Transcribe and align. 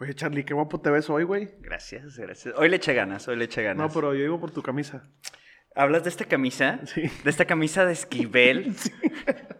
Oye, 0.00 0.14
Charlie, 0.14 0.44
qué 0.44 0.54
guapo 0.54 0.80
te 0.80 0.90
ves 0.90 1.10
hoy, 1.10 1.24
güey. 1.24 1.50
Gracias, 1.58 2.18
gracias. 2.18 2.54
Hoy 2.56 2.68
le 2.68 2.76
eché 2.76 2.94
ganas, 2.94 3.26
hoy 3.26 3.36
le 3.36 3.46
eché 3.46 3.64
ganas. 3.64 3.88
No, 3.88 3.92
pero 3.92 4.14
yo 4.14 4.20
digo 4.20 4.38
por 4.38 4.52
tu 4.52 4.62
camisa. 4.62 5.02
¿Hablas 5.74 6.04
de 6.04 6.10
esta 6.10 6.24
camisa? 6.24 6.78
Sí. 6.84 7.02
¿De 7.24 7.30
esta 7.30 7.46
camisa 7.46 7.84
de 7.84 7.94
esquivel? 7.94 8.76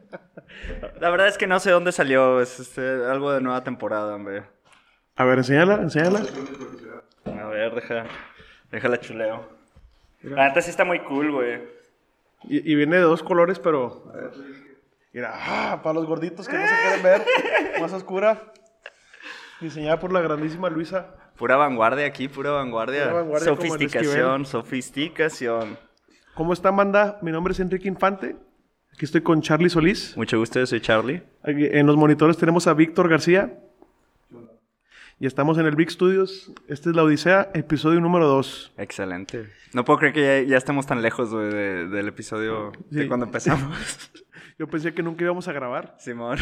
La 1.01 1.11
verdad 1.11 1.27
es 1.27 1.39
que 1.39 1.49
no 1.49 1.59
sé 1.59 1.73
dónde 1.73 1.91
salió. 1.91 2.41
Es 2.41 2.61
este, 2.61 2.81
algo 2.81 3.33
de 3.33 3.41
nueva 3.41 3.65
temporada, 3.65 4.15
hombre. 4.15 4.45
A 5.17 5.25
ver, 5.25 5.39
enséñala, 5.39 5.75
enséñala. 5.75 6.23
A 7.25 7.47
ver, 7.49 7.75
deja, 7.75 8.07
déjala 8.71 9.01
chuleo. 9.01 9.49
La 10.23 10.49
neta 10.49 10.63
sí 10.63 10.71
está 10.71 10.85
muy 10.85 11.01
cool, 11.01 11.33
güey. 11.33 11.63
Y, 12.45 12.73
y 12.73 12.75
viene 12.77 12.97
de 12.97 13.03
dos 13.03 13.25
colores, 13.25 13.59
pero. 13.59 14.05
a 14.15 14.17
ver. 14.17 14.31
Mira, 15.13 15.33
ah, 15.35 15.81
para 15.83 15.95
los 15.95 16.07
gorditos 16.07 16.47
que 16.47 16.57
no 16.57 16.65
se 16.65 16.75
quieren 16.83 17.03
ver, 17.03 17.25
más 17.81 17.93
oscura. 17.93 18.53
Diseñada 19.61 19.99
por 19.99 20.13
la 20.13 20.21
grandísima 20.21 20.69
Luisa. 20.71 21.15
Pura 21.37 21.57
vanguardia 21.57 22.07
aquí, 22.07 22.29
pura 22.29 22.51
vanguardia. 22.53 23.11
Pura 23.25 23.41
sofisticación, 23.41 24.45
sofisticación. 24.47 25.79
¿Cómo 26.35 26.53
están, 26.53 26.77
banda? 26.77 27.19
Mi 27.23 27.33
nombre 27.33 27.53
es 27.53 27.61
Enrique 27.61 27.89
Infante. 27.89 28.37
Aquí 28.93 29.05
estoy 29.05 29.21
con 29.23 29.43
Charlie 29.43 29.71
Solís. 29.71 30.17
Mucho 30.17 30.39
gusto, 30.39 30.59
yo 30.61 30.67
soy 30.67 30.81
Charlie. 30.81 31.23
Aquí 31.43 31.67
en 31.71 31.87
los 31.87 31.97
monitores 31.97 32.37
tenemos 32.37 32.67
a 32.67 32.75
Víctor 32.75 33.09
García. 33.09 33.59
Y 35.21 35.27
estamos 35.27 35.59
en 35.59 35.67
el 35.67 35.75
Big 35.75 35.91
Studios. 35.91 36.53
Esta 36.69 36.91
es 36.91 36.97
la 36.97 37.03
Odisea, 37.03 37.51
episodio 37.55 38.01
número 38.01 38.29
2. 38.29 38.75
Excelente. 38.79 39.51
No 39.75 39.85
puedo 39.85 39.99
creer 39.99 40.15
que 40.15 40.45
ya, 40.45 40.51
ya 40.51 40.57
estemos 40.57 40.87
tan 40.87 41.03
lejos 41.03 41.33
de- 41.33 41.89
del 41.89 42.07
episodio 42.09 42.71
de 42.91 43.03
Sí. 43.03 43.09
cuando 43.09 43.27
empezamos. 43.27 43.77
Yo 44.59 44.67
pensé 44.67 44.93
que 44.93 45.05
nunca 45.05 45.23
íbamos 45.23 45.47
a 45.47 45.53
grabar. 45.53 45.95
Simón. 45.99 46.37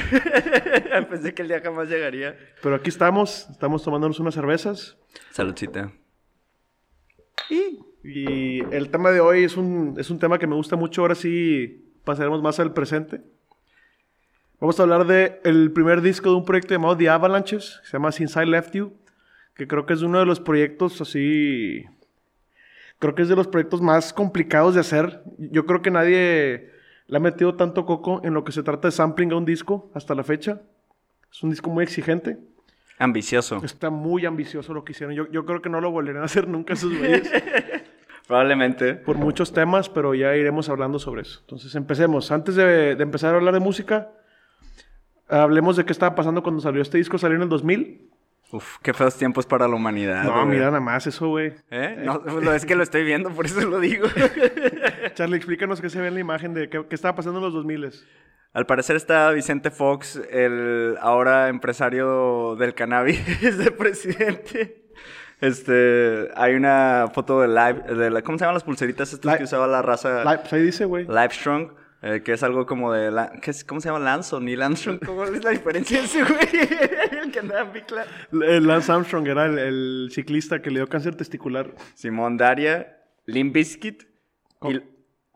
Pensé 1.10 1.34
que 1.34 1.42
el 1.42 1.48
día 1.48 1.60
jamás 1.60 1.88
llegaría. 1.90 2.34
Pero 2.62 2.76
aquí 2.76 2.88
estamos. 2.88 3.46
Estamos 3.50 3.82
tomándonos 3.82 4.18
unas 4.18 4.34
cervezas. 4.34 4.96
Saludcita. 5.32 5.92
Y 8.02 8.60
el 8.74 8.88
tema 8.90 9.10
de 9.10 9.20
hoy 9.20 9.44
es 9.44 9.58
un, 9.58 9.96
es 9.98 10.08
un 10.08 10.18
tema 10.18 10.38
que 10.38 10.46
me 10.46 10.54
gusta 10.54 10.76
mucho. 10.76 11.02
Ahora 11.02 11.14
sí 11.14 11.92
pasaremos 12.04 12.40
más 12.42 12.58
al 12.58 12.72
presente. 12.72 13.20
Vamos 14.60 14.80
a 14.80 14.84
hablar 14.84 15.06
de 15.06 15.38
el 15.44 15.70
primer 15.72 16.00
disco 16.00 16.30
de 16.30 16.36
un 16.36 16.46
proyecto 16.46 16.72
llamado 16.72 16.96
The 16.96 17.10
Avalanches, 17.10 17.80
que 17.82 17.86
se 17.86 17.92
llama 17.92 18.12
Since 18.12 18.42
I 18.42 18.46
Left 18.46 18.72
You, 18.74 18.94
que 19.54 19.68
creo 19.68 19.84
que 19.84 19.92
es 19.92 20.00
uno 20.00 20.18
de 20.18 20.26
los 20.26 20.40
proyectos 20.40 21.02
así... 21.02 21.84
Creo 22.98 23.14
que 23.14 23.20
es 23.20 23.28
de 23.28 23.36
los 23.36 23.48
proyectos 23.48 23.82
más 23.82 24.14
complicados 24.14 24.72
de 24.72 24.80
hacer. 24.80 25.22
Yo 25.36 25.66
creo 25.66 25.82
que 25.82 25.90
nadie 25.90 26.75
le 27.08 27.16
ha 27.16 27.20
metido 27.20 27.54
tanto 27.54 27.86
coco 27.86 28.20
en 28.24 28.34
lo 28.34 28.44
que 28.44 28.52
se 28.52 28.62
trata 28.62 28.88
de 28.88 28.92
sampling 28.92 29.32
a 29.32 29.36
un 29.36 29.44
disco 29.44 29.90
hasta 29.94 30.14
la 30.14 30.24
fecha. 30.24 30.60
Es 31.30 31.42
un 31.42 31.50
disco 31.50 31.70
muy 31.70 31.84
exigente. 31.84 32.38
Ambicioso. 32.98 33.60
Está 33.62 33.90
muy 33.90 34.24
ambicioso 34.26 34.72
lo 34.72 34.84
que 34.84 34.92
hicieron. 34.92 35.14
Yo, 35.14 35.30
yo 35.30 35.44
creo 35.44 35.60
que 35.60 35.68
no 35.68 35.80
lo 35.80 35.90
volverán 35.90 36.22
a 36.22 36.26
hacer 36.26 36.48
nunca 36.48 36.72
esos 36.74 36.96
güeyes 36.96 37.30
Probablemente. 38.26 38.94
por 38.94 39.16
muchos 39.16 39.52
temas, 39.52 39.88
pero 39.88 40.14
ya 40.14 40.34
iremos 40.34 40.68
hablando 40.68 40.98
sobre 40.98 41.22
eso. 41.22 41.40
Entonces 41.42 41.74
empecemos. 41.74 42.32
Antes 42.32 42.56
de, 42.56 42.96
de 42.96 43.02
empezar 43.02 43.34
a 43.34 43.36
hablar 43.36 43.54
de 43.54 43.60
música, 43.60 44.10
hablemos 45.28 45.76
de 45.76 45.84
qué 45.84 45.92
estaba 45.92 46.14
pasando 46.14 46.42
cuando 46.42 46.60
salió 46.60 46.82
este 46.82 46.98
disco. 46.98 47.18
Salió 47.18 47.36
en 47.36 47.42
el 47.42 47.48
2000. 47.48 48.10
Uf, 48.52 48.76
qué 48.82 48.94
feos 48.94 49.16
tiempos 49.16 49.44
para 49.46 49.66
la 49.66 49.74
humanidad. 49.74 50.22
no, 50.24 50.32
güey. 50.32 50.46
mira 50.46 50.66
nada 50.66 50.80
más 50.80 51.06
eso, 51.06 51.28
güey. 51.28 51.52
¿Eh? 51.70 52.00
No, 52.04 52.18
lo- 52.18 52.52
es 52.54 52.64
que 52.64 52.76
lo 52.76 52.82
estoy 52.84 53.02
viendo, 53.04 53.30
por 53.30 53.44
eso 53.46 53.60
lo 53.62 53.80
digo. 53.80 54.06
Charlie, 55.14 55.36
explícanos 55.36 55.80
qué 55.80 55.90
se 55.90 56.00
ve 56.00 56.08
en 56.08 56.14
la 56.14 56.20
imagen 56.20 56.54
de 56.54 56.68
qué, 56.68 56.84
qué 56.88 56.94
estaba 56.94 57.16
pasando 57.16 57.38
en 57.40 57.44
los 57.44 57.52
2000. 57.54 57.90
Al 58.52 58.64
parecer 58.66 58.96
está 58.96 59.30
Vicente 59.32 59.70
Fox, 59.70 60.20
el 60.30 60.96
ahora 61.00 61.48
empresario 61.48 62.56
del 62.56 62.74
cannabis, 62.74 63.20
de 63.58 63.70
presidente. 63.72 64.82
Este, 65.40 66.30
hay 66.34 66.54
una 66.54 67.08
foto 67.12 67.42
de 67.42 67.48
live, 67.48 67.94
de 67.94 68.10
la, 68.10 68.22
¿cómo 68.22 68.38
se 68.38 68.44
llaman 68.44 68.54
las 68.54 68.64
pulseritas 68.64 69.12
estas 69.12 69.36
que 69.36 69.44
usaba 69.44 69.66
la 69.66 69.82
raza? 69.82 70.24
La- 70.24 70.40
pues 70.40 70.52
ahí 70.52 70.62
dice, 70.62 70.84
güey. 70.86 71.04
Livestrong, 71.06 71.72
eh, 72.02 72.22
que 72.24 72.32
es 72.32 72.42
algo 72.42 72.66
como 72.66 72.92
de, 72.92 73.10
la- 73.10 73.32
¿qué 73.42 73.50
es, 73.50 73.64
¿cómo 73.64 73.80
se 73.80 73.88
llama? 73.88 73.98
Lanson 74.00 74.48
y 74.48 74.56
Landstrong, 74.56 74.98
¿cómo 75.04 75.24
es 75.24 75.42
la 75.44 75.50
diferencia 75.50 76.02
ese 76.02 76.22
güey? 76.22 76.38
el 77.22 77.32
que 77.32 77.38
andaba 77.40 77.62
en 77.62 77.72
bicla. 77.72 78.04
Lance 78.30 78.92
Armstrong 78.92 79.26
era 79.26 79.46
el, 79.46 79.58
el 79.58 80.08
ciclista 80.12 80.60
que 80.62 80.70
le 80.70 80.80
dio 80.80 80.88
cáncer 80.88 81.14
testicular. 81.16 81.74
Simón 81.94 82.36
Daria, 82.36 82.98
Limp 83.26 83.54
Bizkit 83.54 84.04
y, 84.62 84.80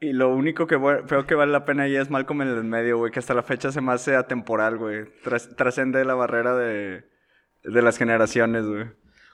y 0.00 0.12
lo 0.12 0.34
único 0.34 0.66
que 0.66 0.76
veo 0.76 1.26
que 1.26 1.34
vale 1.34 1.52
la 1.52 1.64
pena 1.64 1.84
ahí 1.84 1.96
es 1.96 2.10
Malcolm 2.10 2.42
en 2.42 2.48
el 2.48 2.64
medio, 2.64 2.98
güey, 2.98 3.10
que 3.12 3.18
hasta 3.18 3.34
la 3.34 3.42
fecha 3.42 3.72
se 3.72 3.80
me 3.80 3.92
hace 3.92 4.16
atemporal, 4.16 4.76
güey. 4.78 5.04
Tras- 5.24 5.54
trascende 5.56 6.04
la 6.04 6.14
barrera 6.14 6.54
de, 6.56 7.04
de 7.64 7.82
las 7.82 7.98
generaciones, 7.98 8.66
güey. 8.66 8.86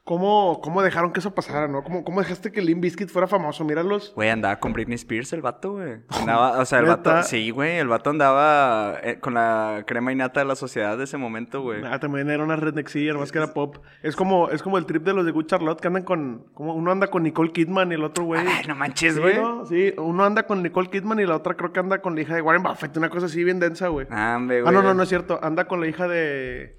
¿Cómo, 0.07 0.61
¿Cómo 0.63 0.85
dejaron 0.85 1.13
que 1.13 1.19
eso 1.19 1.35
pasara, 1.35 1.67
no? 1.67 1.83
¿Cómo, 1.83 2.05
cómo 2.05 2.21
dejaste 2.21 2.53
que 2.53 2.63
Limp 2.63 2.81
Bizkit 2.81 3.09
fuera 3.11 3.27
famoso? 3.27 3.65
Míralos. 3.65 4.13
Güey, 4.15 4.31
andaba 4.31 4.61
con 4.61 4.73
Britney 4.73 4.95
Spears 4.95 5.33
el 5.33 5.43
vato, 5.43 5.73
güey. 5.73 5.97
Andaba, 6.11 6.61
o 6.61 6.65
sea, 6.65 6.79
el 6.79 6.87
vato, 6.87 7.25
sí, 7.25 7.51
güey, 7.51 7.79
el 7.79 7.89
vato 7.89 8.11
andaba 8.11 9.01
eh, 9.03 9.19
con 9.19 9.35
la 9.35 9.83
crema 9.85 10.13
innata 10.13 10.39
de 10.39 10.47
la 10.47 10.55
sociedad 10.55 10.97
de 10.97 11.03
ese 11.03 11.17
momento, 11.17 11.61
güey. 11.61 11.83
Ah, 11.85 11.99
también 11.99 12.31
era 12.31 12.45
una 12.45 12.55
rednexilla, 12.55 13.15
nomás 13.15 13.33
que 13.33 13.39
era 13.39 13.53
pop. 13.53 13.79
Es 14.05 14.15
como, 14.15 14.49
es 14.51 14.63
como 14.63 14.79
el 14.79 14.87
trip 14.87 15.03
de 15.03 15.13
los 15.13 15.27
de 15.27 15.33
Good 15.33 15.47
Charlotte 15.47 15.81
que 15.81 15.89
andan 15.89 16.05
con. 16.05 16.47
Como 16.55 16.75
uno 16.75 16.93
anda 16.93 17.09
con 17.09 17.25
Nicole 17.25 17.51
Kidman 17.51 17.91
y 17.91 17.97
el 17.97 18.05
otro 18.05 18.23
güey. 18.23 18.43
Ay, 18.47 18.65
no 18.69 18.77
manches, 18.77 19.15
Sí, 19.17 19.21
güey. 19.21 19.35
¿no? 19.37 19.67
Sí, 19.67 19.93
uno 19.99 20.25
anda 20.25 20.45
con 20.47 20.63
Nicole 20.63 20.89
Kidman 20.89 21.19
y 21.19 21.27
la 21.27 21.35
otra 21.35 21.57
creo 21.57 21.73
que 21.73 21.81
anda 21.81 22.01
con 22.01 22.15
la 22.15 22.21
hija 22.21 22.37
de 22.37 22.43
Warren 22.43 22.63
Buffett, 22.63 22.97
una 22.97 23.11
cosa 23.11 23.27
así 23.27 23.43
bien 23.43 23.59
densa, 23.59 23.89
güey. 23.89 24.07
Ah, 24.13 24.35
hombre, 24.37 24.59
Ah, 24.61 24.63
güey. 24.63 24.75
no, 24.75 24.83
no, 24.83 24.95
no 24.95 25.03
es 25.03 25.09
cierto. 25.09 25.41
Anda 25.43 25.65
con 25.67 25.81
la 25.81 25.89
hija 25.89 26.07
de. 26.07 26.77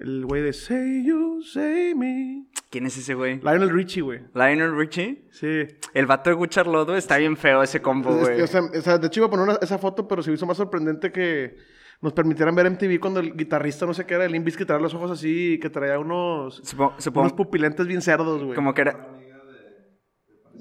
El 0.00 0.24
güey 0.24 0.42
de 0.42 0.52
Say 0.54 1.04
You, 1.04 1.42
Say 1.42 1.94
Me. 1.94 2.46
¿Quién 2.70 2.86
es 2.86 2.96
ese 2.96 3.14
güey? 3.14 3.36
Lionel 3.40 3.68
Richie, 3.70 4.00
güey. 4.00 4.20
Lionel 4.34 4.74
Richie. 4.76 5.28
Sí. 5.30 5.66
El 5.92 6.06
vato 6.06 6.30
de 6.30 6.34
güey, 6.36 6.48
está 6.96 7.18
bien 7.18 7.36
feo 7.36 7.62
ese 7.62 7.82
combo, 7.82 8.10
Este, 8.20 8.32
güey. 8.32 8.40
o, 8.42 8.46
sea, 8.46 8.62
o 8.62 8.80
sea, 8.80 8.96
de 8.98 9.06
hecho 9.08 9.20
iba 9.20 9.26
a 9.26 9.30
poner 9.30 9.44
una- 9.48 9.58
esa 9.60 9.76
foto, 9.78 10.08
pero 10.08 10.22
se 10.22 10.30
me 10.30 10.36
hizo 10.36 10.46
más 10.46 10.56
sorprendente 10.56 11.12
que 11.12 11.56
nos 12.00 12.14
permitieran 12.14 12.54
ver 12.54 12.66
MTV 12.70 12.98
cuando 12.98 13.20
el 13.20 13.36
guitarrista, 13.36 13.84
no 13.84 13.92
sé 13.92 14.06
qué 14.06 14.14
era, 14.14 14.24
el 14.24 14.32
Limbis 14.32 14.56
que 14.56 14.64
traía 14.64 14.80
los 14.80 14.94
ojos 14.94 15.10
así 15.10 15.54
y 15.54 15.58
que 15.60 15.68
traía 15.68 15.98
unos, 15.98 16.62
supongo 16.64 16.94
unos 17.20 17.32
pupilentes 17.34 17.86
bien 17.86 18.00
cerdos, 18.00 18.42
güey. 18.42 18.54
como 18.54 18.72
que 18.72 18.80
era... 18.80 19.06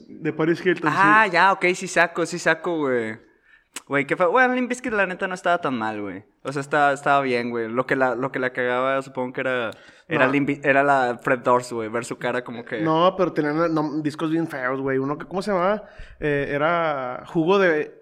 De 0.07 0.33
Paris 0.33 0.65
Hilton. 0.65 0.91
Ah, 0.93 1.23
sí. 1.27 1.31
ya, 1.31 1.53
ok, 1.53 1.65
sí 1.75 1.87
saco, 1.87 2.25
sí 2.25 2.39
saco, 2.39 2.77
güey. 2.79 3.17
Güey, 3.87 4.05
qué 4.05 4.15
fue. 4.15 4.27
Bueno, 4.27 4.53
Limp 4.53 4.69
Bizkit 4.69 4.93
la 4.93 5.07
neta 5.07 5.27
no 5.27 5.33
estaba 5.33 5.57
tan 5.59 5.75
mal, 5.75 5.99
güey. 5.99 6.23
O 6.43 6.53
sea, 6.53 6.61
estaba, 6.61 6.93
estaba 6.93 7.21
bien, 7.21 7.49
güey. 7.49 7.67
Lo 7.67 7.87
que 7.87 7.95
la, 7.95 8.13
lo 8.13 8.31
que 8.31 8.37
la 8.37 8.51
cagaba, 8.53 9.01
supongo 9.01 9.33
que 9.33 9.41
era. 9.41 9.71
Era, 10.07 10.27
No. 10.27 10.31
Limp 10.31 10.63
era 10.63 10.83
la 10.83 11.19
Fred 11.21 11.39
Durst, 11.39 11.71
güey. 11.71 11.89
Ver 11.89 12.05
su 12.05 12.17
cara 12.17 12.43
como 12.43 12.63
que. 12.63 12.81
No, 12.81 13.15
pero 13.17 13.33
tenían 13.33 13.73
no, 13.73 14.01
discos 14.01 14.29
bien 14.29 14.47
feos, 14.47 14.79
güey. 14.79 14.99
Uno 14.99 15.17
que, 15.17 15.25
¿cómo 15.25 15.41
se 15.41 15.51
llamaba? 15.51 15.85
Eh, 16.19 16.49
era 16.51 17.23
jugo 17.27 17.57
de. 17.57 17.99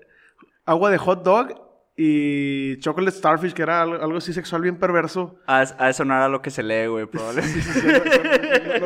Agua 0.66 0.90
de 0.90 0.98
hot 0.98 1.24
dog 1.24 1.68
y 1.96 2.78
chocolate 2.80 3.16
starfish, 3.18 3.54
que 3.54 3.62
era 3.62 3.82
algo, 3.82 3.96
algo 3.96 4.18
así 4.18 4.34
sexual 4.34 4.62
bien 4.62 4.78
perverso. 4.78 5.40
A, 5.48 5.64
a 5.80 5.90
eso 5.90 6.04
no 6.04 6.14
era 6.14 6.28
lo 6.28 6.42
que 6.42 6.52
se 6.52 6.62
lee, 6.64 6.88
güey, 6.88 7.06
probablemente. 7.06 7.62
Sí, 7.62 7.62
sí, 7.62 7.80
sí, 7.80 7.88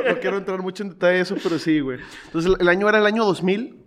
no 0.08 0.20
quiero 0.20 0.38
entrar 0.38 0.62
mucho 0.62 0.84
en 0.84 0.90
detalle 0.90 1.16
de 1.16 1.22
eso, 1.22 1.36
pero 1.42 1.58
sí, 1.58 1.80
güey. 1.80 2.00
Entonces, 2.26 2.52
el, 2.52 2.62
el 2.62 2.70
año 2.70 2.88
era 2.88 3.00
el 3.00 3.06
año 3.08 3.26
2000. 3.26 3.81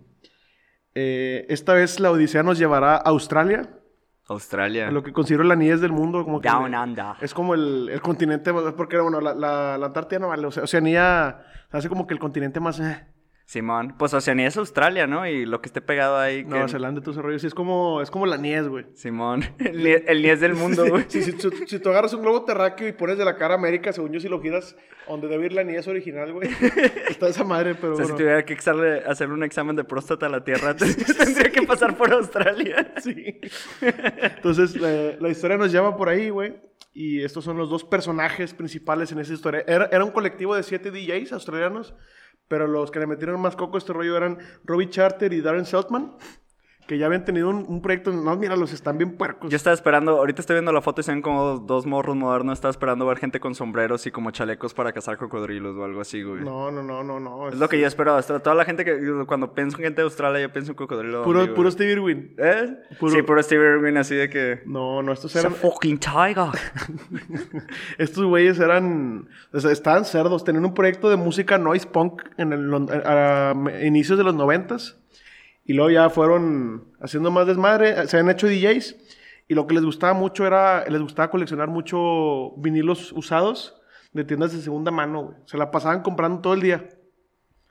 Eh, 0.95 1.45
esta 1.49 1.73
vez 1.73 1.99
la 1.99 2.09
Odisea 2.11 2.41
nos 2.41 2.57
llevará 2.57 2.95
a 2.95 3.09
Australia, 3.09 3.69
Australia. 4.27 4.89
lo 4.91 5.03
que 5.03 5.11
considero 5.13 5.43
la 5.43 5.55
niñez 5.55 5.81
del 5.81 5.91
mundo. 5.91 6.23
Como 6.23 6.39
que 6.41 6.49
Down 6.49 6.73
under. 6.73 7.05
Es 7.21 7.33
como 7.33 7.53
el, 7.53 7.89
el 7.89 8.01
continente, 8.01 8.51
porque 8.75 8.97
bueno, 8.99 9.19
la, 9.21 9.33
la, 9.35 9.77
la 9.77 9.85
Antártida 9.85 10.19
no 10.19 10.29
vale, 10.29 10.47
o 10.47 10.51
sea, 10.51 10.63
Oceanía 10.63 11.41
se 11.69 11.77
hace 11.77 11.89
como 11.89 12.07
que 12.07 12.13
el 12.13 12.19
continente 12.19 12.59
más... 12.59 12.79
eh, 12.79 13.05
Simón. 13.47 13.93
Pues 13.99 14.11
Oceanía 14.15 14.47
es 14.47 14.57
Australia, 14.57 15.05
¿no? 15.05 15.27
Y 15.27 15.45
lo 15.45 15.61
que 15.61 15.67
esté 15.67 15.79
pegado 15.79 16.17
ahí. 16.17 16.43
que- 16.43 16.49
Nueva 16.49 16.67
Zelanda 16.67 16.99
y 16.99 17.03
todo 17.03 17.11
ese 17.11 17.21
rollo, 17.21 17.37
sí, 17.37 17.45
es 17.45 17.53
como, 17.53 18.01
es 18.01 18.09
como 18.09 18.25
la 18.25 18.37
niez, 18.37 18.67
güey. 18.67 18.85
Simón. 18.95 19.43
El, 19.59 19.85
el 19.85 20.39
del 20.39 20.55
mundo, 20.55 20.83
güey. 20.89 21.05
Sí, 21.07 21.21
si, 21.21 21.31
si, 21.33 21.49
si 21.67 21.79
tú 21.79 21.89
agarras 21.89 22.13
un 22.15 22.23
globo 22.23 22.43
terráqueo 22.43 22.87
y 22.87 22.91
pones 22.93 23.19
de 23.19 23.25
la 23.25 23.35
cara 23.37 23.53
América, 23.53 23.93
según 23.93 24.11
yo, 24.13 24.19
si 24.19 24.27
lo 24.29 24.41
giras 24.41 24.75
donde 25.07 25.27
debe 25.27 25.45
ir 25.45 25.53
la 25.53 25.63
niez 25.63 25.87
original, 25.87 26.33
güey. 26.33 26.49
Está 27.09 27.27
esa 27.27 27.43
madre, 27.43 27.75
pero 27.75 27.93
O 27.93 27.95
sea, 27.95 28.05
si 28.05 28.11
bueno. 28.13 28.17
tuviera 28.25 28.45
que 28.45 28.53
exarle- 28.57 29.03
hacerle 29.05 29.35
un 29.35 29.43
examen 29.43 29.75
de 29.75 29.83
próstata 29.83 30.25
a 30.25 30.29
la 30.29 30.43
Tierra, 30.43 30.75
tendría 30.75 31.51
que 31.51 31.61
pasar 31.67 31.95
por 31.95 32.11
Australia. 32.11 32.93
Sí. 33.03 33.39
Entonces, 33.81 34.75
la, 34.75 35.17
la 35.19 35.29
historia 35.29 35.57
nos 35.57 35.71
lleva 35.71 35.95
por 35.95 36.09
ahí, 36.09 36.29
güey. 36.29 36.55
Y 36.93 37.21
estos 37.23 37.43
son 37.43 37.57
los 37.57 37.69
dos 37.69 37.83
personajes 37.83 38.53
principales 38.53 39.11
en 39.11 39.19
esa 39.19 39.33
historia. 39.33 39.63
Era, 39.67 39.89
era 39.91 40.03
un 40.05 40.11
colectivo 40.11 40.55
de 40.55 40.63
siete 40.63 40.91
DJs 40.91 41.33
australianos, 41.33 41.93
pero 42.47 42.67
los 42.67 42.91
que 42.91 42.99
le 42.99 43.07
metieron 43.07 43.39
más 43.41 43.55
coco 43.55 43.75
a 43.75 43.79
este 43.79 43.93
rollo 43.93 44.17
eran 44.17 44.37
Robbie 44.63 44.89
Charter 44.89 45.33
y 45.33 45.41
Darren 45.41 45.65
Seltman, 45.65 46.15
que 46.87 46.97
ya 46.99 47.07
habían 47.07 47.25
tenido 47.25 47.49
un, 47.49 47.65
un 47.67 47.81
proyecto. 47.81 48.11
No, 48.11 48.35
mira, 48.37 48.55
los 48.55 48.71
están 48.71 48.97
bien 48.97 49.17
puercos. 49.17 49.49
Yo 49.49 49.55
estaba 49.55 49.73
esperando, 49.73 50.11
ahorita 50.17 50.41
estoy 50.41 50.55
viendo 50.55 50.71
la 50.71 50.81
foto 50.81 51.01
y 51.01 51.03
se 51.03 51.11
ven 51.11 51.21
como 51.21 51.57
dos, 51.59 51.85
morros 51.85 52.15
modernos. 52.15 52.53
Estaba 52.53 52.69
esperando 52.71 53.05
ver 53.07 53.17
gente 53.17 53.39
con 53.39 53.55
sombreros 53.55 54.05
y 54.05 54.11
como 54.11 54.29
chalecos 54.31 54.73
para 54.73 54.91
cazar 54.93 55.17
cocodrilos 55.17 55.75
o 55.75 55.83
algo 55.83 56.01
así, 56.01 56.21
güey. 56.21 56.43
No, 56.43 56.69
no, 56.71 56.83
no, 56.83 57.03
no, 57.03 57.19
no. 57.19 57.49
Es 57.49 57.55
lo 57.57 57.67
que 57.69 57.79
yo 57.79 57.87
espero. 57.87 58.15
Hasta 58.15 58.39
Toda 58.39 58.55
la 58.55 58.65
gente 58.65 58.85
que, 58.85 58.99
cuando 59.27 59.53
pienso 59.53 59.77
en 59.77 59.83
gente 59.83 60.01
de 60.01 60.05
Australia, 60.05 60.41
yo 60.41 60.51
pienso 60.53 60.71
en 60.73 60.75
cocodrilo. 60.75 61.23
Puro, 61.23 61.53
puro 61.55 61.71
Steve 61.71 61.91
Irwin. 61.93 62.35
¿Eh? 62.37 62.77
puro- 62.99 63.11
Sí, 63.13 63.21
puro 63.23 63.41
Steve 63.41 63.63
Irwin, 63.77 63.97
así 63.97 64.13
de 64.15 64.29
que. 64.29 64.61
No, 64.65 65.01
no, 65.01 65.11
estos 65.11 65.35
eran. 65.35 65.53
fucking 65.53 65.97
tiger. 65.97 66.49
Estos 67.97 68.25
güeyes 68.25 68.59
eran. 68.59 69.27
O 69.53 69.59
sea, 69.59 69.71
estaban 69.71 70.05
cerdos. 70.05 70.43
Tenían 70.43 70.65
un 70.65 70.73
proyecto 70.73 71.09
de 71.09 71.15
música 71.15 71.57
noise 71.57 71.87
punk 71.87 72.21
en 72.37 72.53
el, 72.53 72.73
a, 73.05 73.51
a 73.51 73.83
inicios 73.85 74.17
de 74.17 74.23
los 74.23 74.35
noventas. 74.35 74.99
Y 75.65 75.73
luego 75.73 75.89
ya 75.89 76.09
fueron 76.09 76.93
haciendo 77.01 77.31
más 77.31 77.47
desmadre. 77.47 78.07
Se 78.07 78.17
han 78.19 78.29
hecho 78.29 78.47
DJs. 78.47 78.95
Y 79.47 79.53
lo 79.55 79.67
que 79.67 79.75
les 79.75 79.83
gustaba 79.83 80.13
mucho 80.13 80.45
era. 80.45 80.85
Les 80.89 81.01
gustaba 81.01 81.29
coleccionar 81.29 81.67
mucho 81.67 82.51
vinilos 82.57 83.11
usados 83.11 83.75
de 84.13 84.23
tiendas 84.23 84.53
de 84.53 84.61
segunda 84.61 84.91
mano, 84.91 85.23
güey. 85.23 85.37
Se 85.45 85.57
la 85.57 85.71
pasaban 85.71 86.01
comprando 86.03 86.39
todo 86.41 86.53
el 86.53 86.61
día. 86.61 86.87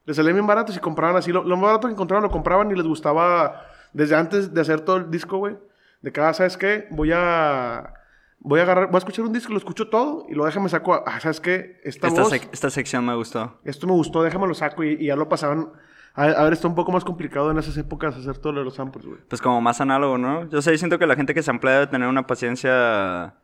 Les 0.07 0.17
salían 0.17 0.35
bien 0.35 0.47
baratos 0.47 0.77
y 0.77 0.81
compraban 0.81 1.17
así. 1.17 1.33
Lo, 1.33 1.43
lo 1.45 1.57
más 1.57 1.67
barato 1.67 1.87
que 1.89 1.93
encontraban 1.95 2.23
lo 2.25 2.31
compraban 2.31 2.71
y 2.71 2.75
les 2.75 2.87
gustaba. 2.87 3.63
Desde 3.93 4.17
antes 4.17 4.53
de 4.53 4.61
hacer 4.61 4.81
todo 4.81 4.97
el 4.97 5.11
disco, 5.11 5.39
güey. 5.39 5.57
De 6.03 6.13
cada, 6.13 6.35
¿sabes 6.35 6.57
qué? 6.57 6.87
Voy 6.91 7.13
a. 7.15 7.95
Voy 8.41 8.61
a 8.61 8.65
agarrar, 8.65 8.87
voy 8.89 8.97
a 8.97 8.99
escuchar 8.99 9.25
un 9.25 9.33
disco, 9.33 9.53
lo 9.53 9.59
escucho 9.59 9.89
todo 9.89 10.27
y 10.29 10.35
lo 10.35 10.45
déjame 10.45 10.69
saco. 10.69 10.93
a- 10.93 11.03
Ah, 11.07 11.19
¿sabes 11.21 11.41
qué? 11.41 11.81
Esta, 11.83 12.09
Esta, 12.09 12.23
voz, 12.23 12.31
sec- 12.33 12.51
esta 12.53 12.69
sección 12.69 13.07
me 13.07 13.15
gustó. 13.15 13.59
esto 13.65 13.87
me 13.87 13.95
gustó, 13.95 14.23
déjame 14.23 14.47
lo 14.47 14.53
saco 14.53 14.85
y, 14.85 14.95
y 15.01 15.07
ya 15.07 15.17
lo 15.17 15.29
pasaban. 15.31 15.71
A, 16.15 16.25
a 16.25 16.45
ver, 16.45 16.53
está 16.53 16.69
un 16.69 16.75
poco 16.75 16.93
más 16.93 17.05
complicado 17.05 17.51
en 17.51 17.59
esas 17.59 17.77
épocas 17.77 18.17
hacer 18.17 18.39
todo 18.39 18.53
lo 18.53 18.61
de 18.61 18.65
los 18.65 18.75
samples, 18.75 19.05
güey. 19.05 19.19
Pues 19.29 19.43
como 19.43 19.61
más 19.61 19.81
análogo, 19.81 20.17
¿no? 20.17 20.49
Yo 20.49 20.63
sé, 20.63 20.77
siento 20.79 20.99
que 20.99 21.07
la 21.07 21.17
gente 21.17 21.35
que 21.35 21.43
se 21.43 21.51
emplea 21.51 21.75
debe 21.75 21.87
tener 21.89 22.09
una 22.09 22.27
paciencia. 22.27 23.35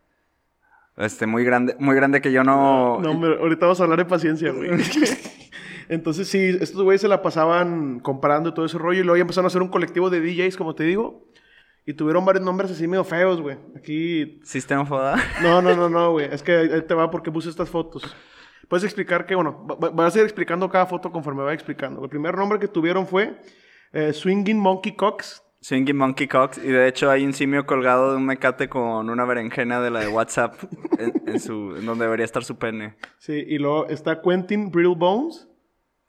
Este, 0.96 1.26
muy 1.26 1.44
grande, 1.44 1.76
muy 1.78 1.96
grande 1.96 2.20
que 2.20 2.31
yo 2.31 2.44
no. 2.44 3.00
No, 3.00 3.11
hombre, 3.11 3.37
ahorita 3.40 3.67
vamos 3.67 3.81
a 3.81 3.84
hablar 3.84 3.99
de 3.99 4.05
paciencia, 4.05 4.52
güey. 4.52 4.70
Entonces, 5.88 6.28
sí, 6.28 6.56
estos 6.61 6.82
güeyes 6.82 7.00
se 7.00 7.08
la 7.08 7.20
pasaban 7.20 7.99
comprando 7.99 8.50
y 8.50 8.55
todo 8.55 8.64
ese 8.64 8.78
rollo. 8.78 9.00
Y 9.00 9.02
luego 9.02 9.16
ya 9.16 9.23
empezaron 9.23 9.46
a 9.46 9.49
hacer 9.49 9.62
un 9.62 9.69
colectivo 9.69 10.08
de 10.08 10.20
DJs, 10.20 10.56
como 10.56 10.76
te 10.76 10.84
digo. 10.84 11.26
Y 11.84 11.94
tuvieron 11.94 12.25
varios 12.25 12.44
nombres 12.44 12.70
así 12.70 12.87
medio 12.87 13.02
feos, 13.02 13.40
güey. 13.40 13.58
Aquí 13.76 14.38
Sistema 14.44 14.87
Foda. 14.87 15.16
No, 15.43 15.61
no, 15.61 15.75
no, 15.75 15.88
no, 15.88 16.12
güey. 16.12 16.32
Es 16.32 16.44
que 16.44 16.52
ahí 16.52 16.82
te 16.82 16.94
va 16.94 17.11
porque 17.11 17.32
puse 17.32 17.49
estas 17.49 17.69
fotos. 17.69 18.05
Puedes 18.70 18.84
explicar 18.84 19.26
que, 19.26 19.34
bueno, 19.34 19.67
va- 19.69 19.75
va- 19.75 19.90
vas 19.90 20.14
a 20.17 20.20
ir 20.20 20.25
explicando 20.25 20.70
cada 20.70 20.87
foto 20.87 21.12
conforme 21.12 21.43
vaya 21.43 21.55
explicando. 21.55 22.02
El 22.02 22.08
primer 22.08 22.34
nombre 22.38 22.58
que 22.58 22.69
tuvieron 22.69 23.06
fue 23.06 23.37
eh, 23.93 24.12
Swinging 24.14 24.58
Monkey 24.58 24.94
Cox. 24.96 25.43
Swinging 25.61 25.96
Monkey 25.96 26.26
Cox. 26.28 26.56
Y 26.56 26.69
de 26.69 26.87
hecho 26.88 27.11
hay 27.11 27.26
un 27.26 27.32
simio 27.34 27.67
colgado 27.67 28.12
de 28.12 28.17
un 28.17 28.25
mecate 28.25 28.69
con 28.70 29.11
una 29.11 29.25
berenjena 29.26 29.81
de 29.82 29.90
la 29.90 30.00
de 30.00 30.08
WhatsApp 30.08 30.55
en, 30.99 31.12
en 31.26 31.40
su, 31.40 31.75
en 31.76 31.84
donde 31.84 32.05
debería 32.05 32.25
estar 32.25 32.44
su 32.44 32.56
pene. 32.56 32.94
Sí, 33.19 33.32
y 33.46 33.58
luego 33.58 33.88
está 33.88 34.22
Quentin 34.22 34.70
Brittle 34.70 34.94
Bones. 34.96 35.49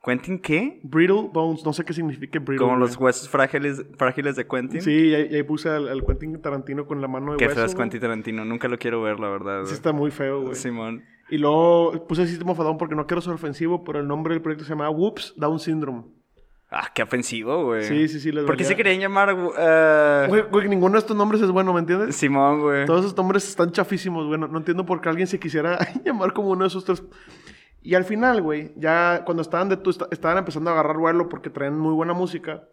¿Quentin 0.03 0.39
qué? 0.39 0.79
Brittle 0.83 1.29
Bones, 1.31 1.63
no 1.63 1.73
sé 1.73 1.83
qué 1.85 1.93
significa 1.93 2.39
Brittle. 2.39 2.57
Como 2.65 2.75
los 2.77 2.97
huesos 2.97 3.29
frágiles, 3.29 3.85
frágiles 3.97 4.35
de 4.35 4.47
Quentin. 4.47 4.81
Sí, 4.81 5.09
y 5.09 5.13
ahí, 5.15 5.27
y 5.29 5.35
ahí 5.35 5.43
puse 5.43 5.69
al, 5.69 5.87
al 5.89 6.03
Quentin 6.05 6.41
Tarantino 6.41 6.87
con 6.87 7.01
la 7.01 7.07
mano 7.07 7.33
de 7.33 7.37
Qué 7.37 7.45
hueso. 7.45 7.57
feo 7.57 7.65
es. 7.65 7.75
Quentin 7.75 7.99
Tarantino. 7.99 8.43
Nunca 8.45 8.67
lo 8.67 8.79
quiero 8.79 9.01
ver, 9.03 9.19
la 9.19 9.29
verdad. 9.29 9.59
Sí 9.59 9.63
güey. 9.65 9.73
está 9.73 9.91
muy 9.91 10.09
feo, 10.09 10.41
güey. 10.41 10.55
Simón. 10.55 11.03
Y 11.31 11.37
luego 11.37 11.93
puse 12.07 12.27
Sistema 12.27 12.53
Fadón 12.53 12.77
porque 12.77 12.93
no 12.93 13.07
quiero 13.07 13.21
ser 13.21 13.33
ofensivo, 13.33 13.85
pero 13.85 14.01
el 14.01 14.07
nombre 14.07 14.33
del 14.33 14.43
proyecto 14.43 14.65
se 14.65 14.71
llama 14.71 14.89
Whoops 14.89 15.33
Down 15.37 15.59
Syndrome. 15.59 16.03
Ah, 16.69 16.89
qué 16.93 17.03
ofensivo, 17.03 17.65
güey. 17.65 17.83
Sí, 17.83 18.09
sí, 18.09 18.19
sí, 18.19 18.31
les 18.33 18.43
¿Por 18.43 18.57
qué 18.57 18.65
se 18.65 18.75
querían 18.75 18.99
llamar 18.99 19.35
eh, 19.57 20.25
Güey, 20.27 20.41
güey, 20.51 20.67
ninguno 20.67 20.93
de 20.93 20.99
estos 20.99 21.15
nombres 21.15 21.41
es 21.41 21.49
bueno, 21.49 21.73
¿me 21.73 21.79
entiendes? 21.79 22.17
Simón, 22.17 22.59
güey? 22.59 22.85
Todos 22.85 23.05
esos 23.05 23.17
nombres 23.17 23.47
están 23.47 23.71
chafísimos, 23.71 24.27
güey. 24.27 24.37
No, 24.37 24.47
no 24.47 24.57
entiendo 24.57 24.85
por 24.85 24.99
qué 24.99 25.07
alguien 25.07 25.27
se 25.27 25.39
quisiera 25.39 25.79
llamar 26.05 26.33
como 26.33 26.49
uno 26.49 26.65
de 26.65 26.67
esos 26.67 26.83
tres. 26.83 27.01
Y 27.81 27.95
al 27.95 28.03
final, 28.03 28.41
güey, 28.41 28.73
ya 28.75 29.23
cuando 29.25 29.41
estaban 29.41 29.69
de 29.69 29.77
tú, 29.77 29.89
estaban 30.11 30.37
empezando 30.37 30.69
a 30.69 30.73
agarrar 30.73 30.97
vuelo 30.97 31.29
porque 31.29 31.49
traían 31.49 31.79
muy 31.79 31.93
buena 31.93 32.13
música. 32.13 32.67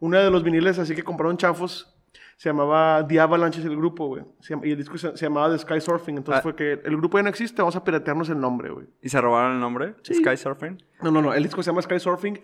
Uno 0.00 0.18
de 0.18 0.30
los 0.30 0.42
viniles 0.44 0.78
así 0.78 0.94
que 0.94 1.02
compraron 1.02 1.38
chafos 1.38 1.95
se 2.36 2.48
llamaba 2.50 3.06
The 3.06 3.18
Avalanche, 3.20 3.62
el 3.62 3.76
grupo, 3.76 4.06
güey. 4.08 4.22
Y 4.62 4.70
el 4.72 4.76
disco 4.76 4.98
se, 4.98 5.16
se 5.16 5.24
llamaba 5.26 5.50
The 5.50 5.58
Sky 5.58 5.80
Surfing. 5.80 6.18
Entonces 6.18 6.40
Ah. 6.40 6.42
fue 6.42 6.54
que 6.54 6.72
el 6.84 6.96
grupo 6.96 7.18
ya 7.18 7.22
no 7.22 7.28
existe, 7.30 7.62
vamos 7.62 7.76
a 7.76 7.82
piratearnos 7.84 8.28
el 8.28 8.38
nombre, 8.38 8.70
güey. 8.70 8.86
¿Y 9.02 9.08
se 9.08 9.20
robaron 9.20 9.54
el 9.54 9.60
nombre? 9.60 9.94
Sí. 10.02 10.14
Sky 10.14 10.36
Surfing. 10.36 10.82
No, 11.02 11.10
no, 11.10 11.22
no. 11.22 11.32
El 11.34 11.42
disco 11.42 11.62
se 11.62 11.70
llama 11.70 11.80
Sky 11.82 11.98
Surfing 11.98 12.38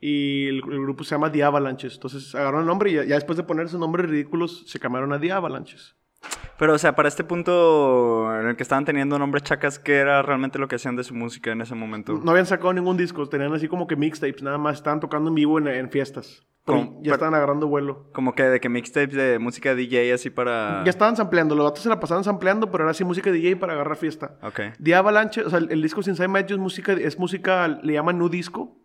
y 0.00 0.46
el, 0.48 0.56
el 0.56 0.80
grupo 0.82 1.04
se 1.04 1.14
llama 1.14 1.30
The 1.30 1.42
Avalanches. 1.44 1.94
Entonces 1.94 2.34
agarraron 2.34 2.60
el 2.60 2.66
nombre 2.66 2.90
y 2.90 2.94
ya, 2.94 3.04
ya 3.04 3.14
después 3.16 3.36
de 3.36 3.42
poner 3.44 3.66
esos 3.66 3.80
nombres 3.80 4.08
ridículos 4.08 4.64
se 4.66 4.78
cambiaron 4.78 5.12
a 5.12 5.20
The 5.20 5.32
Avalanches. 5.32 5.96
Pero, 6.58 6.74
o 6.74 6.78
sea, 6.78 6.94
para 6.94 7.08
este 7.08 7.24
punto 7.24 8.32
en 8.38 8.48
el 8.48 8.56
que 8.56 8.62
estaban 8.62 8.84
teniendo 8.84 9.18
nombres 9.18 9.42
chacas, 9.42 9.78
¿qué 9.78 9.96
era 9.96 10.22
realmente 10.22 10.58
lo 10.58 10.68
que 10.68 10.76
hacían 10.76 10.94
de 10.96 11.04
su 11.04 11.14
música 11.14 11.50
en 11.50 11.60
ese 11.60 11.74
momento? 11.74 12.20
No 12.22 12.30
habían 12.30 12.46
sacado 12.46 12.72
ningún 12.72 12.96
disco, 12.96 13.28
tenían 13.28 13.52
así 13.52 13.68
como 13.68 13.86
que 13.86 13.96
mixtapes, 13.96 14.42
nada 14.42 14.58
más 14.58 14.76
estaban 14.76 15.00
tocando 15.00 15.28
en 15.28 15.34
vivo 15.34 15.58
en, 15.58 15.66
en 15.66 15.90
fiestas. 15.90 16.46
¿Cómo? 16.64 17.00
ya 17.02 17.14
estaban 17.14 17.34
agarrando 17.34 17.66
vuelo. 17.66 18.08
Como 18.12 18.36
que 18.36 18.44
de 18.44 18.60
que 18.60 18.68
mixtapes 18.68 19.16
de 19.16 19.40
música 19.40 19.74
DJ 19.74 20.12
así 20.12 20.30
para... 20.30 20.84
Ya 20.84 20.90
estaban 20.90 21.16
sampleando, 21.16 21.56
los 21.56 21.64
datos 21.64 21.82
se 21.82 21.88
la 21.88 21.98
pasaban 21.98 22.22
sampleando, 22.22 22.70
pero 22.70 22.84
era 22.84 22.92
así 22.92 23.02
música 23.02 23.32
DJ 23.32 23.56
para 23.56 23.72
agarrar 23.72 23.96
fiesta. 23.96 24.36
Ok. 24.42 24.60
The 24.80 24.94
Avalanche, 24.94 25.42
o 25.42 25.50
sea, 25.50 25.58
el, 25.58 25.72
el 25.72 25.82
disco 25.82 26.00
Inside 26.06 26.28
Magic 26.28 26.52
es 26.52 26.58
música, 26.58 26.92
es 26.92 27.18
música, 27.18 27.66
le 27.66 27.94
llaman 27.94 28.16
nu 28.16 28.28
disco. 28.28 28.78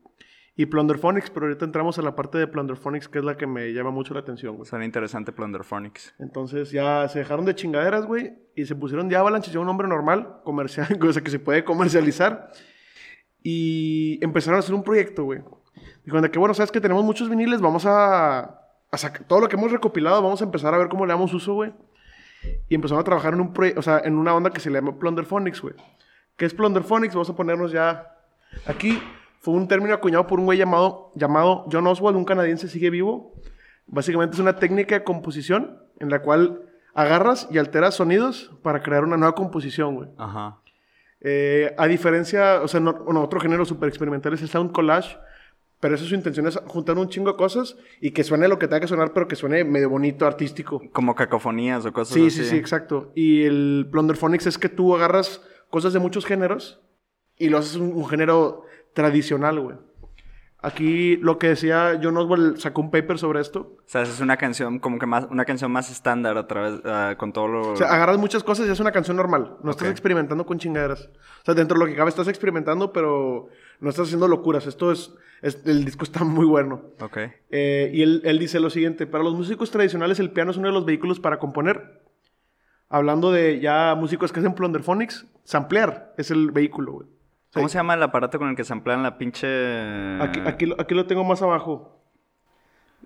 Y 0.60 0.66
Plunderphonics, 0.66 1.30
pero 1.30 1.46
ahorita 1.46 1.66
entramos 1.66 2.00
a 2.00 2.02
la 2.02 2.16
parte 2.16 2.40
de 2.40 2.48
Plunderphonics, 2.48 3.08
que 3.08 3.20
es 3.20 3.24
la 3.24 3.38
que 3.38 3.46
me 3.46 3.72
llama 3.74 3.92
mucho 3.92 4.16
la 4.16 4.22
atención, 4.22 4.56
güey. 4.56 4.68
Suena 4.68 4.86
interesante 4.86 5.32
Plunderphonics. 5.32 6.16
Entonces 6.18 6.72
ya 6.72 7.08
se 7.10 7.20
dejaron 7.20 7.46
de 7.46 7.54
chingaderas, 7.54 8.08
güey, 8.08 8.34
y 8.56 8.66
se 8.66 8.76
pusieron 8.76 9.08
de 9.08 9.16
Avalanche, 9.16 9.52
ya 9.52 9.60
un 9.60 9.68
nombre 9.68 9.88
normal, 9.88 10.40
comercial, 10.44 10.88
o 11.00 11.14
sea, 11.14 11.24
que 11.24 11.30
se 11.30 11.38
puede 11.38 11.64
comercializar. 11.64 12.50
Y 13.44 14.18
empezaron 14.24 14.56
a 14.56 14.60
hacer 14.62 14.74
un 14.74 14.84
proyecto, 14.84 15.26
güey. 15.26 15.42
Dijeron 16.04 16.24
de 16.24 16.32
que, 16.32 16.40
bueno, 16.40 16.56
sabes 16.56 16.72
que 16.72 16.82
tenemos 16.82 17.04
muchos 17.04 17.30
viniles, 17.30 17.62
vamos 17.62 17.86
a, 17.86 18.40
a 18.90 18.98
sacar 18.98 19.28
todo 19.28 19.42
lo 19.42 19.50
que 19.50 19.58
hemos 19.58 19.72
recopilado, 19.72 20.24
vamos 20.24 20.42
a 20.42 20.46
empezar 20.46 20.74
a 20.74 20.80
ver 20.80 20.90
cómo 20.90 21.06
le 21.06 21.14
damos 21.14 21.32
uso, 21.36 21.54
güey. 21.54 21.72
Y 22.68 22.74
empezaron 22.74 23.02
a 23.02 23.04
trabajar 23.04 23.36
en 23.36 23.42
un 23.42 23.54
proyecto, 23.54 23.80
o 23.80 23.84
sea, 23.84 24.00
en 24.04 24.18
una 24.18 24.34
onda 24.34 24.50
que 24.50 24.60
se 24.60 24.72
le 24.72 24.80
llama 24.80 24.98
Plunderphonics, 24.98 25.62
güey. 25.62 25.76
¿Qué 26.36 26.46
es 26.46 26.56
Plunderphonics? 26.56 27.14
Vamos 27.14 27.30
a 27.30 27.36
ponernos 27.36 27.72
ya 27.72 28.18
aquí. 28.66 29.00
Fue 29.40 29.54
un 29.54 29.68
término 29.68 29.94
acuñado 29.94 30.28
por 30.28 30.40
un 30.40 30.46
güey 30.46 30.58
llamado, 30.58 31.12
llamado 31.16 31.66
John 31.72 31.88
Oswald, 31.88 32.18
un 32.18 32.26
canadiense, 32.26 32.68
sigue 32.68 32.90
vivo. 32.90 33.34
Básicamente 33.86 34.36
es 34.36 34.40
una 34.40 34.58
técnica 34.58 34.96
de 34.96 35.04
composición 35.04 35.80
en 36.00 36.10
la 36.10 36.22
cual 36.22 36.62
agarras 36.94 37.48
y 37.52 37.58
alteras 37.58 37.96
sonidos 37.96 38.52
para 38.64 38.82
crear 38.82 39.04
una 39.04 39.18
nueva 39.18 39.36
composición, 39.36 39.96
güey. 39.96 40.10
Ajá. 40.18 40.58
Eh, 41.22 41.74
a 41.78 41.88
diferencia, 41.88 42.62
o 42.62 42.68
sea, 42.68 42.80
no, 42.80 43.04
otro 43.22 43.40
género 43.40 43.66
súper 43.66 43.90
experimental 43.90 44.34
es 44.34 44.42
el 44.42 44.50
sound 44.50 44.72
collage, 44.72 45.18
pero 45.80 45.96
eso 45.96 46.06
su 46.06 46.16
intención 46.16 46.48
es 46.48 46.58
juntar 46.66 46.98
un 46.98 47.08
chingo 47.08 47.32
de 47.32 47.38
cosas 47.38 47.78
y 48.02 48.12
que 48.12 48.24
suene 48.24 48.48
lo 48.48 48.58
que 48.60 48.68
tenga 48.68 48.82
que 48.82 48.88
sonar, 48.88 49.14
pero 49.14 49.28
que 49.28 49.36
suene 49.36 49.64
medio 49.64 49.90
bonito, 49.90 50.26
artístico. 50.26 50.82
Como 50.92 51.16
cacofonías 51.16 51.86
o 51.86 51.94
cosas 51.94 52.14
Sí, 52.16 52.28
así. 52.28 52.44
sí, 52.44 52.50
sí, 52.50 52.56
exacto. 52.58 53.12
Y 53.16 53.44
el 53.44 53.88
Plunderphonics 53.92 54.48
es 54.48 54.58
que 54.58 54.70
tú 54.70 54.96
agarras 54.96 55.42
cosas 55.70 55.94
de 55.94 56.00
muchos 56.00 56.26
géneros 56.26 56.82
y 57.38 57.50
lo 57.50 57.60
haces 57.60 57.76
un, 57.76 57.94
un 57.94 58.08
género 58.08 58.64
tradicional, 58.94 59.60
güey. 59.60 59.76
Aquí 60.60 61.18
lo 61.18 61.38
que 61.38 61.50
decía 61.50 62.00
John 62.02 62.18
Oswald 62.18 62.58
sacó 62.58 62.82
un 62.82 62.90
paper 62.90 63.20
sobre 63.20 63.40
esto. 63.40 63.78
O 63.78 63.84
sea, 63.86 64.02
es 64.02 64.20
una 64.20 64.38
canción 64.38 64.80
como 64.80 64.98
que 64.98 65.06
más... 65.06 65.28
Una 65.30 65.46
canción 65.46 65.72
más 65.72 65.92
estándar 65.92 66.36
a 66.36 66.48
través... 66.48 66.82
ah, 66.84 67.14
con 67.18 67.32
todo 67.32 67.48
lo... 67.48 67.72
O 67.74 67.76
sea, 67.76 67.94
agarras 67.94 68.18
muchas 68.18 68.44
cosas 68.44 68.68
y 68.68 68.72
es 68.72 68.80
una 68.80 68.92
canción 68.92 69.16
normal. 69.18 69.58
No 69.64 69.70
estás 69.70 69.90
experimentando 69.90 70.46
con 70.48 70.58
chingaderas. 70.58 71.10
O 71.42 71.46
sea, 71.46 71.54
dentro 71.54 71.78
de 71.78 71.86
lo 71.86 71.90
que 71.92 71.96
cabe 71.96 72.10
estás 72.10 72.28
experimentando, 72.28 72.92
pero 72.92 73.50
no 73.80 73.90
estás 73.90 74.08
haciendo 74.08 74.28
locuras. 74.28 74.66
Esto 74.66 74.92
es... 74.92 75.14
es- 75.44 75.62
el 75.68 75.86
disco 75.86 76.04
está 76.04 76.24
muy 76.24 76.46
bueno. 76.46 76.82
Ok. 77.02 77.18
Eh, 77.52 77.92
y 77.94 78.02
él, 78.02 78.22
él 78.26 78.40
dice 78.40 78.60
lo 78.60 78.72
siguiente, 78.72 79.06
para 79.06 79.24
los 79.24 79.36
músicos 79.36 79.70
tradicionales 79.70 80.20
el 80.20 80.32
piano 80.32 80.50
es 80.52 80.58
uno 80.58 80.68
de 80.70 80.74
los 80.74 80.86
vehículos 80.86 81.20
para 81.20 81.38
componer. 81.38 82.02
Hablando 82.90 83.32
de 83.32 83.60
ya 83.60 83.96
músicos 83.96 84.32
que 84.34 84.40
hacen 84.40 84.56
plunderphonics, 84.56 85.28
samplear 85.44 86.16
es 86.18 86.32
el 86.32 86.52
vehículo, 86.52 86.94
güey. 86.94 87.08
¿Cómo 87.58 87.70
se 87.70 87.78
llama 87.78 87.94
el 87.96 88.04
aparato 88.04 88.40
con 88.40 88.50
el 88.50 88.56
que 88.56 88.64
se 88.64 88.74
amplían 88.74 89.04
la 89.04 89.18
pinche... 89.18 90.22
Aquí, 90.22 90.40
aquí, 90.46 90.66
lo- 90.66 90.76
aquí 90.80 90.94
lo 90.96 91.06
tengo 91.06 91.24
más 91.24 91.42
abajo. 91.42 92.02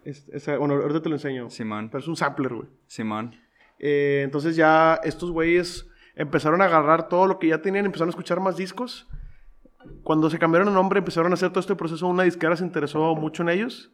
Es- 0.03 0.29
bueno, 0.57 0.75
ahorita 0.75 1.01
te 1.01 1.09
lo 1.09 1.15
enseño. 1.15 1.49
Simón. 1.49 1.89
Pero 1.89 1.99
es 2.01 2.07
un 2.07 2.15
sampler, 2.15 2.53
güey. 2.53 2.67
Simón. 2.87 3.35
Eh, 3.79 4.21
entonces 4.23 4.55
ya 4.55 4.99
estos 5.03 5.31
güeyes 5.31 5.87
empezaron 6.15 6.61
a 6.61 6.65
agarrar 6.65 7.07
todo 7.09 7.27
lo 7.27 7.39
que 7.39 7.47
ya 7.47 7.61
tenían, 7.61 7.85
empezaron 7.85 8.09
a 8.09 8.11
escuchar 8.11 8.39
más 8.39 8.57
discos. 8.57 9.07
Cuando 10.03 10.29
se 10.29 10.37
cambiaron 10.37 10.67
el 10.67 10.73
nombre, 10.73 10.99
empezaron 10.99 11.31
a 11.31 11.33
hacer 11.33 11.49
todo 11.49 11.59
este 11.59 11.75
proceso. 11.75 12.07
Una 12.07 12.23
disquera 12.23 12.55
se 12.55 12.63
interesó 12.63 13.15
mucho 13.15 13.41
en 13.43 13.49
ellos. 13.49 13.91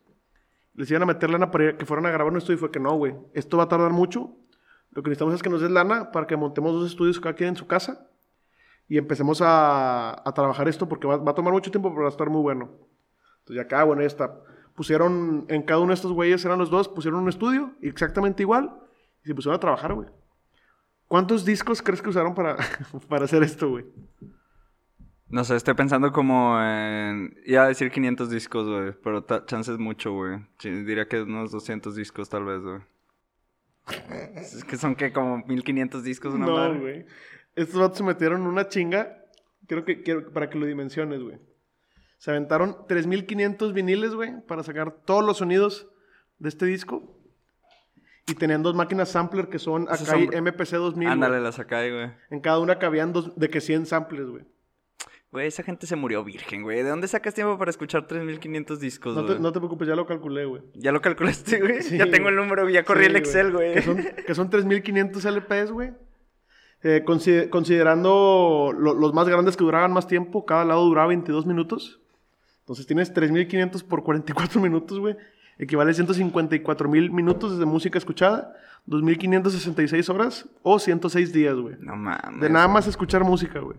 Les 0.73 0.89
iban 0.91 1.03
a 1.03 1.05
meter 1.05 1.29
lana 1.29 1.49
para 1.49 1.77
que 1.77 1.85
fueran 1.85 2.05
a 2.05 2.11
grabar 2.11 2.31
un 2.31 2.37
estudio 2.37 2.57
y 2.57 2.59
fue 2.59 2.71
que 2.71 2.79
no, 2.79 2.93
güey. 2.95 3.15
Esto 3.33 3.57
va 3.57 3.63
a 3.63 3.67
tardar 3.69 3.91
mucho. 3.91 4.35
Lo 4.91 5.01
que 5.03 5.09
necesitamos 5.09 5.33
es 5.35 5.43
que 5.43 5.49
nos 5.49 5.61
des 5.61 5.71
lana 5.71 6.11
para 6.11 6.27
que 6.27 6.35
montemos 6.35 6.73
dos 6.73 6.89
estudios 6.89 7.19
cada 7.19 7.35
quien 7.35 7.49
en 7.49 7.55
su 7.55 7.67
casa 7.67 8.06
y 8.87 8.97
empecemos 8.97 9.41
a, 9.41 10.27
a 10.27 10.33
trabajar 10.33 10.67
esto 10.67 10.87
porque 10.87 11.07
va, 11.07 11.17
va 11.17 11.31
a 11.31 11.35
tomar 11.35 11.53
mucho 11.53 11.71
tiempo, 11.71 11.89
pero 11.89 12.01
va 12.01 12.07
a 12.07 12.11
estar 12.11 12.29
muy 12.29 12.41
bueno. 12.41 12.69
Entonces 13.39 13.55
ya 13.55 13.61
acá, 13.63 13.83
bueno, 13.83 14.01
ya 14.01 14.07
está. 14.07 14.39
pusieron, 14.75 15.45
en 15.49 15.63
cada 15.63 15.79
uno 15.79 15.89
de 15.89 15.95
estos 15.95 16.11
güeyes 16.13 16.43
eran 16.45 16.59
los 16.59 16.69
dos, 16.69 16.87
pusieron 16.87 17.21
un 17.21 17.29
estudio 17.29 17.73
exactamente 17.81 18.43
igual 18.43 18.77
y 19.23 19.27
se 19.27 19.35
pusieron 19.35 19.55
a 19.55 19.59
trabajar, 19.59 19.93
güey. 19.93 20.07
¿Cuántos 21.07 21.45
discos 21.45 21.81
crees 21.81 22.01
que 22.01 22.09
usaron 22.09 22.35
para, 22.35 22.57
para 23.09 23.25
hacer 23.25 23.43
esto, 23.43 23.69
güey? 23.69 23.85
No 25.29 25.43
sé, 25.43 25.55
estoy 25.55 25.73
pensando 25.73 26.11
como 26.13 26.57
en... 26.61 27.35
Iba 27.45 27.63
a 27.63 27.67
decir 27.67 27.91
500 27.91 28.29
discos, 28.29 28.67
güey, 28.67 28.93
pero 29.03 29.25
chance 29.45 29.71
es 29.71 29.77
mucho, 29.77 30.13
güey. 30.13 30.39
Diría 30.61 31.07
que 31.07 31.21
unos 31.21 31.51
200 31.51 31.95
discos 31.95 32.29
tal 32.29 32.45
vez, 32.45 32.61
güey. 32.61 32.79
Es 34.35 34.63
que 34.63 34.77
son 34.77 34.95
que 34.95 35.11
como 35.11 35.39
1500 35.45 36.03
discos 36.03 36.33
una 36.33 36.45
no, 36.45 36.53
madre. 36.53 36.79
güey. 36.79 37.05
Estos 37.57 37.79
vatos 37.81 37.97
se 37.97 38.03
metieron 38.03 38.41
una 38.47 38.67
chinga. 38.69 39.17
Creo 39.67 39.83
que 39.83 40.01
quiero 40.03 40.31
para 40.31 40.49
que 40.49 40.57
lo 40.57 40.65
dimensiones, 40.65 41.21
güey. 41.21 41.37
Se 42.19 42.31
aventaron 42.31 42.77
3500 42.87 43.73
viniles, 43.73 44.13
güey, 44.15 44.31
para 44.47 44.63
sacar 44.63 44.91
todos 45.05 45.23
los 45.25 45.37
sonidos 45.37 45.87
de 46.39 46.49
este 46.49 46.65
disco. 46.65 47.13
Y 48.29 48.33
tenían 48.35 48.61
dos 48.63 48.75
máquinas 48.75 49.09
sampler 49.09 49.47
que 49.49 49.59
son 49.59 49.83
Esos 49.91 50.09
Akai 50.09 50.25
son- 50.27 50.35
MPC 50.35 50.71
2000. 50.77 51.07
Ándale, 51.09 51.39
las 51.41 51.55
Sakai, 51.55 51.91
güey. 51.91 52.11
En 52.29 52.39
cada 52.41 52.59
una 52.59 52.77
cabían 52.79 53.13
dos, 53.13 53.37
de 53.37 53.49
que 53.49 53.61
100 53.61 53.85
samples, 53.85 54.27
güey. 54.27 54.43
Güey, 55.31 55.47
esa 55.47 55.61
gente 55.63 55.87
se 55.87 55.95
murió 55.95 56.23
virgen, 56.23 56.63
güey. 56.63 56.83
¿De 56.83 56.89
dónde 56.89 57.07
sacas 57.07 57.33
tiempo 57.33 57.57
para 57.57 57.69
escuchar 57.71 58.07
3500 58.07 58.79
discos, 58.79 59.15
No 59.15 59.23
güey? 59.23 59.35
te, 59.35 59.41
no 59.41 59.51
te 59.51 59.59
preocupes, 59.59 59.87
ya 59.87 59.95
lo 59.95 60.05
calculé, 60.05 60.45
güey. 60.45 60.61
¿Ya 60.73 60.91
lo 60.91 61.01
calculaste, 61.01 61.59
güey? 61.61 61.81
Sí, 61.83 61.97
ya 61.97 62.09
tengo 62.09 62.29
el 62.29 62.35
número, 62.35 62.67
ya 62.69 62.83
corrí 62.83 63.01
Sí, 63.05 63.09
el 63.11 63.15
Excel, 63.17 63.51
güey. 63.51 63.73
Que 63.75 63.81
son, 63.81 63.97
que 64.25 64.35
son 64.35 64.49
3500 64.49 65.25
LPs, 65.25 65.71
güey. 65.71 65.91
Eh, 66.83 67.03
consi- 67.05 67.49
considerando 67.49 68.71
lo- 68.77 68.93
los 68.93 69.13
más 69.13 69.27
grandes 69.27 69.57
que 69.57 69.63
duraban 69.63 69.91
más 69.93 70.07
tiempo, 70.07 70.45
cada 70.45 70.63
lado 70.65 70.85
duraba 70.85 71.07
22 71.07 71.45
minutos. 71.45 71.99
Entonces 72.59 72.85
tienes 72.85 73.13
3500 73.13 73.83
por 73.83 74.03
44 74.03 74.61
minutos, 74.61 74.99
güey. 74.99 75.15
Equivale 75.57 75.89
a 75.91 75.93
154 75.93 76.87
mil 76.87 77.09
minutos 77.11 77.57
de 77.57 77.65
música 77.65 77.97
escuchada, 77.97 78.53
2566 78.85 80.09
horas 80.09 80.45
o 80.63 80.77
106 80.79 81.33
días, 81.33 81.55
güey. 81.55 81.75
No 81.79 81.95
mames. 81.95 82.39
De 82.41 82.49
nada 82.49 82.67
más 82.67 82.87
escuchar 82.87 83.23
música, 83.23 83.59
güey. 83.59 83.77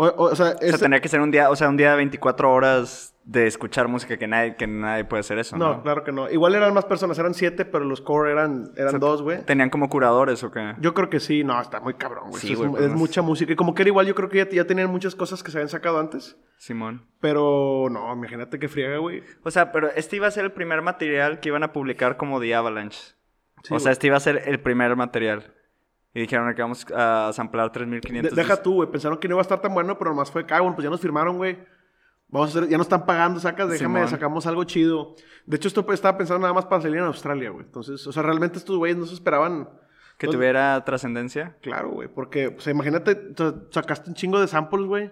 O, 0.00 0.06
o- 0.06 0.24
o 0.30 0.34
sea, 0.34 0.54
O 0.56 0.58
sea, 0.58 0.78
tendría 0.78 1.00
que 1.00 1.08
ser 1.08 1.20
un 1.20 1.30
día, 1.30 1.50
o 1.50 1.56
sea, 1.56 1.68
un 1.68 1.76
día 1.76 1.90
de 1.90 1.96
24 1.98 2.50
horas 2.52 3.14
de 3.24 3.46
escuchar 3.46 3.86
música 3.86 4.16
que 4.16 4.26
nadie, 4.26 4.56
que 4.56 4.66
nadie 4.66 5.04
puede 5.04 5.20
hacer 5.20 5.38
eso, 5.38 5.56
¿no? 5.58 5.74
no, 5.76 5.82
claro 5.82 6.02
que 6.04 6.10
no. 6.10 6.30
Igual 6.30 6.54
eran 6.54 6.72
más 6.72 6.86
personas, 6.86 7.18
eran 7.18 7.34
siete, 7.34 7.64
pero 7.66 7.84
los 7.84 8.00
core 8.00 8.32
eran, 8.32 8.72
eran 8.76 8.98
dos, 8.98 9.20
güey. 9.22 9.44
¿Tenían 9.44 9.68
como 9.68 9.88
curadores 9.90 10.42
o 10.42 10.50
qué? 10.50 10.74
Yo 10.80 10.94
creo 10.94 11.10
que 11.10 11.20
sí, 11.20 11.44
no, 11.44 11.60
está 11.60 11.80
muy 11.80 11.94
cabrón, 11.94 12.30
güey. 12.30 12.40
Sí, 12.40 12.54
es, 12.54 12.58
pero 12.58 12.74
es 12.76 12.80
no 12.80 12.86
es- 12.94 12.98
mucha 12.98 13.20
música. 13.22 13.52
Y 13.52 13.56
como 13.56 13.74
que 13.74 13.82
era 13.82 13.88
igual, 13.90 14.06
yo 14.06 14.14
creo 14.14 14.28
que 14.30 14.38
ya, 14.38 14.48
ya 14.48 14.64
tenían 14.64 14.90
muchas 14.90 15.14
cosas 15.14 15.42
que 15.42 15.50
se 15.50 15.58
habían 15.58 15.68
sacado 15.68 16.00
antes. 16.00 16.36
Simón. 16.56 17.06
Pero 17.20 17.88
no, 17.90 18.12
imagínate 18.12 18.58
que 18.58 18.68
friega, 18.68 18.96
güey. 18.98 19.22
O 19.44 19.50
sea, 19.50 19.70
pero 19.70 19.90
este 19.94 20.16
iba 20.16 20.26
a 20.26 20.30
ser 20.30 20.44
el 20.44 20.52
primer 20.52 20.80
material 20.82 21.40
que 21.40 21.50
iban 21.50 21.62
a 21.62 21.72
publicar 21.72 22.16
como 22.16 22.40
The 22.40 22.54
Avalanche. 22.54 22.98
Sí, 23.62 23.74
o 23.74 23.78
sea, 23.78 23.92
este 23.92 24.06
iba 24.08 24.16
a 24.16 24.20
ser 24.20 24.42
el 24.46 24.60
primer 24.60 24.96
material. 24.96 25.54
Y 26.12 26.20
dijeron 26.22 26.52
que 26.54 26.62
vamos 26.62 26.86
a 26.94 27.30
samplar 27.32 27.66
De- 27.66 27.70
3500. 27.78 28.36
deja 28.36 28.62
tú, 28.62 28.74
güey. 28.74 28.90
Pensaron 28.90 29.18
que 29.18 29.28
no 29.28 29.34
iba 29.34 29.40
a 29.40 29.42
estar 29.42 29.60
tan 29.60 29.72
bueno, 29.74 29.96
pero 29.98 30.10
nomás 30.10 30.30
fue, 30.30 30.44
cabrón, 30.44 30.74
pues 30.74 30.84
ya 30.84 30.90
nos 30.90 31.00
firmaron, 31.00 31.36
güey. 31.36 31.58
Vamos 32.28 32.54
a 32.54 32.58
hacer, 32.58 32.70
ya 32.70 32.76
nos 32.78 32.86
están 32.86 33.06
pagando, 33.06 33.40
sacas, 33.40 33.68
déjame, 33.70 33.98
Simón. 34.00 34.08
sacamos 34.08 34.46
algo 34.46 34.62
chido. 34.64 35.14
De 35.46 35.56
hecho, 35.56 35.68
esto 35.68 35.84
pues, 35.84 35.98
estaba 35.98 36.16
pensando 36.16 36.40
nada 36.42 36.52
más 36.54 36.66
para 36.66 36.82
salir 36.82 36.98
en 36.98 37.04
Australia, 37.04 37.50
güey. 37.50 37.64
Entonces, 37.64 38.06
o 38.06 38.12
sea, 38.12 38.22
realmente 38.22 38.58
estos 38.58 38.76
güeyes 38.76 38.96
no 38.96 39.06
se 39.06 39.14
esperaban. 39.14 39.68
Que 40.18 40.28
tuviera 40.28 40.84
trascendencia. 40.84 41.56
Claro, 41.62 41.90
güey, 41.90 42.06
porque, 42.08 42.48
o 42.48 42.60
sea, 42.60 42.72
imagínate, 42.72 43.18
sacaste 43.70 44.10
un 44.10 44.14
chingo 44.14 44.38
de 44.40 44.48
samples, 44.48 44.84
güey. 44.86 45.10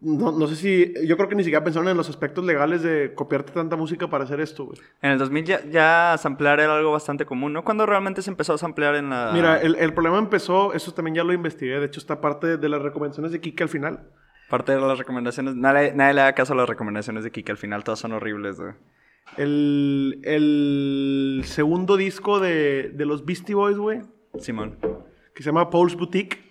No, 0.00 0.32
no 0.32 0.46
sé 0.46 0.56
si, 0.56 0.94
yo 1.06 1.16
creo 1.16 1.28
que 1.28 1.34
ni 1.34 1.44
siquiera 1.44 1.62
pensaron 1.62 1.88
en 1.88 1.96
los 1.96 2.08
aspectos 2.08 2.42
legales 2.44 2.82
de 2.82 3.12
copiarte 3.14 3.52
tanta 3.52 3.76
música 3.76 4.08
para 4.08 4.24
hacer 4.24 4.40
esto, 4.40 4.64
güey. 4.64 4.78
En 5.02 5.10
el 5.12 5.18
2000 5.18 5.44
ya, 5.44 5.64
ya 5.66 6.16
samplear 6.18 6.58
era 6.60 6.74
algo 6.76 6.92
bastante 6.92 7.26
común, 7.26 7.52
¿no? 7.52 7.64
Cuando 7.64 7.84
realmente 7.84 8.22
se 8.22 8.30
empezó 8.30 8.54
a 8.54 8.58
samplear 8.58 8.94
en 8.94 9.10
la... 9.10 9.30
Mira, 9.34 9.60
el, 9.60 9.74
el 9.76 9.92
problema 9.92 10.18
empezó, 10.18 10.72
eso 10.72 10.94
también 10.94 11.16
ya 11.16 11.24
lo 11.24 11.34
investigué, 11.34 11.78
de 11.80 11.86
hecho 11.86 12.00
está 12.00 12.20
parte 12.20 12.56
de 12.56 12.68
las 12.68 12.80
recomendaciones 12.80 13.30
de 13.30 13.40
Kike 13.40 13.62
al 13.62 13.68
final. 13.68 14.08
Parte 14.48 14.72
de 14.72 14.80
las 14.80 14.96
recomendaciones... 14.98 15.54
Nadie, 15.54 15.92
nadie 15.94 16.14
le 16.14 16.22
da 16.22 16.32
caso 16.32 16.54
a 16.54 16.56
las 16.56 16.68
recomendaciones 16.68 17.22
de 17.22 17.30
Kike. 17.30 17.52
Al 17.52 17.58
final 17.58 17.84
todas 17.84 17.98
son 17.98 18.12
horribles, 18.12 18.58
güey. 18.58 18.72
El, 19.36 20.20
el 20.24 21.42
segundo 21.44 21.98
disco 21.98 22.40
de, 22.40 22.90
de 22.94 23.04
los 23.04 23.26
Beastie 23.26 23.54
Boys, 23.54 23.76
güey, 23.76 24.00
Simón. 24.38 24.78
que 25.34 25.42
se 25.42 25.50
llama 25.50 25.68
Paul's 25.68 25.94
Boutique, 25.94 26.47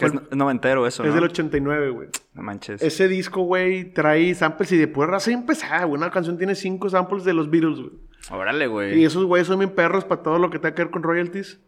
Que 0.00 0.06
es, 0.06 0.14
no- 0.14 0.22
es 0.30 0.36
noventero 0.36 0.86
eso, 0.86 1.02
es 1.04 1.08
¿no? 1.10 1.14
del 1.14 1.24
89, 1.24 1.90
güey. 1.90 2.08
No 2.34 2.42
manches. 2.42 2.82
Ese 2.82 3.06
disco, 3.08 3.42
güey, 3.42 3.92
trae 3.92 4.34
samples 4.34 4.72
y 4.72 4.76
de 4.76 4.88
pura 4.88 5.06
raza 5.06 5.30
empezada, 5.30 5.84
güey. 5.84 6.00
Una 6.00 6.10
canción 6.10 6.36
tiene 6.38 6.54
cinco 6.54 6.90
samples 6.90 7.24
de 7.24 7.32
los 7.34 7.50
Beatles, 7.50 7.78
güey. 7.78 7.92
Órale, 8.30 8.66
güey. 8.66 9.00
Y 9.00 9.04
esos 9.04 9.24
güeyes 9.24 9.46
son 9.46 9.58
bien 9.58 9.70
perros 9.70 10.04
para 10.04 10.22
todo 10.22 10.38
lo 10.38 10.50
que 10.50 10.58
tenga 10.58 10.74
que 10.74 10.82
ver 10.84 10.90
con 10.90 11.02
royalties. 11.02 11.60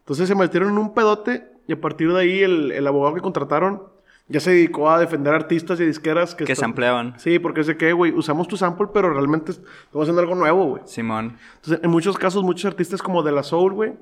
Entonces 0.00 0.28
se 0.28 0.34
metieron 0.34 0.70
en 0.70 0.78
un 0.78 0.94
pedote 0.94 1.48
y 1.66 1.72
a 1.72 1.80
partir 1.80 2.12
de 2.12 2.20
ahí 2.20 2.40
el, 2.42 2.70
el 2.72 2.86
abogado 2.86 3.14
que 3.16 3.20
contrataron 3.20 3.82
ya 4.28 4.40
se 4.40 4.50
dedicó 4.50 4.90
a 4.90 4.98
defender 4.98 5.32
artistas 5.34 5.78
y 5.80 5.84
disqueras 5.84 6.34
que... 6.34 6.44
Que 6.44 6.52
están- 6.52 6.70
sampleaban. 6.70 7.14
Sí, 7.18 7.38
porque 7.38 7.60
es 7.60 7.66
de 7.68 7.76
que, 7.76 7.92
güey, 7.92 8.12
usamos 8.12 8.48
tu 8.48 8.56
sample, 8.56 8.88
pero 8.92 9.10
realmente 9.12 9.52
estamos 9.52 10.02
haciendo 10.02 10.20
algo 10.20 10.34
nuevo, 10.34 10.64
güey. 10.66 10.82
Simón. 10.86 11.36
Entonces, 11.56 11.84
en 11.84 11.90
muchos 11.90 12.16
casos, 12.18 12.42
muchos 12.42 12.64
artistas 12.64 13.02
como 13.02 13.22
de 13.22 13.30
la 13.32 13.42
Soul, 13.44 13.72
güey, 13.74 13.92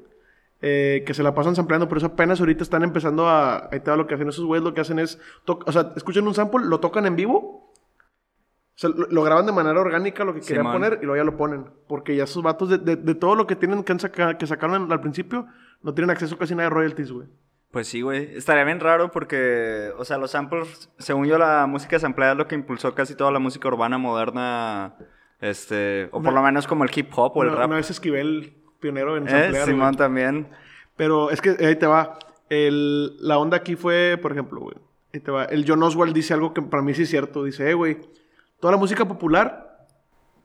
eh, 0.63 1.03
que 1.07 1.15
se 1.15 1.23
la 1.23 1.35
pasan 1.35 1.55
sampleando, 1.57 1.89
pero 1.89 1.99
eso 1.99 2.07
apenas 2.07 2.41
ahorita 2.41 2.63
están 2.63 2.83
empezando 2.83 3.29
a... 3.29 3.69
Ahí 3.71 3.81
te 3.81 3.91
va 3.91 3.97
lo 3.97 4.07
que 4.07 4.15
hacen 4.15 4.29
esos 4.29 4.45
güeyes, 4.45 4.65
lo 4.65 4.73
que 4.75 4.81
hacen 4.81 4.99
es... 4.99 5.21
O 5.47 5.73
sea, 5.73 5.93
escuchan 5.97 6.27
un 6.27 6.35
sample, 6.35 6.65
lo 6.67 6.81
tocan 6.81 7.07
en 7.07 7.17
vivo. 7.17 7.73
O 8.77 8.77
sea, 8.77 8.91
lo, 8.91 9.07
lo 9.09 9.23
graban 9.23 9.47
de 9.47 9.53
manera 9.53 9.81
orgánica, 9.81 10.25
lo 10.25 10.35
que 10.35 10.41
querían 10.41 10.63
Simón. 10.67 10.73
poner, 10.73 10.99
y 11.01 11.05
luego 11.07 11.17
ya 11.17 11.25
lo 11.25 11.37
ponen. 11.37 11.67
Porque 11.87 12.17
ya 12.17 12.25
esos 12.25 12.43
vatos, 12.43 12.69
de, 12.71 12.79
de- 12.79 12.97
de 12.97 13.15
todo 13.15 13.35
lo 13.37 13.47
que 13.47 13.55
tienen 13.57 13.85
que, 13.85 13.93
han 13.93 14.01
saca- 14.01 14.37
que 14.37 14.47
sacaron 14.47 14.91
al 14.91 15.01
principio, 15.01 15.47
no 15.83 15.95
tienen 15.95 16.11
acceso 16.11 16.37
casi 16.39 16.55
nada 16.55 16.69
de 16.71 16.75
royalties, 16.75 17.13
güey. 17.13 17.29
Pues 17.71 17.87
sí, 17.89 18.01
güey. 18.03 18.35
Estaría 18.37 18.65
bien 18.65 18.81
raro 18.81 19.11
porque, 19.11 19.91
o 19.99 20.05
sea, 20.05 20.17
los 20.19 20.31
samples, 20.33 20.91
según 20.99 21.27
yo, 21.27 21.39
la 21.39 21.67
música 21.67 21.99
sampleada 21.99 22.33
es 22.33 22.39
lo 22.39 22.47
que 22.49 22.55
impulsó 22.55 22.95
casi 22.95 23.15
toda 23.17 23.31
la 23.33 23.39
música 23.39 23.69
urbana 23.69 23.99
moderna, 23.99 24.95
este, 25.41 26.09
o 26.13 26.23
por 26.23 26.33
lo 26.33 26.43
menos 26.43 26.67
como 26.67 26.85
el 26.85 26.91
hip 26.95 27.11
hop 27.17 27.33
o 27.37 27.43
el 27.43 27.49
Una, 27.51 27.59
rap. 27.59 27.67
una 27.69 27.77
vez 27.77 27.91
Esquivel, 27.91 28.57
pionero 28.85 29.17
en 29.17 29.27
Eh, 29.27 29.31
samplear, 29.31 29.53
güey. 29.65 29.65
Simón 29.65 29.97
también. 29.97 30.47
Pero 30.97 31.31
es 31.31 31.41
que 31.41 31.57
ahí 31.59 31.77
te 31.77 31.87
va. 31.87 32.19
El- 32.51 33.17
la 33.21 33.39
onda 33.39 33.57
aquí 33.57 33.77
fue, 33.77 34.19
por 34.21 34.31
ejemplo, 34.33 34.61
güey. 34.61 34.77
Ahí 35.15 35.21
te 35.21 35.31
va. 35.31 35.45
El 35.47 35.65
John 35.67 35.83
Oswald 35.83 36.13
dice 36.15 36.35
algo 36.35 36.53
que 36.53 36.61
para 36.61 36.83
mí 36.83 36.93
sí 36.95 37.03
es 37.05 37.09
cierto. 37.09 37.43
Dice, 37.45 37.71
eh, 37.71 37.75
güey, 37.75 37.99
toda 38.61 38.73
la 38.73 38.79
música 38.79 39.07
popular, 39.07 39.87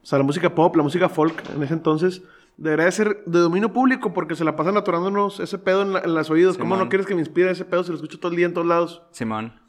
o 0.02 0.06
sea, 0.06 0.18
la 0.18 0.24
música 0.24 0.56
pop, 0.56 0.76
la 0.78 0.84
música 0.84 1.10
folk 1.10 1.44
en 1.54 1.62
ese 1.64 1.74
entonces, 1.74 2.22
debería 2.58 2.86
de 2.86 2.92
ser 2.94 3.24
de 3.26 3.40
dominio 3.40 3.74
público 3.74 4.14
porque 4.14 4.36
se 4.36 4.44
la 4.46 4.56
pasan 4.56 4.78
atorándonos 4.78 5.40
ese 5.42 5.58
pedo 5.60 5.82
en, 5.82 5.94
la- 5.94 6.00
en 6.00 6.14
los 6.16 6.30
oídos. 6.30 6.58
¿Cómo 6.58 6.78
no 6.78 6.88
quieres 6.90 7.06
que 7.08 7.16
me 7.16 7.22
inspire 7.22 7.52
ese 7.52 7.66
pedo 7.66 7.84
si 7.84 7.90
lo 7.90 7.96
escucho 7.96 8.20
todo 8.20 8.32
el 8.32 8.38
día 8.38 8.46
en 8.46 8.54
todos 8.54 8.68
lados? 8.68 9.02
Simón. 9.12 9.60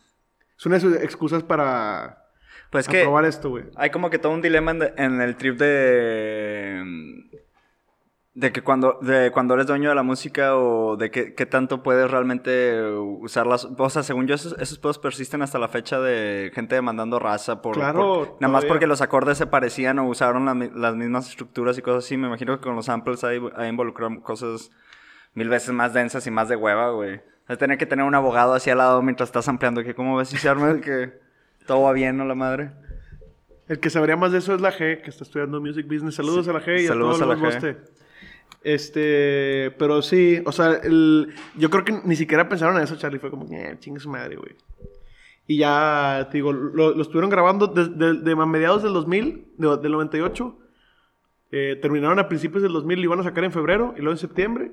Es 0.58 0.66
una 0.66 0.76
de 0.76 0.80
sus 0.80 0.94
excusas 0.96 1.42
para 1.42 2.26
Pues 2.70 2.86
que 2.86 3.02
esto, 3.26 3.50
güey. 3.50 3.64
hay 3.76 3.90
como 3.90 4.10
que 4.10 4.18
todo 4.18 4.32
un 4.32 4.42
dilema 4.42 4.70
en, 4.72 4.82
en 4.96 5.20
el 5.20 5.36
trip 5.36 5.58
de... 5.58 6.82
De 8.32 8.52
que 8.52 8.62
cuando, 8.62 8.98
de 9.02 9.32
cuando 9.32 9.54
eres 9.54 9.66
dueño 9.66 9.88
de 9.88 9.94
la 9.96 10.04
música 10.04 10.56
o 10.56 10.96
de 10.96 11.10
qué, 11.10 11.34
qué 11.34 11.46
tanto 11.46 11.82
puedes 11.82 12.08
realmente 12.08 12.80
usarlas. 12.92 13.68
O 13.76 13.90
sea, 13.90 14.04
según 14.04 14.28
yo, 14.28 14.36
esos, 14.36 14.56
esos 14.60 14.78
pedos 14.78 14.98
persisten 15.00 15.42
hasta 15.42 15.58
la 15.58 15.66
fecha 15.66 15.98
de 16.00 16.52
gente 16.54 16.76
demandando 16.76 17.18
raza 17.18 17.60
por... 17.60 17.74
Claro, 17.74 17.98
por- 18.00 18.36
nada 18.40 18.52
más 18.52 18.64
porque 18.66 18.86
los 18.86 19.00
acordes 19.00 19.36
se 19.36 19.48
parecían 19.48 19.98
o 19.98 20.06
usaron 20.08 20.44
la 20.46 20.54
las 20.54 20.94
mismas 20.94 21.28
estructuras 21.28 21.76
y 21.76 21.82
cosas 21.82 22.04
así. 22.04 22.16
Me 22.16 22.28
imagino 22.28 22.56
que 22.56 22.62
con 22.62 22.76
los 22.76 22.86
samples 22.86 23.24
hay, 23.24 23.40
hay 23.56 23.68
involucrado 23.68 24.20
cosas 24.22 24.70
mil 25.34 25.48
veces 25.48 25.72
más 25.74 25.92
densas 25.92 26.24
y 26.28 26.30
más 26.30 26.48
de 26.48 26.54
hueva, 26.54 26.90
güey. 26.92 27.20
O 27.48 27.56
tener 27.58 27.78
que 27.78 27.86
tener 27.86 28.04
un 28.04 28.14
abogado 28.14 28.54
así 28.54 28.70
al 28.70 28.78
lado 28.78 29.02
mientras 29.02 29.28
estás 29.28 29.48
ampliando. 29.48 29.82
Que 29.82 29.96
¿Cómo 29.96 30.16
ves 30.16 30.28
si 30.28 30.36
se 30.36 30.48
arma 30.48 30.80
que 30.80 31.12
todo 31.66 31.82
va 31.82 31.92
bien, 31.92 32.16
no 32.16 32.24
la 32.24 32.36
madre? 32.36 32.70
El 33.66 33.80
que 33.80 33.90
sabría 33.90 34.16
más 34.16 34.30
de 34.30 34.38
eso 34.38 34.54
es 34.54 34.60
la 34.60 34.70
G, 34.72 35.02
que 35.02 35.10
está 35.10 35.24
estudiando 35.24 35.60
Music 35.60 35.84
Business. 35.88 36.14
Saludos 36.14 36.44
Sí, 36.44 36.50
a 36.50 36.54
la 36.54 36.60
G 36.60 36.80
y 36.80 36.86
saludos 36.86 37.16
a 37.16 37.18
todos 37.18 37.22
a 37.22 37.26
la 37.26 37.34
los 37.34 37.42
G. 37.42 37.74
boste. 37.74 38.00
Este, 38.62 39.74
pero 39.78 40.02
sí, 40.02 40.42
o 40.44 40.52
sea, 40.52 40.72
el, 40.82 41.32
yo 41.56 41.70
creo 41.70 41.84
que 41.84 42.00
ni 42.04 42.16
siquiera 42.16 42.48
pensaron 42.48 42.76
en 42.76 42.82
eso, 42.82 42.96
Charlie. 42.96 43.18
Fue 43.18 43.30
como, 43.30 43.46
eh, 43.54 43.76
chingue 43.78 44.00
su 44.00 44.10
madre, 44.10 44.36
güey. 44.36 44.54
Y 45.46 45.58
ya, 45.58 46.28
te 46.30 46.38
digo, 46.38 46.52
lo, 46.52 47.00
estuvieron 47.00 47.30
grabando 47.30 47.66
desde 47.66 48.22
de, 48.22 48.36
mediados 48.36 48.82
del 48.82 48.92
2000, 48.92 49.46
de- 49.56 49.76
del 49.78 49.92
98. 49.92 50.56
Eh, 51.52 51.78
terminaron 51.82 52.18
a 52.20 52.28
principios 52.28 52.62
del 52.62 52.72
2000, 52.72 52.98
lo 53.00 53.04
iban 53.04 53.20
a 53.20 53.24
sacar 53.24 53.42
en 53.44 53.50
febrero 53.52 53.92
y 53.96 54.00
luego 54.00 54.12
en 54.12 54.18
septiembre. 54.18 54.70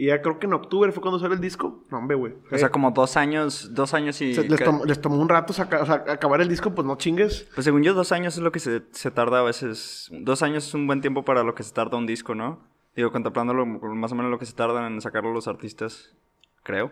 Y 0.00 0.06
ya 0.06 0.22
creo 0.22 0.38
que 0.38 0.46
en 0.46 0.54
octubre 0.54 0.90
fue 0.92 1.02
cuando 1.02 1.18
sale 1.18 1.34
el 1.34 1.42
disco. 1.42 1.84
No, 1.90 1.98
hombre, 1.98 2.16
güey. 2.16 2.32
O 2.50 2.56
sea, 2.56 2.70
como 2.70 2.90
dos 2.92 3.18
años, 3.18 3.74
dos 3.74 3.92
años 3.92 4.18
y... 4.22 4.32
O 4.32 4.34
sea, 4.36 4.44
les, 4.44 4.64
tomó, 4.64 4.84
les 4.86 4.98
tomó 4.98 5.16
un 5.20 5.28
rato 5.28 5.52
saca- 5.52 5.82
o 5.82 5.84
sea, 5.84 6.04
acabar 6.08 6.40
el 6.40 6.48
disco, 6.48 6.74
pues 6.74 6.86
no 6.86 6.96
chingues. 6.96 7.46
Pues 7.54 7.66
según 7.66 7.82
yo, 7.82 7.92
dos 7.92 8.10
años 8.10 8.34
es 8.34 8.42
lo 8.42 8.50
que 8.50 8.60
se, 8.60 8.80
se 8.92 9.10
tarda 9.10 9.40
a 9.40 9.42
veces. 9.42 10.08
Dos 10.10 10.42
años 10.42 10.66
es 10.66 10.72
un 10.72 10.86
buen 10.86 11.02
tiempo 11.02 11.22
para 11.24 11.42
lo 11.42 11.54
que 11.54 11.62
se 11.62 11.74
tarda 11.74 11.98
un 11.98 12.06
disco, 12.06 12.34
¿no? 12.34 12.60
Digo, 12.96 13.12
contemplándolo 13.12 13.66
más 13.66 14.12
o 14.12 14.14
menos 14.14 14.30
lo 14.30 14.38
que 14.38 14.46
se 14.46 14.54
tardan 14.54 14.90
en 14.90 15.00
sacarlo 15.02 15.34
los 15.34 15.46
artistas, 15.48 16.14
creo. 16.62 16.90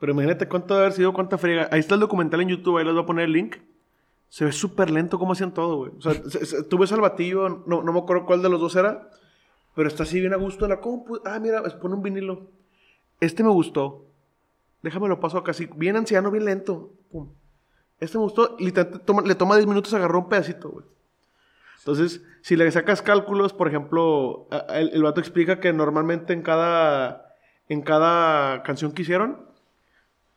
Pero 0.00 0.10
imagínate 0.12 0.48
cuánto 0.48 0.74
debe 0.74 0.86
haber 0.86 0.96
sido, 0.96 1.12
cuánta 1.12 1.38
friega. 1.38 1.68
Ahí 1.70 1.78
está 1.78 1.94
el 1.94 2.00
documental 2.00 2.40
en 2.40 2.48
YouTube, 2.48 2.78
ahí 2.78 2.84
les 2.84 2.94
voy 2.94 3.04
a 3.04 3.06
poner 3.06 3.26
el 3.26 3.32
link. 3.32 3.56
Se 4.28 4.44
ve 4.44 4.50
súper 4.50 4.90
lento 4.90 5.20
cómo 5.20 5.34
hacían 5.34 5.54
todo, 5.54 5.76
güey. 5.76 5.92
O 5.96 6.02
sea, 6.02 6.14
se- 6.14 6.44
se- 6.46 6.64
tú 6.64 6.78
ves 6.78 6.90
al 6.90 7.00
batillo, 7.00 7.62
no, 7.64 7.82
no 7.84 7.92
me 7.92 8.00
acuerdo 8.00 8.26
cuál 8.26 8.42
de 8.42 8.48
los 8.48 8.60
dos 8.60 8.74
era, 8.74 9.08
pero 9.76 9.86
está 9.88 10.02
así 10.02 10.18
bien 10.20 10.32
a 10.32 10.36
gusto 10.36 10.64
en 10.64 10.70
la 10.70 10.80
compu. 10.80 11.20
Ah, 11.24 11.38
mira, 11.38 11.62
pone 11.80 11.94
un 11.94 12.02
vinilo. 12.02 12.48
Este 13.20 13.44
me 13.44 13.50
gustó. 13.50 14.04
Déjame 14.82 15.06
lo 15.08 15.20
paso 15.20 15.38
acá, 15.38 15.52
así, 15.52 15.68
bien 15.76 15.96
anciano, 15.96 16.30
bien 16.32 16.44
lento. 16.46 16.90
Pum. 17.12 17.28
Este 18.00 18.18
me 18.18 18.24
gustó. 18.24 18.56
Literalmente 18.58 19.04
toma- 19.04 19.22
le 19.22 19.34
toma 19.36 19.54
10 19.56 19.68
minutos 19.68 19.94
agarró 19.94 20.18
un 20.18 20.28
pedacito, 20.28 20.70
güey. 20.70 20.84
Entonces, 21.78 22.22
si 22.42 22.56
le 22.56 22.68
sacas 22.72 23.00
cálculos, 23.00 23.52
por 23.52 23.68
ejemplo, 23.68 24.48
el, 24.70 24.88
el 24.90 25.02
vato 25.04 25.20
explica 25.20 25.60
que 25.60 25.72
normalmente 25.72 26.32
en 26.32 26.42
cada, 26.42 27.34
en 27.68 27.82
cada 27.82 28.62
canción 28.64 28.90
que 28.92 29.02
hicieron, 29.02 29.46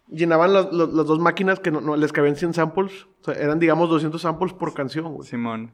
llenaban 0.09 0.53
las, 0.53 0.71
las- 0.71 0.89
las 0.89 1.05
dos 1.07 1.19
máquinas 1.19 1.59
que 1.59 1.71
no, 1.71 1.81
no- 1.81 1.95
les 1.95 2.11
cabían 2.13 2.35
100 2.35 2.53
samples. 2.53 3.07
O 3.21 3.25
sea, 3.25 3.33
eran, 3.33 3.59
digamos, 3.59 3.89
200 3.89 4.21
samples 4.21 4.53
por 4.53 4.73
canción, 4.73 5.11
güey. 5.13 5.27
Simón. 5.27 5.73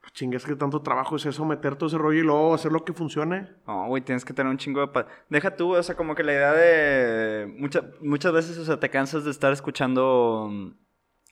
Pues 0.00 0.12
chingas 0.14 0.44
que 0.46 0.56
tanto 0.56 0.80
trabajo 0.80 1.16
es 1.16 1.26
eso, 1.26 1.44
meter 1.44 1.76
todo 1.76 1.88
ese 1.88 1.98
rollo 1.98 2.18
y 2.20 2.22
luego 2.22 2.54
hacer 2.54 2.72
lo 2.72 2.84
que 2.84 2.92
funcione. 2.94 3.48
No, 3.66 3.86
güey, 3.88 4.02
tienes 4.02 4.24
que 4.24 4.32
tener 4.32 4.50
un 4.50 4.56
chingo 4.56 4.80
de... 4.80 4.88
pa- 4.88 5.06
Deja 5.28 5.54
tú, 5.56 5.74
o 5.76 5.82
sea, 5.82 5.94
como 5.94 6.14
que 6.14 6.22
la 6.24 6.32
idea 6.32 6.52
de... 6.52 7.46
mucha- 7.58 7.84
muchas 8.00 8.32
veces, 8.32 8.56
o 8.58 8.64
sea, 8.64 8.80
te 8.80 8.88
cansas 8.88 9.24
de 9.24 9.30
estar 9.30 9.52
escuchando 9.52 10.48
mm, 10.50 10.70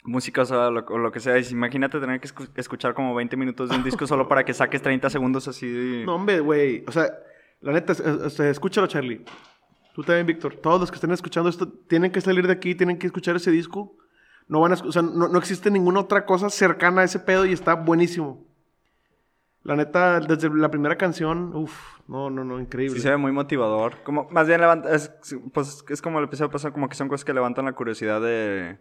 música, 0.05 0.43
o 0.43 0.45
sea, 0.45 0.69
lo, 0.71 0.81
o 0.87 0.99
lo 0.99 1.11
que 1.11 1.21
sea. 1.21 1.39
Y 1.39 1.47
imagínate 1.51 1.99
tener 1.99 2.21
que 2.21 2.29
escu- 2.29 2.51
escuchar 2.57 2.93
como 2.93 3.15
20 3.15 3.37
minutos 3.39 3.71
de 3.71 3.77
un 3.77 3.85
disco 3.85 4.07
solo 4.07 4.29
para 4.29 4.45
que 4.45 4.53
saques 4.53 4.83
30 4.83 5.09
segundos 5.09 5.49
así 5.49 5.67
de... 5.67 6.05
No, 6.05 6.17
hombre, 6.17 6.41
güey. 6.41 6.85
O 6.87 6.93
sea, 6.93 7.11
la 7.61 7.73
neta, 7.73 7.93
es- 7.93 8.01
es- 8.01 8.39
escúchalo, 8.41 8.87
Charlie. 8.87 9.25
Tú 9.95 10.03
también, 10.05 10.27
Víctor. 10.27 10.55
Todos 10.57 10.79
los 10.81 10.91
que 10.91 10.97
estén 10.97 11.11
escuchando 11.13 11.49
esto 11.49 11.67
tienen 11.89 12.13
que 12.13 12.21
salir 12.21 12.47
de 12.47 12.53
aquí, 12.53 12.75
tienen 12.75 12.99
que 12.99 13.07
escuchar 13.07 13.35
ese 13.37 13.51
disco. 13.51 13.97
No 14.47 14.61
van 14.61 14.73
a, 14.73 14.75
o 14.77 14.93
sea, 14.93 15.03
no, 15.03 15.27
no 15.29 15.39
existe 15.39 15.71
ninguna 15.71 16.01
otra 16.01 16.25
cosa 16.27 16.51
cercana 16.51 17.01
a 17.01 17.05
ese 17.05 17.19
pedo 17.19 17.45
y 17.47 17.53
está 17.53 17.75
buenísimo. 17.75 18.47
La 19.65 19.77
neta, 19.77 20.21
desde 20.21 20.49
la 20.55 20.71
primera 20.71 20.97
canción, 20.97 21.55
uff, 21.55 21.99
no, 22.09 22.31
no, 22.31 22.45
no, 22.45 22.61
increíble. 22.61 22.97
Sí 22.97 23.03
se 23.03 23.11
ve 23.11 23.17
muy 23.17 23.33
motivador. 23.33 24.03
Como, 24.05 24.29
más 24.31 24.47
bien 24.47 24.61
levanta, 24.61 24.95
es, 24.95 25.13
pues 25.53 25.85
es 25.89 26.01
como 26.01 26.19
el 26.21 26.25
episodio 26.27 26.51
pasado, 26.51 26.73
como 26.73 26.89
que 26.89 26.95
son 26.95 27.09
cosas 27.09 27.25
que 27.25 27.35
levantan 27.35 27.65
la 27.67 27.73
curiosidad 27.73 28.21
de, 28.21 28.79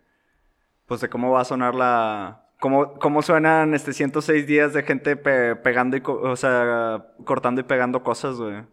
pues 0.86 1.02
de 1.02 1.10
cómo 1.10 1.32
va 1.32 1.42
a 1.42 1.46
sonar 1.46 1.76
la, 1.76 2.46
cómo, 2.60 2.94
cómo 3.00 3.22
suenan 3.22 3.74
este 3.74 3.92
106 3.92 4.48
días 4.48 4.74
de 4.74 4.84
gente 4.84 5.18
pe- 5.18 5.56
pegando 5.58 5.98
y, 5.98 6.04
o 6.06 6.36
sea, 6.36 7.08
cortando 7.26 7.60
y 7.62 7.64
pegando 7.66 8.02
cosas, 8.04 8.38
güey. 8.38 8.64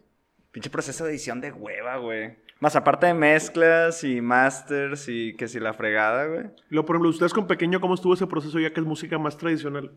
Pinche 0.51 0.69
proceso 0.69 1.03
de 1.03 1.09
edición 1.11 1.41
de 1.41 1.51
hueva, 1.51 1.97
güey. 1.97 2.37
Más 2.61 2.77
aparte 2.77 3.07
de 3.07 3.13
mezclas 3.13 4.05
y 4.05 4.21
masters 4.21 5.09
y 5.09 5.35
que 5.35 5.49
si 5.49 5.59
la 5.59 5.73
fregada, 5.73 6.27
güey. 6.27 6.45
Luego, 6.69 6.85
por 6.85 6.95
ejemplo, 6.95 7.09
ustedes 7.09 7.33
con 7.33 7.47
Pequeño, 7.47 7.81
¿cómo 7.81 7.95
estuvo 7.95 8.13
ese 8.13 8.25
proceso 8.27 8.57
ya 8.59 8.71
que 8.71 8.79
es 8.79 8.85
música 8.85 9.17
más 9.19 9.35
tradicional? 9.37 9.91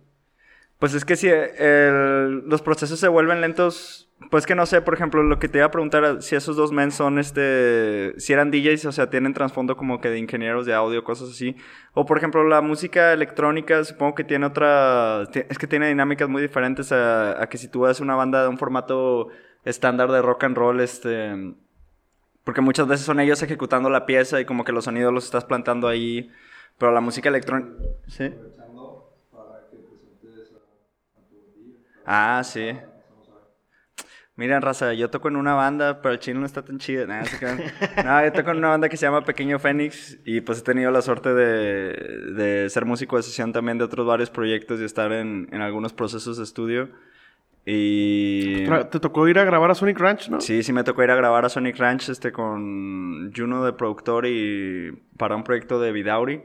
Pues 0.79 0.95
es 0.95 1.05
que 1.05 1.17
si 1.17 1.29
el- 1.29 2.45
los 2.49 2.63
procesos 2.63 3.01
se 3.01 3.09
vuelven 3.09 3.41
lentos, 3.41 4.05
pues 4.31 4.47
que 4.47 4.55
no 4.55 4.67
sé, 4.67 4.81
por 4.83 4.95
ejemplo, 4.95 5.23
lo 5.23 5.39
que 5.39 5.49
te 5.49 5.59
iba 5.59 5.67
a 5.67 5.71
preguntar, 5.71 6.23
si 6.23 6.37
esos 6.37 6.57
dos 6.57 6.71
men 6.73 6.91
son, 6.93 7.19
este, 7.19 8.15
si 8.19 8.33
eran 8.33 8.51
DJs, 8.51 8.85
o 8.87 8.93
sea, 8.93 9.11
tienen 9.11 9.33
trasfondo 9.35 9.77
como 9.77 10.01
que 10.01 10.09
de 10.11 10.19
ingenieros 10.19 10.67
de 10.67 10.75
audio, 10.75 11.03
cosas 11.05 11.31
así. 11.31 11.57
O 11.95 12.05
por 12.07 12.19
ejemplo, 12.19 12.45
la 12.47 12.61
música 12.61 13.13
electrónica, 13.13 13.83
supongo 13.85 14.15
que 14.15 14.25
tiene 14.25 14.47
otra, 14.47 15.23
es 15.49 15.59
que 15.59 15.67
tiene 15.67 15.89
dinámicas 15.89 16.29
muy 16.29 16.43
diferentes 16.43 16.93
a, 16.93 17.43
a 17.43 17.49
que 17.49 17.59
si 17.59 17.69
tú 17.69 17.87
haces 17.87 18.01
una 18.01 18.15
banda 18.17 18.43
de 18.43 18.49
un 18.49 18.59
formato 18.59 19.29
estándar 19.65 20.11
de 20.13 20.23
rock 20.23 20.45
and 20.45 20.57
roll, 20.57 20.81
este, 20.81 21.55
porque 22.45 22.61
muchas 22.61 22.87
veces 22.89 23.05
son 23.07 23.21
ellos 23.21 23.43
ejecutando 23.43 23.91
la 23.91 24.07
pieza 24.07 24.41
y 24.41 24.45
como 24.45 24.65
que 24.65 24.73
los 24.73 24.85
sonidos 24.85 25.13
los 25.13 25.25
estás 25.25 25.45
plantando 25.45 25.89
ahí, 25.89 26.31
pero 26.79 26.93
la 26.93 27.01
música 27.01 27.29
electrónica, 27.29 27.71
¿sí? 28.07 28.33
Ah, 32.11 32.41
sí. 32.43 32.71
Miren, 34.35 34.63
raza, 34.63 34.95
yo 34.95 35.11
toco 35.11 35.29
en 35.29 35.37
una 35.37 35.53
banda, 35.53 36.01
pero 36.01 36.15
el 36.15 36.21
chino 36.21 36.41
no 36.41 36.47
está 36.47 36.65
tan 36.65 36.79
chido. 36.79 37.07
Nah, 37.07 37.21
no, 38.05 38.25
yo 38.25 38.33
toco 38.33 38.51
en 38.53 38.57
una 38.57 38.69
banda 38.69 38.89
que 38.89 38.97
se 38.97 39.05
llama 39.05 39.25
Pequeño 39.25 39.59
Fénix 39.59 40.19
y 40.25 40.41
pues 40.41 40.61
he 40.61 40.63
tenido 40.63 40.91
la 40.91 41.03
suerte 41.03 41.35
de, 41.35 41.93
de 42.33 42.71
ser 42.71 42.87
músico 42.87 43.19
de 43.19 43.25
sesión 43.25 43.53
también 43.53 43.77
de 43.77 43.85
otros 43.85 44.07
varios 44.07 44.31
proyectos 44.31 44.81
y 44.81 44.85
estar 44.85 45.13
en, 45.13 45.49
en 45.53 45.61
algunos 45.61 45.93
procesos 45.93 46.39
de 46.39 46.45
estudio. 46.45 46.89
Y... 47.67 48.65
Te 48.91 49.01
tocó 49.01 49.29
ir 49.29 49.39
a 49.39 49.45
grabar 49.45 49.71
a 49.71 49.75
Sonic 49.75 49.99
Ranch, 49.99 50.31
¿no? 50.31 50.41
Sí, 50.41 50.63
sí 50.63 50.73
me 50.73 50.85
tocó 50.85 51.03
ir 51.03 51.11
a 51.11 51.17
grabar 51.17 51.45
a 51.45 51.51
Sonic 51.51 51.77
Ranch 51.77 52.09
este, 52.09 52.33
con 52.33 53.31
Juno 53.37 53.63
de 53.67 53.75
productor 53.75 54.25
y 54.25 54.93
para 55.19 55.37
un 55.37 55.45
proyecto 55.45 55.79
de 55.79 55.93
Vidauri. 55.93 56.43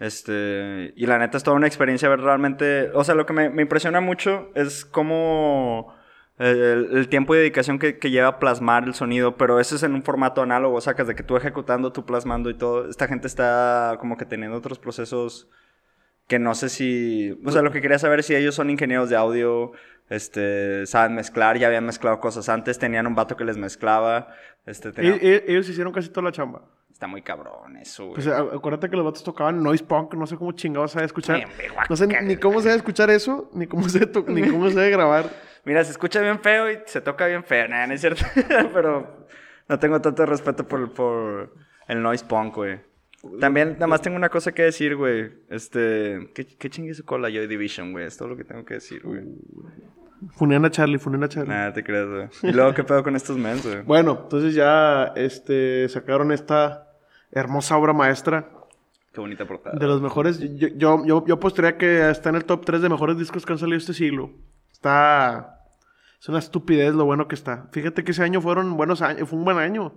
Este, 0.00 0.92
y 0.96 1.06
la 1.06 1.18
neta 1.18 1.36
es 1.36 1.44
toda 1.44 1.56
una 1.56 1.66
experiencia 1.66 2.08
ver 2.08 2.20
realmente, 2.20 2.90
o 2.94 3.04
sea, 3.04 3.14
lo 3.14 3.26
que 3.26 3.32
me, 3.32 3.48
me 3.50 3.62
impresiona 3.62 4.00
mucho 4.00 4.50
es 4.54 4.84
cómo 4.84 5.94
el, 6.38 6.88
el 6.92 7.08
tiempo 7.08 7.34
y 7.34 7.38
dedicación 7.38 7.78
que, 7.78 7.98
que 7.98 8.10
lleva 8.10 8.40
plasmar 8.40 8.84
el 8.84 8.94
sonido, 8.94 9.36
pero 9.36 9.60
eso 9.60 9.76
es 9.76 9.82
en 9.84 9.94
un 9.94 10.02
formato 10.02 10.42
análogo, 10.42 10.80
sacas 10.80 11.06
de 11.06 11.14
que 11.14 11.22
tú 11.22 11.36
ejecutando, 11.36 11.92
tú 11.92 12.04
plasmando 12.04 12.50
y 12.50 12.54
todo. 12.54 12.88
Esta 12.90 13.06
gente 13.06 13.28
está 13.28 13.96
como 14.00 14.16
que 14.16 14.24
teniendo 14.26 14.56
otros 14.58 14.78
procesos 14.80 15.48
que 16.26 16.38
no 16.38 16.54
sé 16.54 16.70
si, 16.70 17.38
o 17.44 17.50
sea, 17.52 17.62
lo 17.62 17.70
que 17.70 17.80
quería 17.82 17.98
saber 17.98 18.20
es 18.20 18.26
si 18.26 18.34
ellos 18.34 18.54
son 18.54 18.70
ingenieros 18.70 19.10
de 19.10 19.16
audio, 19.16 19.72
este, 20.10 20.86
saben 20.86 21.14
mezclar, 21.14 21.56
ya 21.58 21.66
habían 21.68 21.84
mezclado 21.86 22.18
cosas 22.18 22.48
antes, 22.48 22.78
tenían 22.78 23.06
un 23.06 23.14
vato 23.14 23.36
que 23.36 23.44
les 23.44 23.56
mezclaba, 23.58 24.28
este, 24.66 24.90
tenían- 24.90 25.18
e- 25.22 25.44
ellos 25.48 25.68
hicieron 25.68 25.92
casi 25.92 26.08
toda 26.08 26.24
la 26.24 26.32
chamba. 26.32 26.62
Está 26.94 27.08
muy 27.08 27.22
cabrón 27.22 27.76
eso, 27.76 28.04
güey. 28.06 28.14
Pues 28.14 28.28
acuérdate 28.28 28.88
que 28.88 28.96
los 28.96 29.04
vatos 29.04 29.24
tocaban 29.24 29.62
noise 29.62 29.84
punk, 29.84 30.14
no 30.14 30.26
sé 30.26 30.36
cómo 30.36 30.52
chingados 30.52 30.92
sabe 30.92 31.04
escuchar. 31.06 31.36
Bien, 31.36 31.48
No 31.90 31.96
sé 31.96 32.06
ni, 32.06 32.36
cómo 32.36 32.60
se 32.60 32.68
debe 32.68 32.76
escuchar 32.78 33.10
eso, 33.10 33.50
ni 33.52 33.66
cómo 33.66 33.88
se, 33.88 34.06
to- 34.06 34.24
ni 34.28 34.48
cómo 34.48 34.70
se 34.70 34.76
debe 34.76 34.90
grabar. 34.90 35.28
Mira, 35.64 35.82
se 35.84 35.90
escucha 35.90 36.20
bien 36.20 36.38
feo 36.40 36.70
y 36.70 36.78
se 36.86 37.00
toca 37.00 37.26
bien 37.26 37.42
feo, 37.44 37.66
nada, 37.68 37.86
no 37.86 37.94
es 37.94 38.00
cierto, 38.00 38.24
pero 38.72 39.26
no 39.68 39.78
tengo 39.78 40.00
tanto 40.00 40.24
respeto 40.24 40.66
por, 40.68 40.92
por 40.94 41.54
el 41.88 42.00
noise 42.02 42.24
punk, 42.24 42.54
güey. 42.54 42.80
También, 43.40 43.72
nada 43.74 43.86
más 43.86 44.02
tengo 44.02 44.16
una 44.18 44.28
cosa 44.28 44.52
que 44.52 44.62
decir, 44.62 44.94
güey. 44.96 45.32
Este, 45.48 46.30
¿qué, 46.34 46.46
qué 46.46 46.68
chingue 46.70 46.92
su 46.94 47.04
cola 47.06 47.28
Joy 47.30 47.46
Division, 47.46 47.92
güey? 47.92 48.06
Es 48.06 48.18
todo 48.18 48.28
lo 48.28 48.36
que 48.36 48.44
tengo 48.44 48.64
que 48.66 48.74
decir, 48.74 49.00
güey. 49.02 49.22
Funean 50.36 50.64
a 50.64 50.70
Charlie, 50.70 50.98
funean 50.98 51.24
a 51.24 51.28
Charlie. 51.28 51.50
Nada, 51.50 51.72
te 51.72 51.84
creas, 51.84 52.06
güey. 52.08 52.28
Y 52.42 52.52
luego, 52.54 52.72
¿qué 52.74 52.84
pedo 52.84 53.02
con 53.02 53.16
estos 53.16 53.36
mens, 53.36 53.64
güey? 53.64 53.82
Bueno, 53.82 54.20
entonces 54.22 54.54
ya 54.54 55.12
este, 55.16 55.88
sacaron 55.88 56.32
esta 56.32 56.88
hermosa 57.30 57.76
obra 57.76 57.92
maestra 57.92 58.48
Qué 59.12 59.20
bonita 59.20 59.46
portada. 59.46 59.78
de 59.78 59.86
los 59.86 60.00
mejores. 60.00 60.38
Yo, 60.40 60.68
yo, 60.76 61.04
yo, 61.04 61.24
yo 61.26 61.34
apostaría 61.34 61.76
que 61.76 62.10
está 62.10 62.30
en 62.30 62.36
el 62.36 62.44
top 62.44 62.64
3 62.64 62.82
de 62.82 62.88
mejores 62.88 63.18
discos 63.18 63.44
que 63.44 63.52
han 63.52 63.58
salido 63.58 63.78
este 63.78 63.94
siglo. 63.94 64.30
Está. 64.72 65.60
Es 66.20 66.28
una 66.28 66.38
estupidez 66.38 66.94
lo 66.94 67.04
bueno 67.04 67.28
que 67.28 67.34
está. 67.34 67.68
Fíjate 67.72 68.02
que 68.02 68.12
ese 68.12 68.22
año 68.22 68.40
fueron 68.40 68.76
buenos 68.76 69.02
años, 69.02 69.28
fue 69.28 69.38
un 69.38 69.44
buen 69.44 69.58
año. 69.58 69.92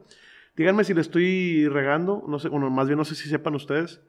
Díganme 0.58 0.84
si 0.84 0.94
le 0.94 1.02
estoy 1.02 1.68
regando, 1.70 2.24
no 2.28 2.40
sé, 2.40 2.50
bueno, 2.50 2.70
más 2.70 2.88
bien 2.88 2.98
no 2.98 3.06
sé 3.06 3.16
si 3.16 3.30
sepan 3.30 3.56
ustedes. 3.56 4.02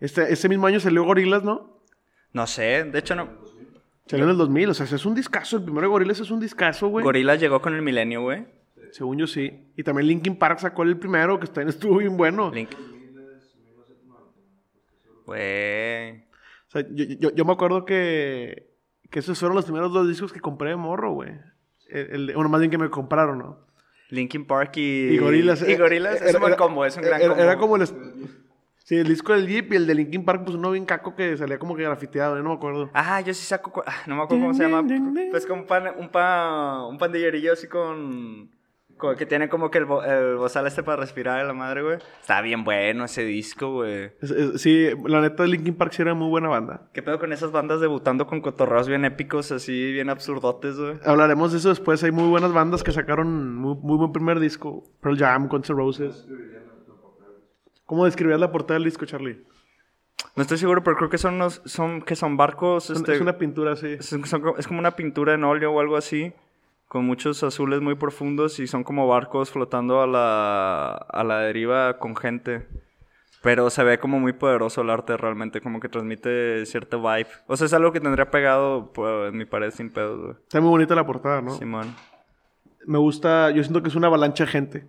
Este, 0.00 0.32
ese 0.32 0.48
mismo 0.48 0.66
año 0.66 0.80
salió 0.80 1.04
Gorilas, 1.04 1.42
¿no? 1.42 1.82
No 2.32 2.46
sé, 2.46 2.84
de 2.84 2.98
hecho 2.98 3.14
no. 3.14 3.28
Salió 4.06 4.24
en 4.24 4.30
el 4.30 4.36
2000, 4.36 4.70
o 4.70 4.74
sea, 4.74 4.86
es 4.86 5.06
un 5.06 5.14
discazo. 5.14 5.56
El 5.56 5.64
primero 5.64 5.88
de 5.88 5.90
Gorilas 5.90 6.20
es 6.20 6.30
un 6.30 6.38
discazo, 6.38 6.88
güey. 6.88 7.04
Gorillaz 7.04 7.40
llegó 7.40 7.60
con 7.60 7.74
el 7.74 7.82
milenio, 7.82 8.22
güey. 8.22 8.46
Según 8.92 9.18
yo 9.18 9.26
sí. 9.26 9.72
Y 9.76 9.82
también 9.82 10.06
Linkin 10.06 10.36
Park 10.36 10.60
sacó 10.60 10.84
el 10.84 10.96
primero, 10.96 11.40
que 11.40 11.46
también 11.48 11.68
estuvo 11.68 11.98
bien 11.98 12.16
bueno. 12.16 12.50
Link. 12.52 12.70
Güey. 15.26 16.18
O 16.18 16.70
sea, 16.70 16.86
yo, 16.88 17.04
yo, 17.18 17.34
yo 17.34 17.44
me 17.44 17.52
acuerdo 17.52 17.84
que, 17.84 18.70
que 19.10 19.18
esos 19.18 19.38
fueron 19.38 19.56
los 19.56 19.64
primeros 19.64 19.92
dos 19.92 20.08
discos 20.08 20.32
que 20.32 20.40
compré 20.40 20.70
de 20.70 20.76
morro, 20.76 21.12
güey. 21.12 21.32
El, 21.88 22.30
el 22.30 22.34
bueno, 22.34 22.48
más 22.48 22.60
bien 22.60 22.70
que 22.70 22.78
me 22.78 22.88
compraron, 22.90 23.38
¿no? 23.38 23.66
Linkin 24.10 24.46
Park 24.46 24.76
y... 24.76 25.08
Y 25.08 25.18
Gorilas. 25.18 25.68
Y 25.68 25.74
Gorillaz 25.76 26.22
es 26.22 26.34
un 26.34 26.40
buen 26.40 26.54
combo, 26.54 26.84
es 26.84 26.96
un 26.96 27.02
gran 27.02 27.20
combo. 27.20 27.42
Era 27.42 27.58
como 27.58 27.74
el... 27.76 27.82
Sí, 28.86 28.94
el 28.94 29.08
disco 29.08 29.32
del 29.32 29.48
Jeep 29.48 29.72
y 29.72 29.76
el 29.76 29.86
de 29.88 29.96
Linkin 29.96 30.24
Park, 30.24 30.42
pues 30.44 30.54
uno 30.56 30.70
bien 30.70 30.84
caco 30.84 31.16
que 31.16 31.36
salía 31.36 31.58
como 31.58 31.74
que 31.74 31.82
grafiteado, 31.82 32.36
yo 32.36 32.42
no 32.44 32.50
me 32.50 32.54
acuerdo. 32.54 32.88
Ah, 32.94 33.20
yo 33.20 33.34
sí 33.34 33.44
saco... 33.44 33.82
ah, 33.84 33.92
no 34.06 34.14
me 34.14 34.22
acuerdo 34.22 34.44
cómo 34.44 34.54
se 34.54 34.62
llama. 34.62 34.86
Pues 35.32 35.44
con 35.44 35.58
un 35.58 35.66
pan, 35.66 35.86
un 35.98 36.08
pan, 36.08 36.82
un 36.88 36.96
pandillerillo 36.96 37.52
así 37.54 37.66
con... 37.66 38.48
con- 38.96 39.16
que 39.16 39.26
tiene 39.26 39.48
como 39.48 39.72
que 39.72 39.78
el, 39.78 39.86
bo- 39.86 40.04
el 40.04 40.36
bozal 40.36 40.68
este 40.68 40.84
para 40.84 40.98
respirar 40.98 41.44
la 41.44 41.52
madre, 41.52 41.82
güey. 41.82 41.98
Está 42.20 42.40
bien 42.42 42.62
bueno 42.62 43.06
ese 43.06 43.24
disco, 43.24 43.72
güey. 43.72 44.12
Es- 44.22 44.30
es- 44.30 44.62
sí, 44.62 44.86
la 45.04 45.20
neta 45.20 45.44
Linkin 45.46 45.74
Park 45.74 45.90
sí 45.92 46.02
era 46.02 46.14
muy 46.14 46.28
buena 46.28 46.48
banda. 46.48 46.88
¿Qué 46.94 47.02
pedo 47.02 47.18
con 47.18 47.32
esas 47.32 47.50
bandas 47.50 47.80
debutando 47.80 48.28
con 48.28 48.40
cotorreos 48.40 48.86
bien 48.88 49.04
épicos, 49.04 49.50
así, 49.50 49.90
bien 49.92 50.10
absurdotes, 50.10 50.78
güey? 50.78 50.94
Hablaremos 51.04 51.50
de 51.50 51.58
eso 51.58 51.70
después. 51.70 52.04
Hay 52.04 52.12
muy 52.12 52.28
buenas 52.28 52.52
bandas 52.52 52.84
que 52.84 52.92
sacaron 52.92 53.52
muy, 53.56 53.74
muy 53.82 53.96
buen 53.98 54.12
primer 54.12 54.38
disco. 54.38 54.84
Pearl 55.00 55.18
Jam, 55.18 55.48
Guns 55.48 55.70
N' 55.70 55.76
Roses. 55.76 56.24
¿Cómo 57.86 58.04
describías 58.04 58.38
la 58.40 58.52
portada 58.52 58.74
del 58.74 58.84
disco, 58.84 59.06
Charlie? 59.06 59.44
No 60.34 60.42
estoy 60.42 60.58
seguro, 60.58 60.82
pero 60.82 60.96
creo 60.96 61.08
que 61.08 61.18
son 61.18 61.34
unos, 61.34 61.62
son, 61.64 62.02
que 62.02 62.16
son 62.16 62.36
barcos, 62.36 62.90
este... 62.90 63.14
Es 63.14 63.20
una 63.20 63.38
pintura 63.38 63.72
así. 63.72 63.96
Es, 63.98 64.06
son 64.06 64.22
co- 64.42 64.56
es 64.58 64.66
como 64.66 64.80
una 64.80 64.96
pintura 64.96 65.34
en 65.34 65.44
óleo 65.44 65.72
o 65.72 65.80
algo 65.80 65.96
así, 65.96 66.32
con 66.88 67.04
muchos 67.04 67.42
azules 67.42 67.80
muy 67.80 67.94
profundos 67.94 68.58
y 68.58 68.66
son 68.66 68.84
como 68.84 69.06
barcos 69.06 69.50
flotando 69.50 70.02
a 70.02 70.06
la, 70.06 70.92
a 70.94 71.24
la 71.24 71.40
deriva 71.40 71.98
con 71.98 72.16
gente. 72.16 72.66
Pero 73.42 73.70
se 73.70 73.84
ve 73.84 73.98
como 73.98 74.18
muy 74.18 74.32
poderoso 74.32 74.80
el 74.80 74.90
arte 74.90 75.16
realmente, 75.16 75.60
como 75.60 75.78
que 75.78 75.88
transmite 75.88 76.66
cierta 76.66 76.96
vibe. 76.96 77.28
O 77.46 77.56
sea, 77.56 77.66
es 77.66 77.72
algo 77.74 77.92
que 77.92 78.00
tendría 78.00 78.30
pegado 78.30 78.92
pues, 78.92 79.28
en 79.30 79.38
mi 79.38 79.44
pared 79.44 79.70
sin 79.70 79.92
güey. 79.94 80.32
Está 80.42 80.60
muy 80.60 80.70
bonita 80.70 80.94
la 80.96 81.06
portada, 81.06 81.40
¿no? 81.42 81.52
Simón. 81.52 81.94
Me 82.86 82.98
gusta, 82.98 83.50
yo 83.52 83.62
siento 83.62 83.82
que 83.82 83.88
es 83.88 83.94
una 83.94 84.08
avalancha 84.08 84.44
de 84.44 84.50
gente. 84.50 84.86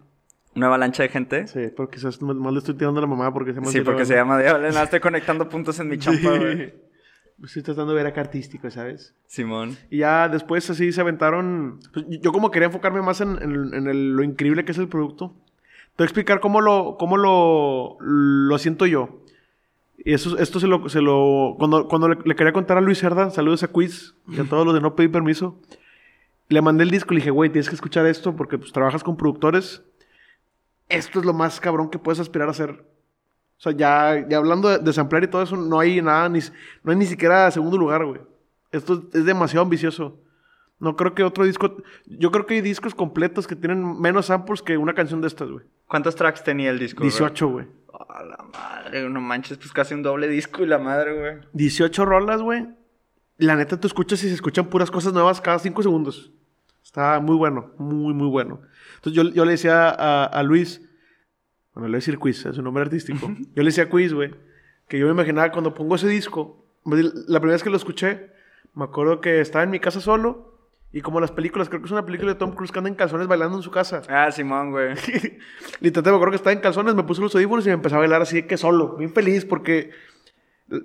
¿Una 0.57 0.67
avalancha 0.67 1.03
de 1.03 1.09
gente? 1.09 1.47
Sí, 1.47 1.59
porque 1.75 1.95
quizás 1.97 2.21
más 2.21 2.51
le 2.53 2.59
estoy 2.59 2.75
tirando 2.75 2.99
a 2.99 3.01
la 3.01 3.07
mamá 3.07 3.33
porque 3.33 3.51
se 3.51 3.59
llama 3.59 3.71
Sí, 3.71 3.81
porque 3.81 4.05
se 4.05 4.15
llama 4.15 4.39
Diablo. 4.39 4.67
Estoy 4.67 4.99
conectando 4.99 5.47
puntos 5.47 5.79
en 5.79 5.87
mi 5.87 5.97
champa, 5.97 6.37
güey. 6.37 6.73
Estoy 7.43 7.61
tratando 7.61 7.91
de 7.93 7.97
ver 7.97 8.07
acá 8.07 8.21
artístico, 8.21 8.69
¿sabes? 8.71 9.13
Simón. 9.27 9.77
Y 9.91 9.99
ya 9.99 10.27
después 10.27 10.67
así 10.71 10.91
se 10.91 10.99
aventaron. 11.01 11.79
pues, 11.93 12.05
yo 12.21 12.31
como 12.31 12.49
quería 12.49 12.65
enfocarme 12.65 13.01
más 13.03 13.21
en, 13.21 13.37
en- 13.41 13.73
en 13.75 13.87
el- 13.87 14.13
lo 14.13 14.23
increíble 14.23 14.65
que 14.65 14.71
es 14.71 14.77
el 14.79 14.87
producto. 14.87 15.35
Te 15.95 16.03
voy 16.03 16.05
a 16.05 16.07
explicar 16.07 16.39
cómo 16.39 16.61
lo, 16.61 16.95
cómo 16.97 17.15
lo, 17.17 17.97
lo 17.99 18.57
siento 18.57 18.87
yo. 18.87 19.21
Y 20.03 20.13
eso, 20.13 20.37
esto 20.39 20.59
se 20.59 20.65
lo, 20.67 20.89
se 20.89 21.01
lo 21.01 21.55
cuando, 21.59 21.87
cuando 21.87 22.09
le, 22.09 22.17
le 22.25 22.35
quería 22.35 22.53
contar 22.53 22.77
a 22.77 22.81
Luis 22.81 22.97
Cerda, 22.99 23.29
saludos 23.29 23.61
a 23.63 23.67
Quiz 23.67 24.15
y 24.27 24.39
a 24.39 24.43
todos 24.43 24.65
los 24.65 24.73
de 24.73 24.81
No 24.81 24.95
Pedí 24.95 25.07
Permiso. 25.07 25.59
Le 26.49 26.61
mandé 26.63 26.83
el 26.85 26.91
disco 26.91 27.13
y 27.13 27.17
le 27.17 27.21
dije, 27.21 27.31
güey, 27.31 27.51
tienes 27.51 27.69
que 27.69 27.75
escuchar 27.75 28.05
esto 28.07 28.35
porque 28.35 28.57
pues 28.57 28.71
trabajas 28.71 29.03
con 29.03 29.15
productores. 29.17 29.83
Esto 30.89 31.19
es 31.19 31.25
lo 31.25 31.33
más 31.33 31.59
cabrón 31.59 31.89
que 31.89 31.99
puedes 31.99 32.19
aspirar 32.19 32.47
a 32.47 32.51
hacer. 32.51 32.85
O 33.57 33.59
sea, 33.59 33.71
ya, 33.71 34.25
ya 34.29 34.37
hablando 34.37 34.69
de, 34.69 34.77
de 34.79 35.23
y 35.23 35.27
todo 35.27 35.41
eso, 35.41 35.55
no 35.57 35.79
hay 35.79 36.01
nada, 36.01 36.29
ni, 36.29 36.39
no 36.83 36.91
hay 36.91 36.97
ni 36.97 37.05
siquiera 37.05 37.49
segundo 37.49 37.77
lugar, 37.77 38.05
güey. 38.05 38.21
Esto 38.71 39.03
es 39.13 39.25
demasiado 39.25 39.63
ambicioso. 39.63 40.19
No 40.79 40.95
creo 40.95 41.15
que 41.15 41.23
otro 41.23 41.43
disco. 41.43 41.77
Yo 42.05 42.31
creo 42.31 42.45
que 42.45 42.55
hay 42.55 42.61
discos 42.61 42.93
completos 42.93 43.47
que 43.47 43.55
tienen 43.55 43.99
menos 43.99 44.27
samples 44.27 44.61
que 44.61 44.77
una 44.77 44.93
canción 44.93 45.21
de 45.21 45.27
estas, 45.27 45.49
güey. 45.49 45.65
¿Cuántos 45.87 46.15
tracks 46.15 46.43
tenía 46.43 46.69
el 46.69 46.77
disco? 46.77 46.99
güey? 46.99 47.09
18, 47.09 47.47
güey. 47.47 47.65
A 48.09 48.23
la 48.23 48.45
madre, 48.53 49.09
no 49.09 49.19
manches, 49.19 49.57
pues 49.57 49.71
casi 49.73 49.95
un 49.95 50.03
doble 50.03 50.27
disco 50.27 50.61
y 50.61 50.67
la 50.67 50.77
madre, 50.77 51.17
güey. 51.17 51.47
18 51.53 52.05
rolas, 52.05 52.41
güey. 52.43 52.67
La 53.37 53.55
neta, 53.55 53.79
tú 53.79 53.87
escuchas 53.87 54.23
y 54.23 54.27
se 54.27 54.35
escuchan 54.35 54.67
puras 54.67 54.91
cosas 54.91 55.13
nuevas 55.13 55.41
cada 55.41 55.57
5 55.57 55.81
segundos. 55.81 56.31
Está 56.87 57.19
muy 57.19 57.35
bueno, 57.35 57.73
muy, 57.77 58.13
muy 58.13 58.29
bueno. 58.29 58.61
Entonces 58.95 59.11
yo, 59.11 59.29
yo 59.29 59.43
le 59.43 59.51
decía 59.51 59.89
a, 59.89 60.23
a 60.23 60.41
Luis, 60.41 60.79
bueno, 61.73 61.87
le 61.87 61.91
voy 61.91 61.95
a 61.95 61.97
decir 61.97 62.17
Quiz, 62.17 62.45
es 62.45 62.55
su 62.55 62.61
nombre 62.61 62.81
artístico. 62.81 63.27
yo 63.27 63.61
le 63.61 63.65
decía 63.65 63.83
a 63.83 63.89
Quiz, 63.89 64.13
güey, 64.13 64.33
que 64.87 64.97
yo 64.97 65.05
me 65.05 65.11
imaginaba 65.11 65.51
cuando 65.51 65.73
pongo 65.73 65.95
ese 65.95 66.07
disco, 66.07 66.65
la 66.85 67.41
primera 67.41 67.55
vez 67.55 67.63
que 67.63 67.69
lo 67.69 67.75
escuché, 67.75 68.31
me 68.73 68.85
acuerdo 68.85 69.19
que 69.19 69.41
estaba 69.41 69.65
en 69.65 69.69
mi 69.69 69.81
casa 69.81 69.99
solo 69.99 70.69
y 70.93 71.01
como 71.01 71.19
las 71.19 71.31
películas, 71.31 71.67
creo 71.67 71.81
que 71.81 71.87
es 71.87 71.91
una 71.91 72.05
película 72.05 72.31
de 72.31 72.39
Tom 72.39 72.53
Cruise 72.53 72.71
que 72.71 72.79
anda 72.79 72.89
en 72.89 72.95
calzones 72.95 73.27
bailando 73.27 73.57
en 73.57 73.63
su 73.63 73.69
casa. 73.69 74.03
Ah, 74.07 74.31
Simón, 74.31 74.71
güey. 74.71 74.95
Literalmente 75.81 76.09
me 76.09 76.15
acuerdo 76.15 76.31
que 76.31 76.37
estaba 76.37 76.53
en 76.53 76.61
calzones, 76.61 76.95
me 76.95 77.03
puse 77.03 77.21
los 77.21 77.35
audífonos 77.35 77.65
y 77.65 77.67
me 77.67 77.73
empecé 77.73 77.95
a 77.95 77.99
bailar 77.99 78.21
así 78.21 78.43
que 78.43 78.55
solo, 78.55 78.95
bien 78.95 79.13
feliz, 79.13 79.43
porque 79.43 79.91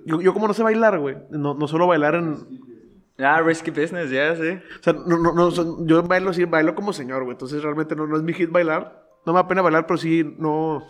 yo, 0.05 0.19
yo 0.19 0.33
como 0.33 0.49
no 0.49 0.53
sé 0.53 0.63
bailar, 0.63 0.99
güey, 0.99 1.15
no, 1.29 1.53
no 1.53 1.65
solo 1.69 1.87
bailar 1.87 2.15
en... 2.15 2.72
Ah, 3.19 3.41
Risky 3.41 3.69
Business, 3.69 4.09
ya, 4.09 4.35
sí. 4.35 4.59
O 4.79 4.83
sea, 4.83 4.93
no, 4.93 5.17
no, 5.17 5.33
no, 5.33 5.85
yo 5.85 6.03
bailo 6.03 6.31
así, 6.31 6.45
bailo 6.45 6.73
como 6.73 6.93
señor, 6.93 7.23
güey, 7.23 7.33
entonces 7.33 7.61
realmente 7.61 7.95
no, 7.95 8.07
no 8.07 8.17
es 8.17 8.23
mi 8.23 8.33
hit 8.33 8.49
bailar. 8.49 9.03
No 9.25 9.33
me 9.33 9.39
da 9.39 9.47
pena 9.47 9.61
bailar, 9.61 9.85
pero 9.85 9.97
sí, 9.97 10.35
no... 10.37 10.83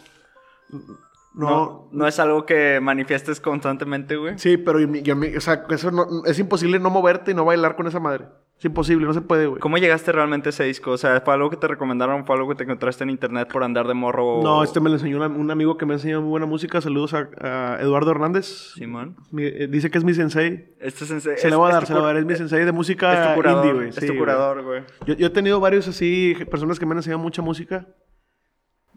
No... 1.36 1.50
No, 1.50 1.90
no 1.92 2.08
es 2.08 2.20
algo 2.20 2.46
que 2.46 2.80
manifiestes 2.82 3.40
constantemente, 3.40 4.16
güey. 4.18 4.38
Sí, 4.38 4.58
pero 4.58 4.80
yo, 4.80 4.88
yo 4.88 5.16
o 5.38 5.42
sea, 5.42 5.66
eso 5.70 5.92
no- 5.92 6.26
es 6.26 6.38
imposible 6.40 6.80
no 6.80 6.90
moverte 6.90 7.32
y 7.32 7.34
no 7.34 7.46
bailar 7.46 7.76
con 7.76 7.88
esa 7.88 8.00
madre. 8.00 8.26
Es 8.58 8.66
imposible, 8.66 9.06
no 9.06 9.14
se 9.14 9.22
puede, 9.22 9.48
güey. 9.48 9.60
¿Cómo 9.60 9.78
llegaste 9.78 10.12
realmente 10.12 10.50
a 10.50 10.52
ese 10.52 10.64
disco? 10.64 10.92
O 10.92 10.98
sea, 10.98 11.20
¿fue 11.22 11.34
algo 11.34 11.50
que 11.50 11.58
te 11.58 11.68
recomendaron? 11.68 12.26
¿Fue 12.26 12.36
algo 12.36 12.48
que 12.50 12.56
te 12.56 12.64
encontraste 12.64 13.04
en 13.04 13.10
internet 13.10 13.50
por 13.52 13.64
andar 13.64 13.88
de 13.88 13.94
morro? 13.96 14.42
No, 14.44 14.64
este 14.64 14.80
me 14.80 14.90
lo 14.90 14.96
enseñó 14.96 15.18
una- 15.18 15.28
un 15.28 15.50
amigo 15.52 15.76
que 15.78 15.86
me 15.86 15.96
enseñó 15.96 16.22
muy 16.22 16.30
buena 16.30 16.46
música. 16.46 16.80
Saludos 16.80 17.14
a, 17.14 17.28
a 17.42 17.82
Eduardo 17.82 18.12
Hernández. 18.12 18.46
Simón. 18.76 19.18
Mi- 19.32 19.44
eh, 19.44 19.68
dice 19.70 19.90
que 19.92 19.98
es 19.98 20.04
mi 20.04 20.14
sensei. 20.14 20.76
Este 20.80 21.04
es, 21.04 21.12
en 21.12 21.20
se- 21.22 21.34
es- 21.34 21.44
le 21.44 21.56
voy 21.56 21.66
a 21.66 21.70
es 21.70 21.74
dar, 21.74 21.84
tu 21.84 21.88
se 21.88 21.94
le 21.94 22.00
voy 22.00 22.10
a 22.10 22.14
dar. 22.14 22.18
Es 22.22 22.26
mi 22.26 22.36
sensei 22.36 22.64
de 22.64 22.72
música 22.72 23.12
Es 23.24 23.30
tu 23.30 23.36
curador, 23.36 23.66
indie, 23.66 23.74
güey. 23.74 23.90
Es 23.90 23.96
Sí, 23.96 24.02
tu 24.02 24.08
güey. 24.14 24.20
curador, 24.20 24.64
güey. 24.64 24.84
Yo, 25.08 25.16
yo 25.16 25.28
he 25.28 25.32
tenido 25.32 25.60
varios 25.60 25.88
así, 25.88 26.36
personas 26.50 26.80
que 26.80 26.86
me 26.86 26.92
han 26.92 27.00
enseñado 27.00 27.22
mucha 27.22 27.42
música. 27.42 27.88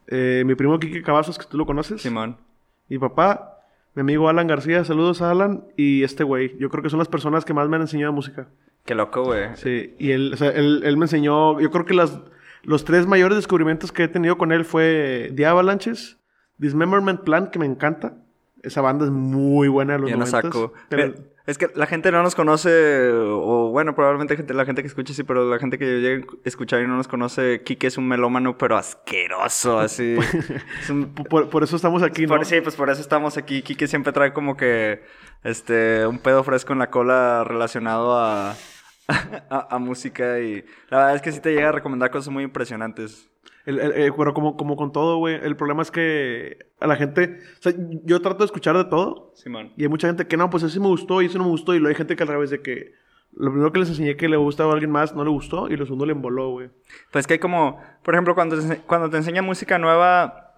Eh, 0.09 0.45
mi 0.47 0.55
primo 0.55 0.79
Kike 0.79 1.03
Cavazos, 1.03 1.39
que 1.39 1.47
tú 1.47 1.59
lo 1.59 1.67
conoces. 1.67 2.03
Simón. 2.03 2.37
Mi 2.89 2.99
papá, 2.99 3.61
mi 3.95 4.01
amigo 4.01 4.29
Alan 4.29 4.47
García, 4.47 4.85
saludos 4.85 5.23
a 5.23 5.31
Alan. 5.31 5.65
Y 5.77 6.03
este 6.03 6.25
güey, 6.25 6.57
yo 6.59 6.71
creo 6.71 6.83
que 6.83 6.91
son 6.91 6.99
las 6.99 7.09
personas 7.09 7.45
que 7.45 7.55
más 7.55 7.69
me 7.69 7.77
han 7.77 7.83
enseñado 7.83 8.13
música. 8.13 8.49
Qué 8.85 8.95
loco, 8.95 9.25
güey. 9.25 9.57
Sí, 9.57 9.95
y 9.99 10.13
él, 10.13 10.33
o 10.35 10.37
sea, 10.37 10.51
él, 10.51 10.83
él 10.85 10.97
me 10.97 11.07
enseñó, 11.07 11.61
yo 11.61 11.71
creo 11.71 11.85
que 11.85 11.95
las, 11.95 12.21
los 12.63 12.85
tres 12.85 13.07
mayores 13.07 13.37
descubrimientos 13.37 13.91
que 13.91 14.05
he 14.05 14.09
tenido 14.09 14.39
con 14.39 14.53
él 14.53 14.65
fue 14.65 15.33
The 15.35 15.47
Avalanches, 15.47 16.19
Dismemberment 16.59 17.23
Plan, 17.23 17.51
que 17.51 17.59
me 17.59 17.67
encanta. 17.67 18.15
Esa 18.67 18.81
banda 18.81 19.05
es 19.05 19.11
muy 19.11 19.69
buena 19.69 19.95
de 19.95 19.99
los 20.01 20.11
Ya 20.11 20.17
no 20.17 20.25
90s, 20.25 20.31
saco. 20.31 20.73
pero- 20.89 21.07
Mira, 21.09 21.19
Es 21.49 21.59
que 21.59 21.69
la 21.77 21.87
gente 21.87 22.11
no 22.11 22.25
nos 22.25 22.35
conoce, 22.35 23.09
o 23.13 23.71
bueno, 23.71 23.95
probablemente 23.95 24.53
la 24.53 24.65
gente 24.65 24.83
que 24.83 24.89
escucha 24.89 25.15
sí, 25.15 25.23
pero 25.23 25.49
la 25.49 25.61
gente 25.61 25.79
que 25.79 26.01
llega 26.01 26.25
a 26.25 26.37
escuchar 26.45 26.83
y 26.83 26.89
no 26.89 26.97
nos 26.97 27.07
conoce, 27.07 27.63
Kike 27.63 27.87
es 27.87 27.99
un 27.99 28.09
melómano, 28.09 28.59
pero 28.59 28.77
asqueroso, 28.77 29.79
así. 29.79 30.17
es 30.83 30.91
un- 30.91 31.15
por, 31.31 31.49
por 31.49 31.63
eso 31.63 31.77
estamos 31.77 32.03
aquí, 32.03 32.23
¿no? 32.23 32.35
por- 32.35 32.45
sí, 32.45 32.61
pues 32.61 32.75
por 32.75 32.91
eso 32.91 33.01
estamos 33.01 33.37
aquí. 33.37 33.63
Kike 33.63 33.87
siempre 33.87 34.13
trae 34.13 34.33
como 34.33 34.57
que 34.57 35.03
este 35.45 36.05
un 36.09 36.19
pedo 36.19 36.43
fresco 36.43 36.73
en 36.73 36.81
la 36.81 36.91
cola 36.91 37.45
relacionado 37.45 38.19
a, 38.19 38.57
a, 39.09 39.69
a 39.71 39.79
música 39.79 40.41
y 40.41 40.65
la 40.91 40.99
verdad 40.99 41.15
es 41.15 41.23
que 41.23 41.31
sí 41.31 41.39
te 41.39 41.55
llega 41.55 41.69
a 41.69 41.73
recomendar 41.73 42.11
cosas 42.11 42.33
muy 42.33 42.43
impresionantes. 42.43 43.31
El- 43.67 43.81
el- 43.81 43.93
eh, 43.93 44.13
pero 44.17 44.33
como, 44.33 44.57
como 44.57 44.77
con 44.77 44.93
todo, 44.93 45.19
güey, 45.19 45.35
el 45.43 45.57
problema 45.57 45.83
es 45.83 45.91
que 45.91 46.57
a 46.81 46.87
la 46.87 46.97
gente, 46.97 47.41
o 47.59 47.63
sea, 47.63 47.73
yo 48.05 48.23
trato 48.23 48.39
de 48.39 48.45
escuchar 48.47 48.77
de 48.77 48.85
todo 48.85 49.33
Simón. 49.35 49.73
y 49.77 49.83
hay 49.83 49.89
mucha 49.89 50.07
gente 50.07 50.27
que 50.27 50.37
no, 50.37 50.49
pues 50.49 50.63
eso 50.63 50.81
me 50.81 50.87
gustó 50.87 51.21
y 51.21 51.27
eso 51.27 51.37
no 51.39 51.45
me 51.45 51.51
gustó 51.51 51.75
y 51.75 51.79
luego 51.79 51.89
hay 51.91 51.97
gente 51.97 52.17
que 52.17 52.23
al 52.23 52.29
revés 52.29 52.51
de 52.51 52.63
que 52.63 52.93
lo 53.33 53.51
primero 53.51 53.73
que 53.73 53.81
les 53.81 53.89
enseñé 53.91 54.17
que 54.17 54.29
le 54.29 54.37
gustaba 54.39 54.71
a 54.71 54.73
alguien 54.75 54.91
más 54.91 55.15
no 55.15 55.23
le 55.25 55.31
gustó 55.31 55.69
y 55.69 55.77
lo 55.77 55.85
segundo 55.85 56.07
le 56.07 56.13
emboló, 56.13 56.51
güey. 56.53 56.71
Pues 57.13 57.27
que 57.27 57.35
hay 57.35 57.39
como, 57.39 57.79
por 58.03 58.15
ejemplo, 58.15 58.35
cuando 58.35 58.57
cuando 58.87 59.11
te 59.11 59.17
enseña 59.19 59.43
música 59.43 59.79
nueva, 59.79 60.55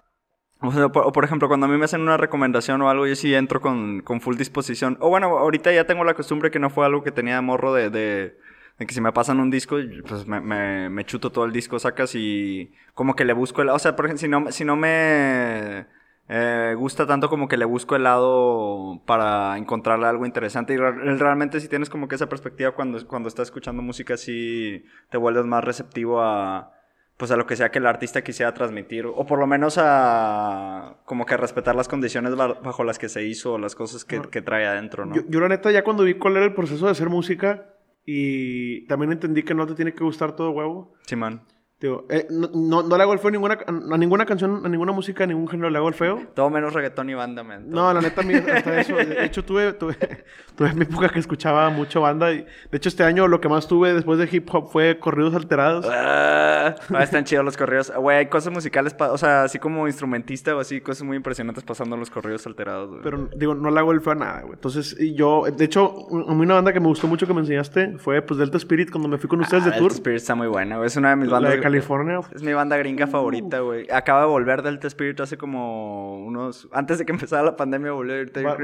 o, 0.61 0.71
sea, 0.71 0.89
por, 0.89 1.05
o 1.05 1.11
por 1.11 1.23
ejemplo, 1.25 1.47
cuando 1.47 1.65
a 1.65 1.69
mí 1.69 1.77
me 1.77 1.85
hacen 1.85 2.01
una 2.01 2.15
recomendación 2.17 2.81
o 2.81 2.89
algo, 2.89 3.07
yo 3.07 3.15
sí 3.15 3.33
entro 3.33 3.59
con, 3.59 4.01
con 4.01 4.21
full 4.21 4.35
disposición. 4.37 4.97
O 5.01 5.09
bueno, 5.09 5.27
ahorita 5.39 5.71
ya 5.73 5.85
tengo 5.87 6.03
la 6.03 6.13
costumbre 6.13 6.51
que 6.51 6.59
no 6.59 6.69
fue 6.69 6.85
algo 6.85 7.01
que 7.03 7.11
tenía 7.11 7.35
de 7.35 7.41
morro 7.41 7.73
de, 7.73 7.89
de, 7.89 8.37
de 8.79 8.85
que 8.87 8.93
si 8.93 9.01
me 9.01 9.11
pasan 9.11 9.39
un 9.39 9.51
disco, 9.51 9.77
pues 10.07 10.25
me, 10.25 10.39
me, 10.39 10.89
me 10.89 11.05
chuto 11.05 11.31
todo 11.31 11.45
el 11.45 11.51
disco, 11.51 11.77
sacas 11.79 12.15
y 12.15 12.71
como 12.93 13.15
que 13.15 13.25
le 13.25 13.33
busco 13.33 13.61
el... 13.61 13.69
O 13.69 13.77
sea, 13.79 13.95
por 13.95 14.05
ejemplo, 14.05 14.21
si 14.21 14.27
no, 14.29 14.51
si 14.51 14.63
no 14.65 14.75
me... 14.77 15.85
eh, 16.29 16.75
gusta 16.77 17.05
tanto 17.05 17.27
como 17.29 17.47
que 17.47 17.57
le 17.57 17.65
busco 17.65 17.95
el 17.97 18.03
lado 18.03 19.01
para 19.05 19.57
encontrarle 19.57 20.05
algo 20.07 20.25
interesante 20.25 20.73
y 20.73 20.77
re- 20.77 21.17
realmente 21.17 21.59
si 21.59 21.67
tienes 21.67 21.89
como 21.89 22.07
que 22.07 22.15
esa 22.15 22.29
perspectiva 22.29 22.71
cuando, 22.71 23.05
cuando 23.07 23.27
estás 23.27 23.47
escuchando 23.49 23.81
música 23.81 24.15
sí 24.15 24.85
te 25.09 25.17
vuelves 25.17 25.45
más 25.45 25.63
receptivo 25.63 26.21
a 26.21 26.71
pues 27.17 27.31
a 27.31 27.35
lo 27.35 27.45
que 27.45 27.57
sea 27.57 27.69
que 27.69 27.79
el 27.79 27.85
artista 27.87 28.21
quisiera 28.23 28.53
transmitir 28.53 29.05
o 29.05 29.25
por 29.25 29.39
lo 29.39 29.45
menos 29.47 29.77
a 29.79 30.97
como 31.05 31.25
que 31.25 31.33
a 31.33 31.37
respetar 31.37 31.75
las 31.75 31.87
condiciones 31.89 32.35
ba- 32.35 32.59
bajo 32.63 32.83
las 32.85 32.97
que 32.97 33.09
se 33.09 33.23
hizo 33.25 33.53
o 33.53 33.57
las 33.57 33.75
cosas 33.75 34.05
que, 34.05 34.21
que 34.21 34.41
trae 34.41 34.65
adentro, 34.65 35.05
¿no? 35.05 35.15
Yo, 35.15 35.23
yo 35.27 35.39
la 35.41 35.49
neta 35.49 35.69
ya 35.71 35.83
cuando 35.83 36.03
vi 36.03 36.13
cuál 36.13 36.37
era 36.37 36.45
el 36.45 36.53
proceso 36.53 36.85
de 36.85 36.91
hacer 36.91 37.09
música 37.09 37.73
y 38.11 38.87
también 38.87 39.11
entendí 39.11 39.43
que 39.43 39.53
no 39.53 39.67
te 39.67 39.75
tiene 39.75 39.93
que 39.93 40.03
gustar 40.03 40.35
todo 40.35 40.49
huevo. 40.49 40.95
Simón. 41.05 41.43
Digo, 41.79 42.05
eh, 42.09 42.27
no, 42.29 42.49
no, 42.53 42.83
no 42.83 42.97
le 42.97 43.03
hago 43.03 43.13
el 43.13 43.19
feo 43.19 43.29
a 43.29 43.31
ninguna, 43.31 43.57
a 43.65 43.97
ninguna 43.97 44.25
canción, 44.25 44.65
a 44.65 44.67
ninguna 44.67 44.91
música, 44.91 45.23
a 45.23 45.27
ningún 45.27 45.47
género 45.47 45.69
le 45.69 45.77
hago 45.77 45.87
el 45.87 45.93
feo. 45.93 46.21
Todo 46.33 46.49
menos 46.49 46.73
reggaetón 46.73 47.09
y 47.09 47.13
banda, 47.13 47.41
man. 47.41 47.69
No, 47.69 47.93
la 47.93 48.01
neta, 48.01 48.19
hasta 48.19 48.81
eso. 48.81 48.95
De 48.97 49.23
hecho, 49.23 49.45
tuve, 49.45 49.71
tuve, 49.71 49.95
tuve 50.57 50.73
mi 50.73 50.81
época 50.81 51.07
que 51.07 51.19
escuchaba 51.19 51.69
mucho 51.69 52.01
banda. 52.01 52.33
Y, 52.33 52.39
de 52.69 52.77
hecho, 52.77 52.89
este 52.89 53.05
año 53.05 53.29
lo 53.29 53.39
que 53.39 53.47
más 53.47 53.65
tuve 53.69 53.93
después 53.93 54.19
de 54.19 54.27
hip 54.29 54.53
hop 54.53 54.69
fue 54.69 54.99
corridos 54.99 55.33
alterados. 55.35 55.85
Ah, 55.89 56.75
ah, 56.93 57.03
están 57.03 57.23
chidos 57.23 57.45
los 57.45 57.55
corridos. 57.55 57.93
Güey, 57.95 58.17
hay 58.17 58.25
cosas 58.25 58.51
musicales, 58.51 58.93
o 58.99 59.17
sea, 59.17 59.43
así 59.43 59.57
como 59.57 59.87
instrumentista 59.87 60.53
o 60.57 60.59
así, 60.59 60.81
cosas 60.81 61.03
muy 61.03 61.15
impresionantes 61.15 61.63
pasando 61.63 61.95
los 61.95 62.09
corridos 62.09 62.45
alterados, 62.45 62.89
güey. 62.89 63.01
Pero 63.03 63.29
digo, 63.37 63.55
no 63.55 63.71
le 63.71 63.79
hago 63.79 63.93
el 63.93 64.01
feo 64.01 64.11
a 64.11 64.15
nada, 64.15 64.41
güey. 64.41 64.55
Entonces, 64.55 64.97
yo, 65.15 65.45
de 65.49 65.63
hecho, 65.63 65.95
a 66.27 66.33
mí 66.33 66.41
una 66.41 66.55
banda 66.55 66.73
que 66.73 66.81
me 66.81 66.87
gustó 66.87 67.07
mucho 67.07 67.25
que 67.25 67.33
me 67.33 67.39
enseñaste 67.39 67.97
fue 67.99 68.21
pues 68.21 68.37
Delta 68.37 68.57
Spirit 68.57 68.91
cuando 68.91 69.07
me 69.07 69.17
fui 69.17 69.29
con 69.29 69.39
ustedes 69.39 69.63
Ah, 69.63 69.67
de 69.67 69.71
tour. 69.77 69.83
Delta 69.83 69.95
Spirit 69.95 70.17
está 70.17 70.35
muy 70.35 70.47
buena, 70.47 70.75
güey. 70.75 70.87
Es 70.87 70.97
una 70.97 71.11
de 71.11 71.15
mis 71.15 71.29
bandas. 71.29 71.68
California. 71.71 72.19
Es 72.33 72.41
mi 72.43 72.53
banda 72.53 72.77
gringa 72.77 73.07
favorita, 73.07 73.59
güey. 73.59 73.87
Acaba 73.91 74.21
de 74.21 74.27
volver 74.27 74.61
Delta 74.61 74.87
Spirit 74.87 75.19
hace 75.19 75.37
como 75.37 76.17
unos... 76.25 76.67
Antes 76.71 76.97
de 76.99 77.05
que 77.05 77.11
empezara 77.17 77.43
la 77.43 77.55
pandemia 77.55 77.91
volvió 77.91 78.15
a 78.15 78.17
ir. 78.19 78.31
Yo 78.33 78.41
Mal, 78.43 78.57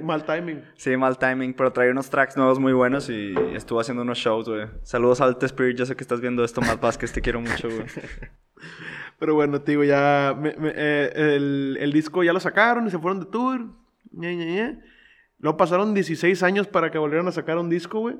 a 0.00 0.02
mal 0.02 0.24
timing. 0.24 0.64
Sí, 0.74 0.96
mal 0.96 1.18
timing, 1.18 1.54
pero 1.54 1.72
trae 1.72 1.90
unos 1.90 2.10
tracks 2.10 2.36
nuevos 2.36 2.58
muy 2.58 2.72
buenos 2.72 3.08
y 3.10 3.34
estuvo 3.54 3.80
haciendo 3.80 4.02
unos 4.02 4.18
shows, 4.18 4.48
güey. 4.48 4.66
Saludos 4.82 5.20
al 5.20 5.30
Delta 5.32 5.46
Spirit, 5.46 5.76
yo 5.76 5.86
sé 5.86 5.94
que 5.96 6.02
estás 6.02 6.20
viendo 6.20 6.42
esto, 6.44 6.60
Matt 6.60 6.80
Vázquez, 6.80 7.12
te 7.12 7.20
quiero 7.20 7.40
mucho, 7.40 7.68
güey. 7.68 7.84
Pero 9.18 9.34
bueno, 9.34 9.60
te 9.60 9.72
digo, 9.72 9.84
ya 9.84 10.34
me- 10.38 10.54
me- 10.56 10.72
eh, 10.74 11.12
el, 11.14 11.76
el 11.80 11.92
disco 11.92 12.22
ya 12.22 12.32
lo 12.32 12.40
sacaron 12.40 12.86
y 12.86 12.90
se 12.90 12.98
fueron 12.98 13.20
de 13.20 13.26
tour. 13.26 13.66
Ñe, 14.12 14.36
Ñe, 14.36 14.46
Ñe. 14.46 14.78
Luego 15.40 15.56
pasaron 15.56 15.94
16 15.94 16.42
años 16.42 16.66
para 16.66 16.90
que 16.90 16.98
volvieran 16.98 17.28
a 17.28 17.32
sacar 17.32 17.58
un 17.58 17.68
disco, 17.68 18.00
güey. 18.00 18.16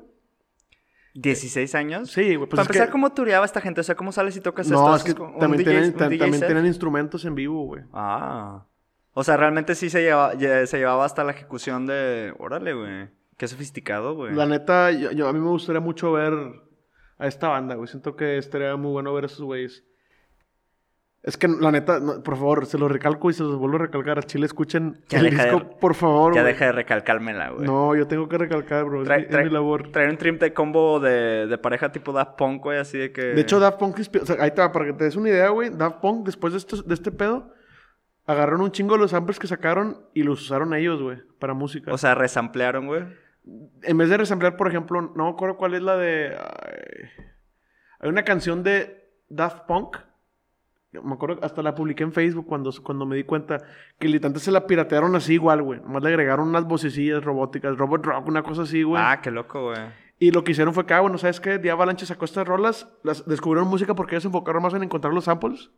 ¿16 1.15 1.75
años? 1.75 2.11
Sí, 2.11 2.35
güey. 2.35 2.37
Pues 2.49 2.49
Para 2.51 2.61
empezar, 2.63 2.87
que- 2.87 2.91
¿cómo 2.91 3.11
tureaba 3.11 3.45
esta 3.45 3.61
gente? 3.61 3.81
O 3.81 3.83
sea, 3.83 3.95
¿cómo 3.95 4.11
sales 4.11 4.35
y 4.37 4.41
tocas 4.41 4.67
esto? 4.67 4.79
No, 4.79 4.95
es 4.95 5.01
¿Haces 5.01 5.15
que 5.15 5.21
también, 5.39 5.63
DJ 5.63 5.91
tienen, 5.93 6.39
también 6.39 6.65
instrumentos 6.65 7.25
en 7.25 7.35
vivo, 7.35 7.65
güey. 7.65 7.83
Ah. 7.93 8.65
O 9.13 9.23
sea, 9.23 9.35
realmente 9.37 9.75
sí 9.75 9.89
se 9.89 10.01
llevaba, 10.01 10.33
se 10.39 10.77
llevaba 10.77 11.03
hasta 11.03 11.23
la 11.23 11.31
ejecución 11.31 11.87
de... 11.87 12.33
Órale, 12.37 12.73
güey. 12.73 13.09
Qué 13.37 13.47
sofisticado, 13.47 14.15
güey. 14.15 14.33
La 14.35 14.45
neta, 14.45 14.91
yo, 14.91 15.11
yo- 15.11 15.27
a 15.27 15.33
mí 15.33 15.39
me 15.39 15.49
gustaría 15.49 15.81
mucho 15.81 16.11
ver 16.11 16.33
a 17.17 17.27
esta 17.27 17.49
banda, 17.49 17.75
güey. 17.75 17.87
Siento 17.87 18.15
que 18.15 18.37
estaría 18.37 18.75
muy 18.75 18.91
bueno 18.91 19.13
ver 19.13 19.23
a 19.23 19.27
esos 19.27 19.41
güeyes. 19.41 19.83
Es 21.21 21.35
que, 21.37 21.49
la 21.49 21.69
neta, 21.71 21.99
no, 21.99 22.23
por 22.23 22.35
favor, 22.37 22.65
se 22.65 22.77
los 22.77 22.89
recalco 22.89 23.29
y 23.29 23.33
se 23.33 23.43
los 23.43 23.57
vuelvo 23.57 23.75
a 23.75 23.79
recalcar. 23.79 24.17
A 24.19 24.23
Chile, 24.23 24.45
escuchen 24.45 25.01
Ya 25.09 25.19
el 25.19 25.25
de- 25.25 25.31
disco, 25.31 25.77
por 25.77 25.93
favor, 25.93 26.33
Ya 26.33 26.41
güey. 26.41 26.53
deja 26.53 26.65
de 26.67 26.71
recalcármela, 26.71 27.49
güey. 27.49 27.65
No, 27.65 27.93
yo 27.93 28.07
tengo 28.07 28.29
que 28.29 28.37
recalcar, 28.37 28.85
bro. 28.85 29.03
Trae- 29.03 29.23
es 29.25 29.29
trae- 29.29 29.43
mi 29.43 29.49
labor. 29.49 29.91
Traer 29.91 30.09
un 30.11 30.17
trim 30.17 30.39
de 30.39 30.53
combo 30.53 30.99
de, 31.01 31.45
de 31.47 31.57
pareja 31.57 31.91
tipo 31.91 32.13
Daft 32.13 32.37
Punk, 32.37 32.63
güey, 32.63 32.79
así 32.79 32.97
de 32.97 33.11
que... 33.11 33.21
De 33.21 33.41
hecho, 33.41 33.59
Daft 33.59 33.77
Punk, 33.79 33.99
o 33.99 34.25
sea, 34.25 34.37
ahí 34.39 34.51
te 34.51 34.61
va, 34.61 34.71
para 34.71 34.85
que 34.85 34.93
te 34.93 35.03
des 35.03 35.17
una 35.17 35.27
idea, 35.29 35.49
güey. 35.49 35.69
Daft 35.71 35.97
Punk, 35.99 36.25
después 36.25 36.53
de, 36.53 36.59
estos- 36.59 36.87
de 36.87 36.93
este 36.93 37.11
pedo, 37.11 37.53
agarraron 38.25 38.61
un 38.61 38.71
chingo 38.71 38.93
de 38.93 38.99
los 39.01 39.11
samples 39.11 39.39
que 39.39 39.47
sacaron 39.47 39.97
y 40.13 40.23
los 40.23 40.41
usaron 40.41 40.73
ellos, 40.73 41.01
güey, 41.01 41.17
para 41.37 41.53
música. 41.53 41.91
O 41.93 41.97
sea, 41.97 42.15
resamplearon, 42.15 42.87
güey. 42.87 43.03
en 43.83 43.97
vez 43.97 44.09
de 44.09 44.15
resamblear, 44.17 44.55
por 44.55 44.69
ejemplo, 44.69 45.01
no 45.01 45.25
me 45.25 45.29
acuerdo 45.31 45.57
cuál 45.57 45.73
es 45.73 45.81
la 45.81 45.97
de. 45.97 46.33
ay, 46.37 47.09
hay 47.99 48.09
una 48.09 48.23
canción 48.23 48.63
de 48.63 49.09
Daft 49.27 49.65
Punk. 49.67 49.97
Me 50.91 51.13
acuerdo, 51.13 51.39
hasta 51.43 51.61
la 51.61 51.75
publiqué 51.75 52.03
en 52.03 52.11
Facebook 52.11 52.47
cuando, 52.47 52.71
cuando 52.83 53.05
me 53.05 53.15
di 53.15 53.23
cuenta 53.23 53.61
que 53.99 54.07
literalmente 54.07 54.43
se 54.43 54.51
la 54.51 54.65
piratearon 54.65 55.15
así 55.15 55.33
igual, 55.35 55.61
güey. 55.61 55.79
Nomás 55.81 56.01
le 56.01 56.09
agregaron 56.09 56.47
unas 56.47 56.65
vocecillas 56.65 57.23
robóticas, 57.23 57.77
robot 57.77 58.05
rock, 58.05 58.27
una 58.27 58.41
cosa 58.41 58.63
así, 58.63 58.81
güey. 58.81 59.01
Ah, 59.03 59.19
qué 59.21 59.29
loco, 59.29 59.65
güey. 59.67 59.77
Y 60.17 60.31
lo 60.31 60.43
que 60.43 60.51
hicieron 60.51 60.73
fue 60.73 60.85
que, 60.87 60.93
ah, 60.95 60.99
bueno, 61.01 61.17
¿sabes 61.19 61.39
qué? 61.39 61.59
The 61.59 61.69
Avalanche 61.71 62.05
sacó 62.07 62.25
estas 62.25 62.47
rolas, 62.47 62.87
las 63.03 63.25
descubrieron 63.27 63.69
música 63.69 63.93
porque 63.95 64.15
ellos 64.15 64.23
se 64.23 64.27
enfocaron 64.29 64.63
más 64.63 64.73
en 64.73 64.83
encontrar 64.83 65.13
los 65.13 65.25
samples. 65.25 65.69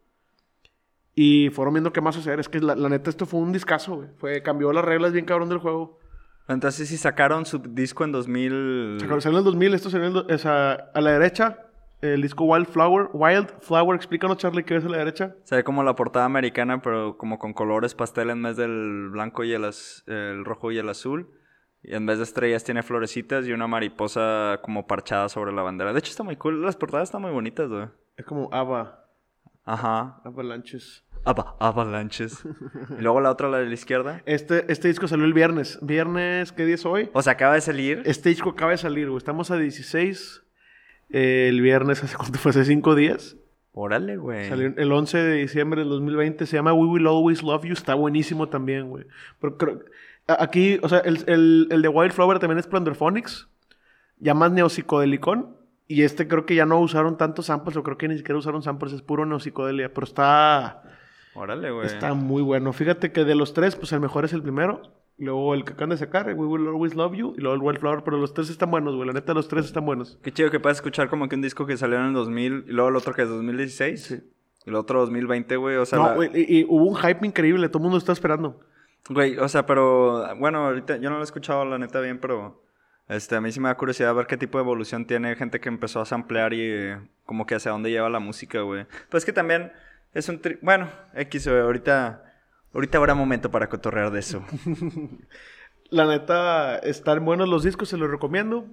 Y 1.14 1.50
fueron 1.50 1.74
viendo 1.74 1.92
qué 1.92 2.00
más 2.02 2.18
hacer. 2.18 2.40
Es 2.40 2.48
que 2.48 2.60
la, 2.62 2.76
la 2.76 2.88
neta, 2.90 3.10
esto 3.10 3.26
fue 3.26 3.40
un 3.42 3.52
discazo, 3.52 3.96
güey. 3.98 4.08
Fue, 4.18 4.42
cambió 4.42 4.72
las 4.72 4.86
reglas 4.86 5.12
bien 5.12 5.26
cabrón 5.26 5.50
del 5.50 5.58
juego. 5.58 6.00
Entonces, 6.48 6.88
si 6.88 6.98
sacaron 6.98 7.46
su 7.46 7.60
disco 7.60 8.04
en 8.04 8.12
2000... 8.14 8.98
Sacó- 9.02 9.22
Salió 9.22 9.38
en 9.40 9.42
el 9.42 9.46
2000, 9.52 9.74
esto 9.74 9.90
salió 9.90 10.08
en 10.08 10.16
el 10.16 10.24
do- 10.26 10.34
o 10.34 10.38
sea, 10.38 10.72
a 10.94 11.02
la 11.02 11.12
derecha, 11.12 11.68
el 12.02 12.22
disco 12.22 12.46
Wildflower. 12.46 13.10
Wildflower, 13.14 13.96
explícanos, 13.96 14.38
Charlie, 14.38 14.64
qué 14.64 14.76
es 14.76 14.86
a 14.86 14.90
la 14.90 14.98
derecha. 14.98 15.36
Se 15.44 15.56
ve 15.56 15.64
como 15.64 15.84
la 15.84 15.96
portada 15.96 16.26
americana, 16.26 16.82
pero 16.82 17.18
como 17.18 17.38
con 17.40 17.54
colores 17.54 17.96
pastel 17.96 18.30
en 18.30 18.42
vez 18.44 18.58
del 18.58 19.10
blanco 19.12 19.44
y 19.44 19.54
el 19.54 20.46
rojo 20.46 20.72
y 20.72 20.78
el 20.78 20.90
azul. 20.90 21.30
Y 21.84 21.96
en 21.96 22.06
vez 22.06 22.18
de 22.20 22.24
estrellas 22.26 22.64
tiene 22.64 22.84
florecitas 22.84 23.48
y 23.48 23.54
una 23.54 23.66
mariposa 23.68 24.60
como 24.62 24.86
parchada 24.86 25.30
sobre 25.30 25.52
la 25.52 25.64
bandera. 25.64 25.94
De 25.94 26.00
hecho, 26.00 26.12
está 26.12 26.24
muy 26.24 26.36
cool. 26.36 26.62
Las 26.62 26.76
portadas 26.76 27.08
están 27.10 27.22
muy 27.24 27.32
bonitas, 27.32 27.70
güey. 27.70 27.88
Es 28.18 28.26
como 28.26 28.50
Ava, 28.54 29.06
Ajá. 29.66 30.22
Avalanches. 30.26 31.04
Ava- 31.26 31.56
avalanches. 31.60 32.44
y 33.00 33.02
luego 33.02 33.20
la 33.22 33.32
otra, 33.32 33.48
la 33.50 33.60
de 33.60 33.66
la 33.68 33.74
izquierda. 33.74 34.22
Este, 34.26 34.72
este 34.72 34.88
disco 34.90 35.08
salió 35.08 35.26
el 35.26 35.34
viernes. 35.34 35.80
Viernes, 35.82 36.52
¿qué 36.52 36.66
día 36.66 36.76
es 36.76 36.86
hoy? 36.86 37.10
O 37.14 37.22
sea, 37.22 37.34
acaba 37.34 37.56
de 37.56 37.62
salir. 37.62 38.02
Este 38.06 38.30
disco 38.30 38.50
acaba 38.50 38.72
de 38.72 38.78
salir, 38.78 39.08
güey. 39.08 39.18
Estamos 39.18 39.50
a 39.52 39.58
16. 39.58 40.44
Eh, 41.14 41.48
el 41.50 41.62
viernes, 41.62 42.04
¿hace 42.04 42.16
cuánto 42.18 42.40
fue? 42.40 42.52
Hace 42.52 42.66
5 42.66 42.96
días. 42.96 43.38
Órale, 43.74 44.18
güey. 44.18 44.50
Salió 44.50 44.74
el 44.76 44.92
11 44.92 45.18
de 45.18 45.34
diciembre 45.36 45.82
del 45.82 45.90
2020. 45.90 46.46
Se 46.46 46.58
llama 46.58 46.74
We 46.74 46.88
Will 46.88 47.08
Always 47.08 47.42
Love 47.42 47.64
You. 47.66 47.74
Está 47.74 47.94
buenísimo 47.96 48.50
también, 48.50 48.90
güey. 48.90 49.06
Pero 49.40 49.58
creo- 49.58 49.80
aquí, 50.28 50.80
o 50.84 50.90
sea, 50.90 51.00
el, 51.00 51.24
el, 51.28 51.68
el 51.72 51.82
de 51.82 51.88
Wildflower 51.88 52.40
también 52.40 52.60
es 52.60 52.68
Plunderphonics. 52.68 53.48
Ya 54.18 54.34
más 54.34 54.52
neopsicodelicón. 54.52 55.56
Y 55.88 56.04
este 56.04 56.28
creo 56.28 56.46
que 56.46 56.56
ya 56.56 56.66
no 56.66 56.80
usaron 56.80 57.18
tantos 57.18 57.46
samples. 57.48 57.78
O 57.78 57.84
creo 57.84 57.98
que 57.98 58.08
ni 58.10 58.18
siquiera 58.18 58.38
usaron 58.38 58.62
samples. 58.62 58.92
Es 58.94 59.02
puro 59.02 59.26
neopsicodelia. 59.26 59.94
Pero 59.94 60.06
está, 60.06 60.84
Órale, 61.34 61.72
güey. 61.72 61.86
está 61.88 62.14
muy 62.14 62.42
bueno. 62.42 62.74
Fíjate 62.74 63.12
que 63.14 63.24
de 63.24 63.36
los 63.36 63.54
tres, 63.54 63.76
pues 63.78 63.92
el 63.94 64.02
mejor 64.02 64.26
es 64.26 64.34
el 64.34 64.42
primero. 64.42 64.82
Luego 65.24 65.54
el 65.54 65.64
que 65.64 65.74
acaban 65.74 65.90
de 65.92 65.98
sacar, 65.98 66.28
We 66.28 66.34
Will 66.46 66.68
Always 66.68 66.96
Love 66.96 67.14
You. 67.14 67.34
Y 67.38 67.42
luego 67.42 67.56
el 67.56 67.62
Wildflower. 67.62 68.04
Pero 68.04 68.18
los 68.18 68.34
tres 68.34 68.50
están 68.50 68.72
buenos, 68.72 68.96
güey. 68.96 69.08
La 69.08 69.14
neta, 69.14 69.34
los 69.34 69.48
tres 69.48 69.66
están 69.66 69.86
buenos. 69.86 70.18
Qué 70.24 70.32
chido 70.32 70.50
que 70.50 70.60
puedas 70.60 70.78
escuchar 70.80 71.10
como 71.10 71.30
que 71.30 71.36
un 71.36 71.42
disco 71.42 71.66
que 71.66 71.78
salió 71.78 71.98
en 72.00 72.06
el 72.08 72.14
2000 72.14 72.66
y 72.68 72.72
luego 72.72 72.90
el 72.90 72.96
otro 72.96 73.14
que 73.14 73.22
es 73.22 73.30
2016. 73.30 74.04
Sí. 74.04 74.20
Y 74.66 74.70
el 74.70 74.76
otro 74.76 75.00
2020, 75.02 75.56
güey. 75.58 75.76
O 75.78 75.86
sea, 75.86 76.00
no, 76.00 76.08
la- 76.08 76.16
güey, 76.16 76.30
y, 76.34 76.60
y 76.62 76.66
hubo 76.68 76.86
un 76.86 76.96
hype 76.96 77.26
increíble. 77.26 77.68
Todo 77.70 77.80
el 77.80 77.84
mundo 77.84 77.98
está 77.98 78.12
esperando. 78.12 78.60
Güey, 79.10 79.38
o 79.38 79.48
sea, 79.48 79.66
pero 79.66 80.36
bueno, 80.38 80.66
ahorita 80.66 80.98
yo 80.98 81.10
no 81.10 81.16
lo 81.18 81.22
he 81.22 81.26
escuchado 81.26 81.66
la 81.66 81.78
neta 81.78 82.00
bien, 82.02 82.20
pero 82.20 82.64
este, 83.08 83.36
a 83.36 83.42
mí 83.42 83.52
sí 83.52 83.60
me 83.60 83.68
da 83.70 83.76
curiosidad 83.76 84.14
ver 84.16 84.28
qué 84.28 84.38
tipo 84.38 84.58
de 84.58 84.64
evolución 84.64 85.06
tiene 85.06 85.36
gente 85.36 85.60
que 85.60 85.70
empezó 85.70 86.00
a 86.02 86.06
samplear 86.06 86.54
y 86.54 86.62
eh, 86.62 86.98
como 87.26 87.46
que 87.46 87.56
hacia 87.56 87.72
dónde 87.72 87.90
lleva 87.90 88.10
la 88.10 88.20
música, 88.20 88.62
güey. 88.62 88.86
Pues 89.10 89.26
que 89.26 89.34
también 89.34 89.72
es 90.14 90.30
un... 90.30 90.40
tri- 90.42 90.60
Bueno, 90.62 90.90
X, 91.16 91.48
güey, 91.48 91.60
ahorita, 91.62 92.24
ahorita 92.74 92.98
habrá 92.98 93.16
momento 93.16 93.52
para 93.52 93.70
cotorrear 93.70 94.12
de 94.12 94.20
eso. 94.20 94.44
La 95.90 96.06
neta, 96.06 96.78
están 96.78 97.26
buenos 97.26 97.50
los 97.50 97.64
discos, 97.64 97.90
se 97.90 97.98
los 97.98 98.10
recomiendo. 98.10 98.66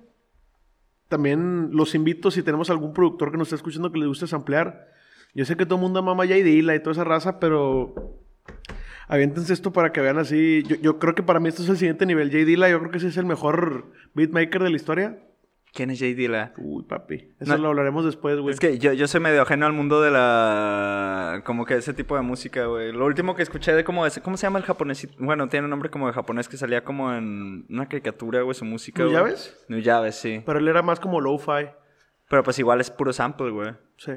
También 1.08 1.70
los 1.72 1.94
invito, 1.94 2.30
si 2.30 2.42
tenemos 2.42 2.70
algún 2.70 2.92
productor 2.92 3.32
que 3.32 3.38
nos 3.38 3.48
está 3.48 3.56
escuchando 3.56 3.90
que 3.90 3.98
le 3.98 4.06
guste 4.06 4.26
samplear. 4.26 4.88
Yo 5.34 5.44
sé 5.44 5.56
que 5.56 5.66
todo 5.66 5.76
el 5.76 5.82
mundo 5.82 6.02
mama 6.02 6.24
J 6.24 6.36
Dilla 6.36 6.74
y 6.74 6.80
toda 6.80 6.92
esa 6.92 7.04
raza, 7.04 7.40
pero 7.40 8.20
aviéntense 9.08 9.52
esto 9.52 9.72
para 9.72 9.92
que 9.92 10.00
vean 10.00 10.18
así. 10.18 10.62
Yo, 10.64 10.76
yo 10.76 10.98
creo 10.98 11.14
que 11.14 11.22
para 11.22 11.40
mí 11.40 11.48
esto 11.48 11.62
es 11.62 11.68
el 11.68 11.76
siguiente 11.76 12.06
nivel. 12.06 12.30
J 12.30 12.44
Dilla, 12.44 12.68
yo 12.68 12.78
creo 12.78 12.90
que 12.92 12.98
ese 12.98 13.08
es 13.08 13.16
el 13.16 13.26
mejor 13.26 13.90
beatmaker 14.14 14.62
de 14.62 14.70
la 14.70 14.76
historia. 14.76 15.18
¿Quién 15.74 15.90
es 15.90 15.98
J. 15.98 16.14
Dilla? 16.14 16.52
Uy, 16.56 16.82
papi. 16.84 17.30
Eso 17.38 17.52
No. 17.56 17.62
lo 17.62 17.68
hablaremos 17.68 18.04
después, 18.04 18.38
güey. 18.40 18.52
Es 18.54 18.58
que 18.60 18.78
yo, 18.78 18.92
yo 18.94 19.06
soy 19.06 19.20
medio 19.20 19.42
ajeno 19.42 19.66
al 19.66 19.72
mundo 19.72 20.00
de 20.00 20.10
la... 20.10 21.42
Como 21.44 21.64
que 21.66 21.74
ese 21.76 21.92
tipo 21.94 22.16
de 22.16 22.22
música, 22.22 22.66
güey. 22.66 22.92
Lo 22.92 23.04
último 23.04 23.34
que 23.36 23.42
escuché 23.42 23.72
de 23.74 23.84
como 23.84 24.06
ese... 24.06 24.20
¿Cómo 24.22 24.36
se 24.36 24.46
llama 24.46 24.58
el 24.58 24.64
japonés? 24.64 25.06
Bueno, 25.18 25.48
tiene 25.48 25.64
un 25.66 25.70
nombre 25.70 25.90
como 25.90 26.06
de 26.06 26.12
japonés 26.12 26.48
que 26.48 26.56
salía 26.56 26.82
como 26.84 27.12
en 27.14 27.66
una 27.68 27.86
caricatura, 27.88 28.42
güey, 28.42 28.54
su 28.54 28.64
música, 28.64 29.02
güey. 29.04 29.14
¿Nuyaves? 29.14 29.64
Nuyaves, 29.68 30.14
sí. 30.16 30.42
Pero 30.44 30.58
él 30.58 30.68
era 30.68 30.82
más 30.82 31.00
como 31.00 31.20
lo-fi. 31.20 31.68
Pero 32.28 32.42
pues 32.42 32.58
igual 32.58 32.80
es 32.80 32.90
puro 32.90 33.12
sample, 33.12 33.50
güey. 33.50 33.72
Sí. 33.96 34.12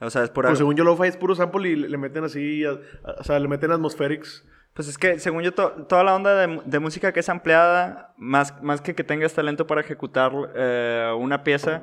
O 0.00 0.10
sea, 0.10 0.22
es 0.24 0.30
pura... 0.30 0.48
Pues 0.48 0.58
según 0.58 0.76
yo, 0.76 0.84
lo-fi 0.84 1.08
es 1.08 1.16
puro 1.16 1.34
sample 1.34 1.68
y 1.70 1.76
le, 1.76 1.88
le 1.88 1.96
meten 1.98 2.24
así, 2.24 2.64
a- 2.64 2.70
a- 2.70 3.12
o 3.20 3.24
sea, 3.24 3.38
le 3.38 3.48
meten 3.48 3.70
atmospherics. 3.72 4.44
Pues 4.78 4.86
es 4.86 4.96
que, 4.96 5.18
según 5.18 5.42
yo, 5.42 5.52
to- 5.52 5.72
toda 5.88 6.04
la 6.04 6.14
onda 6.14 6.36
de, 6.36 6.60
de 6.64 6.78
música 6.78 7.12
que 7.12 7.18
es 7.18 7.28
ampliada, 7.28 8.14
más, 8.16 8.54
más 8.62 8.80
que 8.80 8.94
que 8.94 9.02
tengas 9.02 9.32
talento 9.34 9.66
para 9.66 9.80
ejecutar 9.80 10.30
eh, 10.54 11.12
una 11.18 11.42
pieza, 11.42 11.82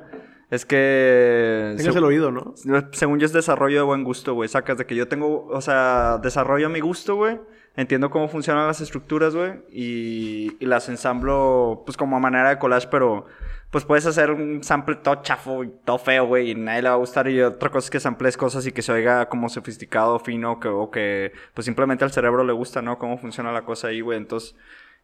es 0.50 0.64
que... 0.64 1.74
Tengas 1.76 1.94
el 1.94 2.04
oído, 2.04 2.30
¿no? 2.30 2.54
Según 2.92 3.18
yo 3.18 3.26
es 3.26 3.34
desarrollo 3.34 3.76
de 3.80 3.82
buen 3.84 4.02
gusto, 4.02 4.32
güey. 4.32 4.48
Sacas 4.48 4.78
de 4.78 4.86
que 4.86 4.94
yo 4.94 5.08
tengo, 5.08 5.46
o 5.46 5.60
sea, 5.60 6.20
desarrollo 6.22 6.70
mi 6.70 6.80
gusto, 6.80 7.16
güey. 7.16 7.38
Entiendo 7.76 8.10
cómo 8.10 8.28
funcionan 8.28 8.66
las 8.66 8.80
estructuras, 8.80 9.34
güey. 9.34 9.52
Y, 9.70 10.56
y 10.58 10.66
las 10.66 10.88
ensamblo, 10.88 11.82
pues 11.84 11.96
como 11.96 12.16
a 12.16 12.20
manera 12.20 12.48
de 12.48 12.58
collage, 12.58 12.88
pero 12.90 13.26
pues 13.70 13.84
puedes 13.84 14.06
hacer 14.06 14.30
un 14.30 14.64
sample 14.64 14.96
todo 14.96 15.22
chafo 15.22 15.62
y 15.62 15.68
todo 15.84 15.98
feo, 15.98 16.26
güey. 16.26 16.52
Y 16.52 16.54
nadie 16.54 16.82
le 16.82 16.88
va 16.88 16.94
a 16.94 16.98
gustar. 16.98 17.28
Y 17.28 17.42
otra 17.42 17.70
cosa 17.70 17.86
es 17.86 17.90
que 17.90 18.00
samples 18.00 18.36
cosas 18.36 18.66
y 18.66 18.72
que 18.72 18.82
se 18.82 18.92
oiga 18.92 19.28
como 19.28 19.48
sofisticado, 19.50 20.18
fino, 20.18 20.58
que, 20.58 20.68
o 20.68 20.90
que 20.90 21.32
pues 21.54 21.66
simplemente 21.66 22.04
al 22.04 22.12
cerebro 22.12 22.44
le 22.44 22.52
gusta, 22.52 22.80
¿no? 22.82 22.98
Cómo 22.98 23.18
funciona 23.18 23.52
la 23.52 23.64
cosa 23.64 23.88
ahí, 23.88 24.00
güey. 24.00 24.18
Entonces... 24.18 24.56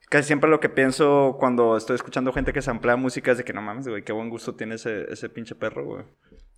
Casi 0.09 0.27
siempre 0.27 0.51
lo 0.51 0.61
que 0.61 0.69
pienso 0.69 1.37
cuando 1.39 1.77
estoy 1.77 1.95
escuchando 1.95 2.33
gente 2.33 2.53
que 2.53 2.61
samplea 2.61 2.97
música 2.97 3.31
es 3.33 3.39
de 3.39 3.45
que 3.45 3.55
no 3.55 3.63
mames, 3.63 3.89
güey, 3.89 4.03
qué 4.03 4.13
buen 4.13 4.29
gusto 4.29 4.55
tiene 4.55 4.75
ese, 4.75 5.11
ese 5.11 5.31
pinche 5.31 5.55
perro, 5.55 5.87
güey. 5.87 6.05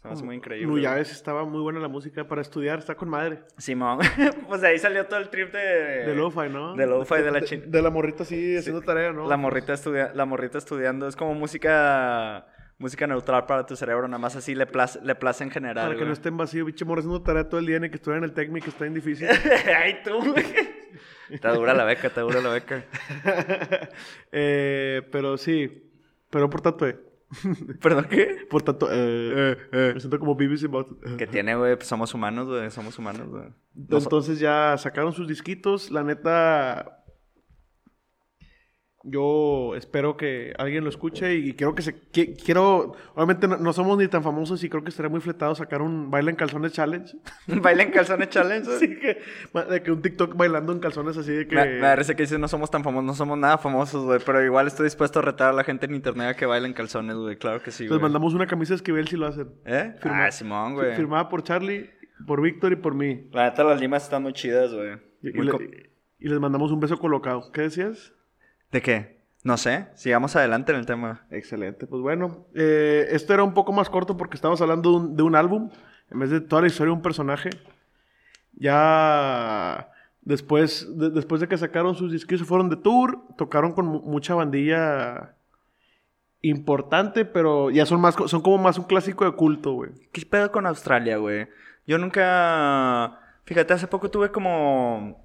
Se 0.04 0.08
me 0.08 0.12
hace 0.12 0.24
muy 0.24 0.36
increíble. 0.36 0.66
Nuyaves 0.66 1.10
estaba 1.10 1.46
muy 1.46 1.62
buena 1.62 1.80
la 1.80 1.88
música 1.88 2.28
para 2.28 2.42
estudiar, 2.42 2.78
está 2.78 2.94
con 2.94 3.08
madre. 3.08 3.38
Simón. 3.56 4.00
pues 4.48 4.60
de 4.60 4.68
ahí 4.68 4.78
salió 4.78 5.06
todo 5.06 5.18
el 5.18 5.30
trip 5.30 5.50
de... 5.50 6.04
De 6.04 6.14
lo-fi, 6.14 6.50
¿no? 6.50 6.74
De 6.74 6.86
lo-fi, 6.86 7.22
de 7.22 7.30
la 7.30 7.40
chin... 7.40 7.70
De 7.70 7.80
la 7.80 7.88
morrita 7.88 8.24
así 8.24 8.54
haciendo 8.54 8.82
tarea, 8.82 9.14
¿no? 9.14 9.26
La 9.26 9.38
morrita, 9.38 9.72
estudia... 9.72 10.12
la 10.14 10.26
morrita 10.26 10.58
estudiando. 10.58 11.08
Es 11.08 11.16
como 11.16 11.32
música... 11.32 12.46
Música 12.76 13.06
neutral 13.06 13.46
para 13.46 13.64
tu 13.64 13.76
cerebro. 13.76 14.06
Nada 14.06 14.18
más 14.18 14.36
así 14.36 14.54
le 14.54 14.66
place, 14.66 15.00
le 15.02 15.14
place 15.14 15.42
en 15.42 15.50
general, 15.50 15.86
Para 15.86 15.94
que 15.94 16.00
güey. 16.00 16.08
no 16.08 16.12
esté 16.12 16.28
en 16.28 16.36
vacío, 16.36 16.66
bicho 16.66 16.84
morra 16.84 16.98
haciendo 16.98 17.22
tarea 17.22 17.48
todo 17.48 17.60
el 17.60 17.66
día 17.66 17.78
ni 17.78 17.88
que 17.88 17.96
estuviera 17.96 18.18
en 18.18 18.24
el 18.24 18.34
técnico, 18.34 18.68
está 18.68 18.84
bien 18.84 18.92
difícil. 18.92 19.26
Ay, 19.74 20.00
tú, 20.04 20.18
güey. 20.32 20.44
Está 21.30 21.54
dura 21.54 21.72
la 21.72 21.84
beca, 21.84 22.08
está 22.08 22.20
dura 22.20 22.42
la 22.42 22.50
beca. 22.50 22.84
eh, 24.32 25.02
pero 25.10 25.38
sí, 25.38 25.90
pero 26.28 26.50
por 26.50 26.60
tanto, 26.60 26.86
eh, 26.86 26.98
¿Perdón 27.80 28.06
qué? 28.10 28.46
por 28.48 28.62
tanto, 28.62 28.88
eh, 28.90 29.56
me 29.72 30.00
siento 30.00 30.18
como 30.18 30.34
BBC. 30.34 30.68
Que 31.18 31.26
tiene, 31.26 31.54
güey, 31.56 31.76
pues 31.76 31.88
somos 31.88 32.12
humanos, 32.14 32.46
güey. 32.48 32.70
Somos 32.70 32.98
humanos, 32.98 33.28
güey. 33.28 33.44
Entonces 33.76 34.38
ya 34.38 34.76
sacaron 34.78 35.12
sus 35.12 35.28
disquitos, 35.28 35.90
la 35.90 36.02
neta... 36.02 37.03
Yo 39.06 39.74
espero 39.76 40.16
que 40.16 40.54
alguien 40.56 40.82
lo 40.82 40.88
escuche 40.88 41.34
y 41.34 41.52
quiero 41.52 41.74
que 41.74 41.82
se... 41.82 41.94
qui- 42.10 42.42
quiero... 42.42 42.94
Obviamente 43.14 43.46
no, 43.46 43.58
no 43.58 43.72
somos 43.74 43.98
ni 43.98 44.08
tan 44.08 44.22
famosos 44.22 44.64
y 44.64 44.70
creo 44.70 44.82
que 44.82 44.88
estaría 44.88 45.10
muy 45.10 45.20
fletado 45.20 45.54
sacar 45.54 45.82
un 45.82 46.10
baile 46.10 46.30
en 46.30 46.36
calzones 46.36 46.72
challenge. 46.72 47.14
¿Baila 47.46 47.82
en 47.82 47.90
calzones 47.90 48.30
challenge? 48.30 48.70
Así 48.70 48.98
que, 48.98 49.20
de 49.70 49.82
que 49.82 49.92
un 49.92 50.00
TikTok 50.00 50.34
bailando 50.36 50.72
en 50.72 50.78
calzones 50.78 51.18
así 51.18 51.32
de 51.32 51.46
que... 51.46 51.54
Me, 51.54 51.94
risa 51.96 52.14
que 52.14 52.22
dices 52.22 52.38
no 52.38 52.48
somos 52.48 52.70
tan 52.70 52.82
famosos, 52.82 53.04
no 53.04 53.12
somos 53.14 53.36
nada 53.36 53.58
famosos, 53.58 54.06
güey. 54.06 54.20
Pero 54.24 54.42
igual 54.42 54.66
estoy 54.68 54.84
dispuesto 54.84 55.18
a 55.18 55.22
retar 55.22 55.50
a 55.50 55.52
la 55.52 55.64
gente 55.64 55.84
en 55.84 55.94
internet 55.94 56.28
a 56.28 56.34
que 56.34 56.46
baile 56.46 56.66
en 56.66 56.72
calzones, 56.72 57.16
güey. 57.16 57.36
Claro 57.36 57.62
que 57.62 57.70
sí, 57.72 57.86
Les 57.86 58.00
mandamos 58.00 58.32
una 58.32 58.46
camisa 58.46 58.70
de 58.72 58.76
Esquivel 58.76 59.06
si 59.06 59.18
lo 59.18 59.26
hacen. 59.26 59.48
¿Eh? 59.66 59.96
Ah, 60.04 60.30
Simón, 60.30 60.74
güey. 60.74 60.96
Firmada 60.96 61.28
por 61.28 61.42
Charlie, 61.42 61.90
por 62.26 62.40
Víctor 62.40 62.72
y 62.72 62.76
por 62.76 62.94
mí. 62.94 63.28
La 63.32 63.50
neta, 63.50 63.64
las 63.64 63.78
limas 63.78 64.04
están 64.04 64.22
muy 64.22 64.32
chidas, 64.32 64.72
güey. 64.72 64.96
Le, 65.20 65.90
Y 66.18 66.28
les 66.28 66.40
mandamos 66.40 66.72
un 66.72 66.80
beso 66.80 66.98
colocado. 66.98 67.52
¿Qué 67.52 67.60
decías? 67.62 68.14
¿De 68.74 68.82
qué? 68.82 69.20
No 69.44 69.56
sé. 69.56 69.86
Sigamos 69.94 70.34
adelante 70.34 70.72
en 70.72 70.78
el 70.78 70.84
tema. 70.84 71.26
Excelente. 71.30 71.86
Pues 71.86 72.02
bueno, 72.02 72.48
eh, 72.56 73.06
esto 73.10 73.32
era 73.32 73.44
un 73.44 73.54
poco 73.54 73.72
más 73.72 73.88
corto 73.88 74.16
porque 74.16 74.34
estábamos 74.34 74.60
hablando 74.60 74.90
de 74.90 74.96
un, 74.96 75.16
de 75.16 75.22
un 75.22 75.36
álbum 75.36 75.70
en 76.10 76.18
vez 76.18 76.30
de 76.30 76.40
toda 76.40 76.62
la 76.62 76.66
historia 76.66 76.90
de 76.90 76.96
un 76.96 77.02
personaje. 77.02 77.50
Ya 78.54 79.90
después 80.22 80.88
de, 80.98 81.10
después 81.10 81.40
de 81.40 81.46
que 81.46 81.56
sacaron 81.56 81.94
sus 81.94 82.10
discos 82.10 82.42
fueron 82.42 82.68
de 82.68 82.74
tour, 82.74 83.22
tocaron 83.38 83.70
con 83.74 83.86
mu- 83.86 84.02
mucha 84.02 84.34
bandilla 84.34 85.36
importante, 86.42 87.24
pero 87.24 87.70
ya 87.70 87.86
son 87.86 88.00
más 88.00 88.16
son 88.26 88.42
como 88.42 88.58
más 88.58 88.76
un 88.76 88.86
clásico 88.86 89.24
de 89.24 89.36
culto, 89.36 89.74
güey. 89.74 89.90
¿Qué 90.12 90.26
pedo 90.26 90.50
con 90.50 90.66
Australia, 90.66 91.18
güey? 91.18 91.46
Yo 91.86 91.96
nunca... 91.98 93.20
Fíjate, 93.44 93.72
hace 93.72 93.86
poco 93.86 94.10
tuve 94.10 94.32
como... 94.32 95.23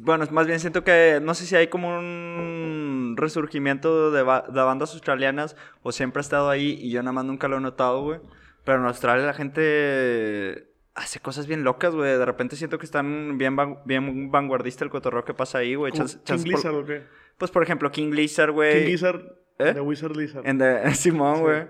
Bueno, 0.00 0.24
es 0.24 0.32
más 0.32 0.46
bien 0.46 0.58
siento 0.60 0.82
que... 0.84 1.20
No 1.22 1.34
sé 1.34 1.46
si 1.46 1.54
hay 1.56 1.68
como 1.68 1.96
un 1.98 3.14
resurgimiento 3.16 4.10
de, 4.10 4.22
ba- 4.22 4.44
de 4.48 4.60
bandas 4.60 4.92
australianas 4.94 5.56
o 5.82 5.92
siempre 5.92 6.20
ha 6.20 6.22
estado 6.22 6.48
ahí 6.50 6.78
y 6.80 6.90
yo 6.90 7.02
nada 7.02 7.12
más 7.12 7.24
nunca 7.24 7.48
lo 7.48 7.58
he 7.58 7.60
notado, 7.60 8.02
güey. 8.02 8.20
Pero 8.64 8.78
en 8.80 8.86
Australia 8.86 9.24
la 9.26 9.34
gente 9.34 10.68
hace 10.94 11.20
cosas 11.20 11.46
bien 11.46 11.62
locas, 11.62 11.94
güey. 11.94 12.18
De 12.18 12.24
repente 12.24 12.56
siento 12.56 12.78
que 12.78 12.86
están 12.86 13.38
bien, 13.38 13.54
van- 13.54 13.78
bien 13.84 14.30
vanguardista 14.30 14.82
el 14.84 14.90
cotorreo 14.90 15.24
que 15.24 15.34
pasa 15.34 15.58
ahí, 15.58 15.74
güey. 15.76 15.92
King 15.92 16.00
por- 16.26 16.38
Lizard, 16.46 16.74
¿o 16.74 16.84
qué? 16.84 17.02
Pues, 17.38 17.50
por 17.50 17.62
ejemplo, 17.62 17.92
King 17.92 18.10
Lizard, 18.12 18.50
güey. 18.50 18.80
King 18.84 18.90
Lizard, 18.90 19.20
¿Eh? 19.58 19.72
de 19.74 19.80
Wizard 19.80 20.16
Lizard. 20.16 20.42
En 20.46 20.58
Simón, 20.94 21.36
Sí. 21.36 21.42
güey. 21.42 21.66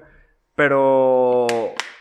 Pero, 0.54 1.46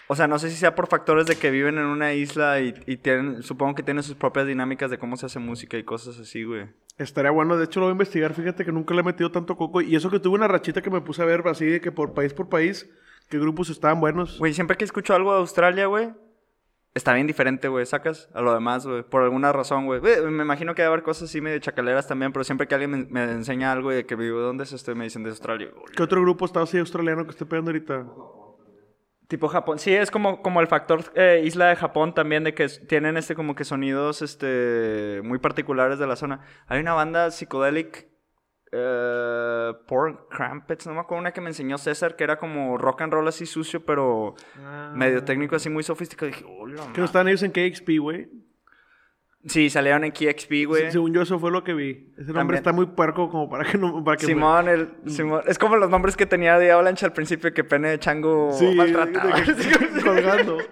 o 0.07 0.15
sea, 0.15 0.27
no 0.27 0.37
sé 0.37 0.49
si 0.49 0.57
sea 0.57 0.75
por 0.75 0.87
factores 0.87 1.25
de 1.25 1.35
que 1.35 1.49
viven 1.49 1.77
en 1.77 1.85
una 1.85 2.13
isla 2.13 2.59
y, 2.61 2.75
y 2.85 2.97
tienen, 2.97 3.41
supongo 3.41 3.75
que 3.75 3.83
tienen 3.83 4.03
sus 4.03 4.15
propias 4.15 4.45
dinámicas 4.45 4.91
de 4.91 4.99
cómo 4.99 5.17
se 5.17 5.25
hace 5.25 5.39
música 5.39 5.77
y 5.77 5.83
cosas 5.83 6.19
así, 6.19 6.43
güey. 6.43 6.67
Estaría 6.97 7.31
bueno, 7.31 7.57
de 7.57 7.65
hecho 7.65 7.79
lo 7.79 7.87
voy 7.87 7.91
a 7.91 7.93
investigar, 7.93 8.33
fíjate 8.33 8.63
que 8.63 8.71
nunca 8.71 8.93
le 8.93 9.01
he 9.01 9.03
metido 9.03 9.31
tanto 9.31 9.57
coco. 9.57 9.81
Y 9.81 9.95
eso 9.95 10.11
que 10.11 10.19
tuve 10.19 10.35
una 10.35 10.47
rachita 10.47 10.81
que 10.81 10.89
me 10.89 11.01
puse 11.01 11.21
a 11.21 11.25
ver 11.25 11.45
así 11.47 11.65
de 11.65 11.81
que 11.81 11.91
por 11.91 12.13
país 12.13 12.33
por 12.33 12.49
país, 12.49 12.89
qué 13.29 13.39
grupos 13.39 13.69
estaban 13.69 13.99
buenos. 13.99 14.37
Güey, 14.37 14.53
siempre 14.53 14.77
que 14.77 14.85
escucho 14.85 15.15
algo 15.15 15.33
de 15.33 15.39
Australia, 15.39 15.87
güey, 15.87 16.13
está 16.93 17.13
bien 17.13 17.27
diferente, 17.27 17.67
güey, 17.67 17.85
sacas 17.85 18.29
a 18.33 18.41
lo 18.41 18.53
demás, 18.53 18.85
güey, 18.85 19.03
por 19.03 19.23
alguna 19.23 19.51
razón, 19.51 19.85
güey. 19.87 19.99
Me 20.01 20.43
imagino 20.43 20.75
que 20.75 20.83
debe 20.83 20.93
haber 20.93 21.03
cosas 21.03 21.29
así 21.29 21.41
medio 21.41 21.59
chacaleras 21.59 22.07
también, 22.07 22.31
pero 22.31 22.43
siempre 22.43 22.67
que 22.67 22.75
alguien 22.75 22.91
me, 22.91 23.05
me 23.05 23.23
enseña 23.31 23.71
algo 23.71 23.89
de 23.89 24.05
que 24.05 24.15
vivo, 24.15 24.39
¿dónde 24.39 24.63
es 24.63 24.71
esto? 24.71 24.91
Y 24.91 24.95
me 24.95 25.03
dicen 25.03 25.23
de 25.23 25.31
Australia. 25.31 25.69
¿Qué 25.97 26.03
otro 26.03 26.21
grupo 26.21 26.45
está 26.45 26.61
así 26.61 26.77
australiano 26.77 27.25
que 27.25 27.31
esté 27.31 27.45
pegando 27.45 27.71
ahorita? 27.71 28.05
Tipo 29.27 29.47
Japón. 29.47 29.79
Sí, 29.79 29.93
es 29.93 30.11
como, 30.11 30.41
como 30.41 30.61
el 30.61 30.67
factor 30.67 31.01
eh, 31.15 31.41
isla 31.43 31.69
de 31.69 31.75
Japón 31.75 32.13
también, 32.13 32.43
de 32.43 32.53
que 32.53 32.67
tienen 32.67 33.17
este 33.17 33.33
como 33.33 33.55
que 33.55 33.63
sonidos 33.63 34.21
este 34.21 35.21
muy 35.23 35.39
particulares 35.39 35.97
de 35.97 36.05
la 36.05 36.15
zona. 36.15 36.41
Hay 36.67 36.79
una 36.79 36.93
banda 36.93 37.31
psicodélica, 37.31 38.01
eh, 38.71 39.71
Porn 39.87 40.19
Crampets, 40.29 40.85
no 40.85 40.93
me 40.93 40.99
acuerdo 40.99 41.21
una 41.21 41.31
que 41.31 41.41
me 41.41 41.49
enseñó 41.49 41.77
César, 41.77 42.15
que 42.15 42.23
era 42.23 42.37
como 42.37 42.77
rock 42.77 43.01
and 43.01 43.13
roll 43.13 43.27
así 43.27 43.45
sucio, 43.47 43.83
pero 43.83 44.35
medio 44.93 45.23
técnico 45.23 45.55
así 45.55 45.69
muy 45.69 45.83
sofisticado. 45.83 46.31
Dije, 46.31 46.45
hola. 46.47 46.83
Que 46.93 46.99
no 46.99 47.05
estaban 47.05 47.27
ellos 47.27 47.41
en 47.41 47.51
KXP, 47.51 47.99
güey. 47.99 48.29
Sí, 49.47 49.69
salieron 49.69 50.03
en 50.03 50.11
KXP, 50.11 50.65
güey. 50.65 50.83
Se- 50.85 50.91
Según 50.93 51.13
yo, 51.13 51.21
eso 51.21 51.37
fue 51.39 51.51
lo 51.51 51.63
que 51.63 51.73
vi. 51.73 52.07
Ese 52.13 52.23
nombre 52.23 52.33
También. 52.33 52.55
está 52.57 52.71
muy 52.73 52.87
puerco 52.87 53.29
como 53.29 53.47
para 53.49 53.63
que 53.63 53.77
no. 53.77 54.03
Para 54.03 54.17
que 54.17 54.25
Simón, 54.25 54.67
el, 54.67 54.89
Simón. 55.05 55.41
Es 55.45 55.59
como 55.59 55.75
los 55.75 55.89
nombres 55.89 56.17
que 56.17 56.25
tenía 56.25 56.57
de 56.57 56.71
Avalanche 56.71 57.05
al 57.05 57.13
principio, 57.13 57.53
que 57.53 57.63
pene 57.63 57.89
de 57.89 57.99
chango 57.99 58.51
Sí, 58.53 58.73
maltratado. 58.75 59.29
de 59.29 60.01
colgando. 60.03 60.57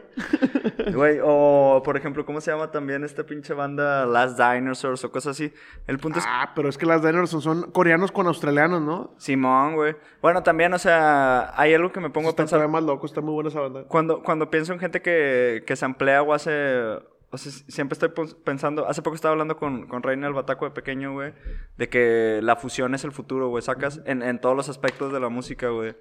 Güey, 0.94 1.20
o 1.24 1.82
por 1.84 1.96
ejemplo, 1.98 2.26
¿cómo 2.26 2.42
se 2.42 2.52
llama 2.52 2.70
también 2.70 3.04
esta 3.04 3.26
pinche 3.26 3.54
banda 3.54 4.06
Last 4.06 4.38
Dinosaurs 4.40 5.04
o 5.06 5.12
cosas 5.12 5.32
así? 5.38 5.52
El 5.88 5.98
punto 5.98 6.20
es... 6.20 6.26
Ah, 6.28 6.52
pero 6.56 6.68
es 6.68 6.78
que 6.78 6.86
las 6.86 7.02
Diners 7.02 7.30
son, 7.30 7.72
coreanos 7.72 8.12
con 8.12 8.28
australianos, 8.28 8.82
¿no? 8.82 9.14
Simón, 9.18 9.76
güey. 9.76 9.96
Bueno, 10.22 10.44
también, 10.44 10.74
o 10.74 10.78
sea, 10.78 11.54
hay 11.60 11.74
algo 11.74 11.92
que 11.92 12.00
me 12.02 12.10
pongo 12.10 12.28
a 12.28 12.32
Está 12.32 12.44
pensar... 12.44 12.58
todavía 12.60 12.74
más 12.74 12.84
loco, 12.84 13.06
está 13.06 13.22
muy 13.22 13.34
buena 13.34 13.50
esa 13.50 13.62
banda. 13.62 13.84
Cuando, 13.88 14.22
cuando 14.22 14.52
pienso 14.52 14.74
en 14.74 14.80
gente 14.80 15.02
que, 15.02 15.64
que 15.66 15.76
se 15.76 15.86
emplea 15.86 16.22
o 16.22 16.34
hace... 16.34 17.00
O 17.34 17.38
sea, 17.38 17.52
siempre 17.52 17.94
estoy 17.94 18.10
pensando... 18.44 18.88
Hace 18.88 19.02
poco 19.02 19.16
estaba 19.16 19.32
hablando 19.32 19.58
con, 19.58 19.88
con 19.88 20.04
Reina 20.04 20.28
el 20.28 20.34
Bataco 20.34 20.66
de 20.66 20.72
pequeño, 20.72 21.14
güey. 21.14 21.34
De 21.78 21.90
que 21.90 22.40
la 22.44 22.56
fusión 22.56 22.94
es 22.94 23.04
el 23.04 23.12
futuro, 23.12 23.50
güey. 23.50 23.64
Sacas 23.64 24.02
en, 24.06 24.22
en 24.22 24.40
todos 24.40 24.56
los 24.56 24.70
aspectos 24.70 25.12
de 25.12 25.20
la 25.20 25.30
música, 25.30 25.70
güey. 25.70 25.96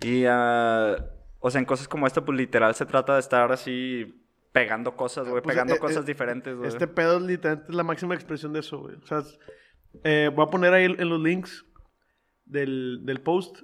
Y... 0.00 0.24
ah, 0.28 0.96
o 1.40 1.50
sea, 1.50 1.58
en 1.60 1.64
cosas 1.64 1.88
como 1.88 2.06
esta, 2.06 2.24
pues 2.24 2.38
literal 2.38 2.74
se 2.76 2.86
trata 2.86 3.14
de 3.14 3.20
estar 3.20 3.50
así... 3.52 4.22
Pegando 4.52 4.96
cosas, 4.96 5.28
güey. 5.28 5.42
Pues, 5.42 5.54
pegando 5.54 5.74
eh, 5.74 5.78
cosas 5.78 6.04
eh, 6.04 6.06
diferentes, 6.06 6.56
güey. 6.56 6.68
Este 6.68 6.86
pedo 6.86 7.16
es 7.18 7.22
literalmente 7.24 7.72
la 7.72 7.82
máxima 7.82 8.14
expresión 8.14 8.52
de 8.52 8.60
eso, 8.60 8.78
güey. 8.78 8.94
O 8.96 9.06
sea, 9.06 9.18
es- 9.18 9.38
eh, 10.04 10.30
voy 10.34 10.44
a 10.46 10.48
poner 10.50 10.72
ahí 10.72 10.84
en 10.84 11.08
los 11.08 11.20
links 11.20 11.64
del, 12.44 13.00
del 13.04 13.20
post 13.20 13.62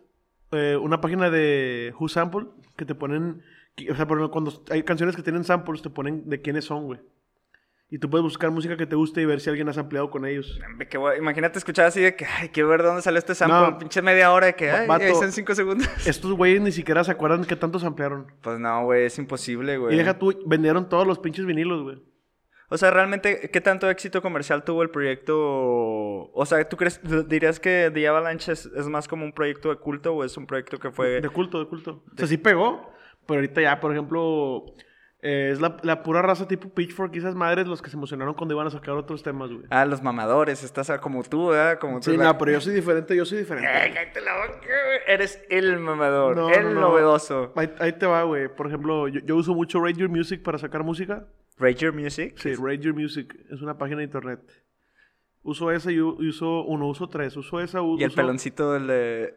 una 0.81 1.01
página 1.01 1.31
de 1.31 1.93
Who 1.99 2.09
Sample 2.09 2.47
que 2.77 2.85
te 2.85 2.95
ponen. 2.95 3.43
O 3.91 3.95
sea, 3.95 4.07
por 4.07 4.31
cuando 4.31 4.53
hay 4.71 4.83
canciones 4.83 5.17
que 5.17 5.23
tienen 5.23 5.45
samples, 5.45 5.83
te 5.83 5.91
ponen 5.91 6.29
de 6.29 6.41
quiénes 6.41 6.65
son, 6.65 6.87
güey. 6.87 7.01
Y 7.91 7.99
tú 7.99 8.11
puedes 8.11 8.25
buscar 8.25 8.51
música 8.51 8.77
que 8.77 8.87
te 8.87 8.97
guste 8.97 9.21
y 9.21 9.25
ver 9.25 9.41
si 9.41 9.51
alguien 9.51 9.69
has 9.69 9.79
ampliado 9.79 10.11
con 10.11 10.25
ellos. 10.25 10.59
Qué. 10.89 10.99
Imagínate 11.19 11.59
escuchar 11.59 11.87
así 11.87 12.01
de 12.01 12.17
que, 12.17 12.25
ay, 12.25 12.49
quiero 12.49 12.69
ver 12.69 12.83
de 12.83 12.89
dónde 12.89 13.03
salió 13.03 13.19
este 13.19 13.35
sample. 13.35 13.71
No. 13.73 13.79
Pinche 13.79 14.03
media 14.03 14.33
hora 14.33 14.47
de 14.47 14.55
que, 14.55 14.71
ay, 14.71 14.89
vato. 14.89 15.05
ahí 15.05 15.13
cinco 15.31 15.55
segundos. 15.55 15.89
Estos 16.07 16.33
güeyes 16.33 16.61
ni 16.61 16.73
siquiera 16.73 17.05
se 17.05 17.13
acuerdan 17.13 17.45
que 17.45 17.57
tantos 17.57 17.85
ampliaron. 17.85 18.27
Pues 18.41 18.59
no, 18.59 18.85
güey, 18.85 19.05
es 19.05 19.19
imposible, 19.19 19.77
güey. 19.77 19.95
Y 19.95 19.99
deja 19.99 20.19
tú, 20.19 20.37
vendieron 20.47 20.89
todos 20.89 21.07
los 21.07 21.19
pinches 21.19 21.47
vinilos, 21.47 21.83
güey. 21.83 22.03
O 22.71 22.79
sea, 22.79 22.91
realmente, 22.91 23.51
¿qué 23.53 23.61
tanto 23.61 23.89
éxito 23.89 24.23
comercial 24.23 24.65
tuvo 24.65 24.83
el 24.83 24.91
proyecto? 24.91 25.37
O 25.37 26.47
sea, 26.47 26.69
¿tú 26.69 26.77
crees, 26.77 27.01
dirías 27.29 27.61
que 27.61 27.93
The 27.95 28.09
Avalanche 28.09 28.51
es, 28.51 28.67
es 28.67 28.89
más 28.89 29.07
como 29.07 29.25
un 29.25 29.33
proyecto 29.33 29.69
de 29.69 29.77
culto 29.77 30.15
o 30.15 30.25
es 30.25 30.37
un 30.37 30.47
proyecto 30.47 30.79
que 30.79 30.91
fue... 30.91 31.21
De 31.21 31.29
culto, 31.29 31.61
de 31.61 31.69
culto. 31.69 32.03
O 32.13 32.17
sea, 32.17 32.27
sí 32.27 32.39
pegó, 32.39 32.91
pero 33.27 33.39
ahorita 33.41 33.61
ya, 33.63 33.81
por 33.81 33.93
ejemplo, 33.93 34.65
eh, 35.23 35.51
es 35.53 35.61
la, 35.61 35.77
la 35.83 36.03
pura 36.03 36.21
raza 36.23 36.47
tipo 36.47 36.69
Pitchfork 36.69 37.15
y 37.15 37.19
esas 37.19 37.35
madres 37.35 37.67
los 37.67 37.81
que 37.81 37.89
se 37.91 37.97
emocionaron 37.97 38.35
cuando 38.35 38.55
iban 38.55 38.67
a 38.67 38.71
sacar 38.71 38.95
otros 38.95 39.23
temas, 39.23 39.51
güey. 39.51 39.65
Ah, 39.71 39.87
los 39.87 40.03
mamadores, 40.03 40.63
estás 40.63 40.91
a- 40.91 41.01
como 41.01 41.23
tú, 41.23 41.49
¿verdad? 41.49 41.79
Como 41.79 42.01
tú. 42.01 42.11
Sí, 42.11 42.17
la- 42.17 42.25
no, 42.25 42.39
pero 42.39 42.53
yo 42.53 42.61
soy 42.61 42.75
diferente, 42.75 43.17
yo 43.17 43.25
soy 43.25 43.39
diferente. 43.39 43.69
Cállate 43.73 44.21
la 44.21 44.35
boca, 44.37 44.59
güey. 44.61 44.99
Eres 45.07 45.43
el 45.49 45.79
mamador, 45.79 46.37
No, 46.37 46.51
el 46.51 46.65
no, 46.65 46.71
no. 46.75 46.81
novedoso. 46.81 47.53
Ahí, 47.57 47.73
ahí 47.79 47.93
te 47.93 48.05
va, 48.07 48.23
güey. 48.25 48.49
Por 48.55 48.67
ejemplo, 48.67 49.09
yo, 49.09 49.21
yo 49.25 49.37
uso 49.37 49.55
mucho 49.55 49.81
Ranger 49.81 50.09
Music 50.09 50.43
para 50.43 50.59
sacar 50.59 50.83
música. 50.85 51.27
Your 51.79 51.93
Music. 51.95 52.35
Sí, 52.37 52.55
Ranger 52.57 52.93
Music 52.93 53.35
es 53.51 53.63
una 53.63 53.79
página 53.79 53.99
de 53.99 54.05
internet. 54.05 54.41
Uso 55.43 55.71
esa 55.71 55.93
y 55.93 56.01
uso 56.01 56.65
uno, 56.65 56.89
uso 56.89 57.09
tres. 57.09 57.37
Uso 57.37 57.61
esa, 57.61 57.81
u- 57.81 57.99
Y 57.99 58.03
el 58.03 58.09
uso- 58.09 58.17
peloncito 58.17 58.73
del 58.73 58.87
de... 58.89 59.35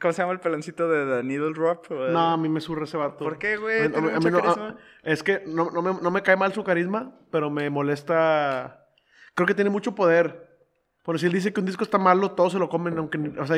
¿Cómo 0.00 0.12
se 0.12 0.22
llama 0.22 0.32
el 0.32 0.40
peloncito 0.40 0.88
de 0.88 1.16
The 1.16 1.22
Needle 1.26 1.52
Drop? 1.52 1.86
El- 1.90 2.12
No, 2.12 2.30
a 2.32 2.36
mí 2.36 2.48
me 2.48 2.60
surre 2.60 2.84
ese 2.84 2.96
vato. 2.96 3.24
¿Por 3.24 3.38
qué, 3.38 3.56
güey? 3.56 3.88
Mí- 3.88 3.94
a 3.96 4.00
Tiene 4.00 4.18
mí- 4.18 4.30
no- 4.30 4.40
carisma. 4.42 4.68
a- 4.68 4.76
es 5.10 5.22
que 5.22 5.42
no, 5.46 5.70
no 5.70 5.82
me, 5.82 5.92
no 6.00 6.10
me 6.10 6.22
cae 6.22 6.36
mal 6.36 6.52
su 6.52 6.64
carisma, 6.64 7.12
pero 7.30 7.50
me 7.50 7.68
molesta. 7.70 8.86
Creo 9.34 9.46
que 9.46 9.54
tiene 9.54 9.70
mucho 9.70 9.94
poder. 9.94 10.48
Por 11.02 11.18
si 11.18 11.26
él 11.26 11.32
dice 11.32 11.52
que 11.52 11.60
un 11.60 11.66
disco 11.66 11.84
está 11.84 11.98
malo, 11.98 12.32
todos 12.32 12.52
se 12.52 12.58
lo 12.58 12.68
comen, 12.68 12.96
aunque. 12.98 13.18
O 13.38 13.46
sea, 13.46 13.56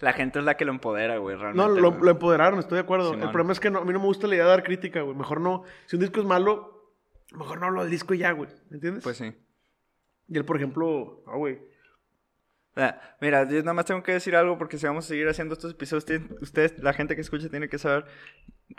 La 0.00 0.12
gente 0.12 0.40
es 0.40 0.44
la 0.44 0.56
que 0.56 0.64
lo 0.64 0.72
empodera, 0.72 1.18
güey, 1.18 1.36
no, 1.36 1.42
realmente. 1.42 1.80
lo, 1.80 1.90
güey. 1.92 2.02
lo 2.02 2.10
empoderaron, 2.10 2.58
estoy 2.58 2.74
de 2.76 2.80
acuerdo. 2.82 3.10
Simón. 3.10 3.22
El 3.22 3.30
problema 3.30 3.52
es 3.52 3.60
que 3.60 3.70
no- 3.70 3.78
a 3.78 3.84
mí 3.84 3.92
no 3.92 4.00
me 4.00 4.06
gusta 4.06 4.26
la 4.26 4.34
idea 4.34 4.44
de 4.44 4.50
dar 4.50 4.62
crítica, 4.64 5.00
güey. 5.02 5.16
Mejor 5.16 5.40
no. 5.40 5.62
Si 5.86 5.94
un 5.94 6.00
disco 6.00 6.18
es 6.18 6.26
malo, 6.26 6.92
mejor 7.36 7.60
no 7.60 7.66
hablo 7.66 7.82
del 7.82 7.90
disco 7.90 8.12
y 8.14 8.18
ya, 8.18 8.32
güey. 8.32 8.50
¿Me 8.68 8.76
entiendes? 8.78 9.04
Pues 9.04 9.16
sí. 9.18 9.32
Y 10.28 10.36
él, 10.36 10.44
por 10.44 10.56
ejemplo, 10.56 11.22
ah, 11.28 11.36
güey. 11.36 11.60
Ah, 12.76 12.98
Mira, 13.20 13.46
yo 13.48 13.58
nada 13.58 13.74
más 13.74 13.84
tengo 13.84 14.02
que 14.02 14.12
decir 14.12 14.34
algo 14.34 14.56
porque 14.56 14.78
si 14.78 14.86
vamos 14.86 15.04
a 15.04 15.08
seguir 15.08 15.28
haciendo 15.28 15.52
estos 15.54 15.72
episodios, 15.72 16.06
ustedes, 16.40 16.78
la 16.82 16.92
gente 16.94 17.14
que 17.14 17.20
escucha, 17.20 17.48
tiene 17.48 17.68
que 17.68 17.78
saber. 17.78 18.06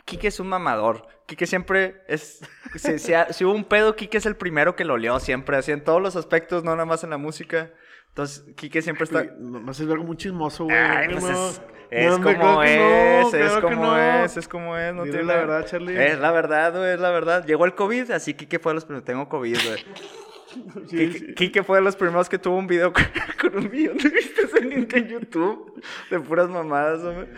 Quique 0.04 0.28
es 0.28 0.40
un 0.40 0.48
mamador. 0.48 1.06
Quique 1.26 1.46
siempre 1.46 2.02
es. 2.08 2.40
Si, 2.74 2.98
si 2.98 3.12
si 3.30 3.44
hubo 3.44 3.54
un 3.54 3.64
pedo, 3.64 3.94
Quique 3.94 4.18
es 4.18 4.26
el 4.26 4.34
primero 4.36 4.74
que 4.74 4.84
lo 4.84 4.94
oleó 4.94 5.20
siempre, 5.20 5.56
así 5.56 5.70
en 5.70 5.84
todos 5.84 6.02
los 6.02 6.16
aspectos, 6.16 6.64
no 6.64 6.72
nada 6.72 6.86
más 6.86 7.04
en 7.04 7.10
la 7.10 7.18
música. 7.18 7.70
Entonces, 8.08 8.44
Quique 8.56 8.82
siempre 8.82 9.04
está. 9.04 9.24
No 9.38 9.60
me 9.60 9.70
haces 9.70 9.86
ver 9.86 9.98
como 9.98 10.10
un 10.10 10.16
chismoso, 10.16 10.64
güey. 10.64 10.76
Ay, 10.76 11.08
No, 11.08 11.20
pues 11.20 11.32
no. 11.32 11.48
es, 11.48 11.60
es 11.90 12.06
No, 12.08 12.16
hombre, 12.16 12.36
como 12.36 12.62
es, 12.64 12.78
no, 13.32 13.38
es 13.38 13.52
como 13.58 13.84
no. 13.86 14.24
es, 14.24 14.36
es 14.36 14.48
como 14.48 14.76
es, 14.76 14.92
no 14.94 15.04
Dile 15.04 15.18
tiene 15.18 15.32
la 15.32 15.36
verdad, 15.38 15.66
Charlie. 15.66 16.04
Es 16.04 16.18
la 16.18 16.32
verdad, 16.32 16.72
güey, 16.76 16.92
es 16.94 17.00
la 17.00 17.10
verdad. 17.10 17.44
Llegó 17.46 17.64
el 17.64 17.74
COVID, 17.76 18.10
así 18.10 18.34
Quique 18.34 18.58
fue 18.58 18.70
de 18.70 18.74
los 18.74 18.84
primeros. 18.84 19.04
Tengo 19.04 19.28
COVID, 19.28 19.56
güey. 19.66 19.84
Sí. 20.88 21.34
Quique 21.34 21.62
fue 21.62 21.78
de 21.78 21.84
los 21.84 21.96
primeros 21.96 22.28
que 22.28 22.38
tuvo 22.38 22.56
un 22.58 22.66
video 22.66 22.92
con, 22.92 23.04
con 23.40 23.64
un 23.64 23.70
millón 23.70 23.98
de 23.98 24.08
vistas 24.10 24.50
en, 24.60 24.72
en 24.90 25.08
YouTube. 25.08 25.82
De 26.10 26.20
puras 26.20 26.48
mamadas, 26.48 27.00
hombre. 27.02 27.28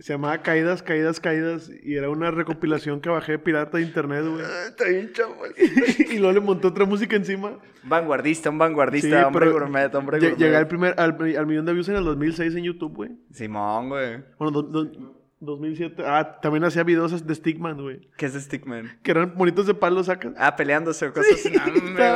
Se 0.00 0.12
llamaba 0.12 0.38
Caídas, 0.38 0.80
Caídas, 0.84 1.18
Caídas. 1.18 1.70
Y 1.82 1.96
era 1.96 2.08
una 2.08 2.30
recopilación 2.30 3.00
que 3.00 3.08
bajé 3.08 3.32
de 3.32 3.38
pirata 3.40 3.78
de 3.78 3.82
internet, 3.82 4.24
güey. 4.28 4.44
Ah, 4.44 4.66
Está 4.68 4.84
bien, 4.88 5.10
chavos. 5.12 5.36
y 5.98 6.18
luego 6.18 6.32
le 6.34 6.40
montó 6.40 6.68
otra 6.68 6.84
música 6.84 7.16
encima. 7.16 7.58
Vanguardista, 7.82 8.48
un 8.50 8.58
vanguardista, 8.58 9.08
Sí, 9.08 9.24
hombre 9.26 9.50
gourmet, 9.50 9.92
hombre 9.96 10.20
gourmet. 10.20 10.36
Llegué 10.38 10.56
al, 10.56 10.68
primer, 10.68 10.94
al, 11.00 11.16
al 11.36 11.46
millón 11.46 11.66
de 11.66 11.72
views 11.72 11.88
en 11.88 11.96
el 11.96 12.04
2006 12.04 12.54
en 12.54 12.62
YouTube, 12.64 12.94
güey. 12.94 13.10
Simón, 13.32 13.88
güey. 13.88 14.22
Bueno, 14.38 14.52
do- 14.52 14.62
do- 14.62 15.17
2007. 15.40 16.02
Ah, 16.04 16.38
también 16.42 16.64
hacía 16.64 16.82
videos 16.82 17.26
de 17.26 17.34
Stickman, 17.34 17.80
güey. 17.80 18.08
¿Qué 18.16 18.26
es 18.26 18.34
Stickman? 18.34 18.98
Que 19.02 19.12
eran 19.12 19.34
bonitos 19.36 19.66
de 19.66 19.74
palo, 19.74 20.02
sacas. 20.02 20.32
Ah, 20.36 20.56
peleándose 20.56 21.06
o 21.06 21.12
cosas 21.12 21.40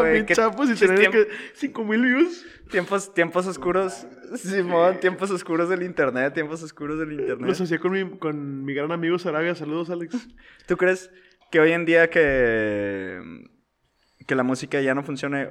güey, 0.00 0.26
qué 0.26 0.34
chapos 0.34 0.70
y 0.70 0.74
tenían 0.74 1.12
que 1.12 1.28
5000 1.54 2.00
views. 2.02 2.46
Tiempos, 2.70 3.12
tiempos 3.14 3.46
oscuros. 3.46 4.06
Simón, 4.36 4.98
tiempos 4.98 5.30
oscuros 5.30 5.68
del 5.68 5.82
internet, 5.82 6.32
tiempos 6.34 6.62
oscuros 6.62 6.98
del 6.98 7.12
internet. 7.12 7.46
Los 7.48 7.60
hacía 7.60 7.78
con 7.78 7.92
mi, 7.92 8.18
con 8.18 8.64
mi 8.64 8.74
gran 8.74 8.90
amigo 8.92 9.18
Sarabia. 9.18 9.54
Saludos, 9.54 9.90
Alex. 9.90 10.28
¿Tú 10.66 10.76
crees 10.76 11.10
que 11.50 11.60
hoy 11.60 11.72
en 11.72 11.84
día 11.84 12.08
que, 12.10 13.20
que 14.26 14.34
la 14.34 14.42
música 14.42 14.80
ya 14.80 14.94
no 14.94 15.02
funcione? 15.02 15.48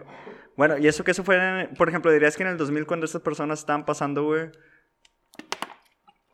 Bueno, 0.57 0.77
y 0.77 0.87
eso 0.87 1.03
que 1.03 1.11
eso 1.11 1.23
fue, 1.23 1.37
en- 1.37 1.73
por 1.75 1.87
ejemplo, 1.89 2.11
dirías 2.11 2.35
que 2.35 2.43
en 2.43 2.49
el 2.49 2.57
2000 2.57 2.85
cuando 2.85 3.05
estas 3.05 3.21
personas 3.21 3.59
estaban 3.59 3.85
pasando, 3.85 4.23
güey. 4.23 4.49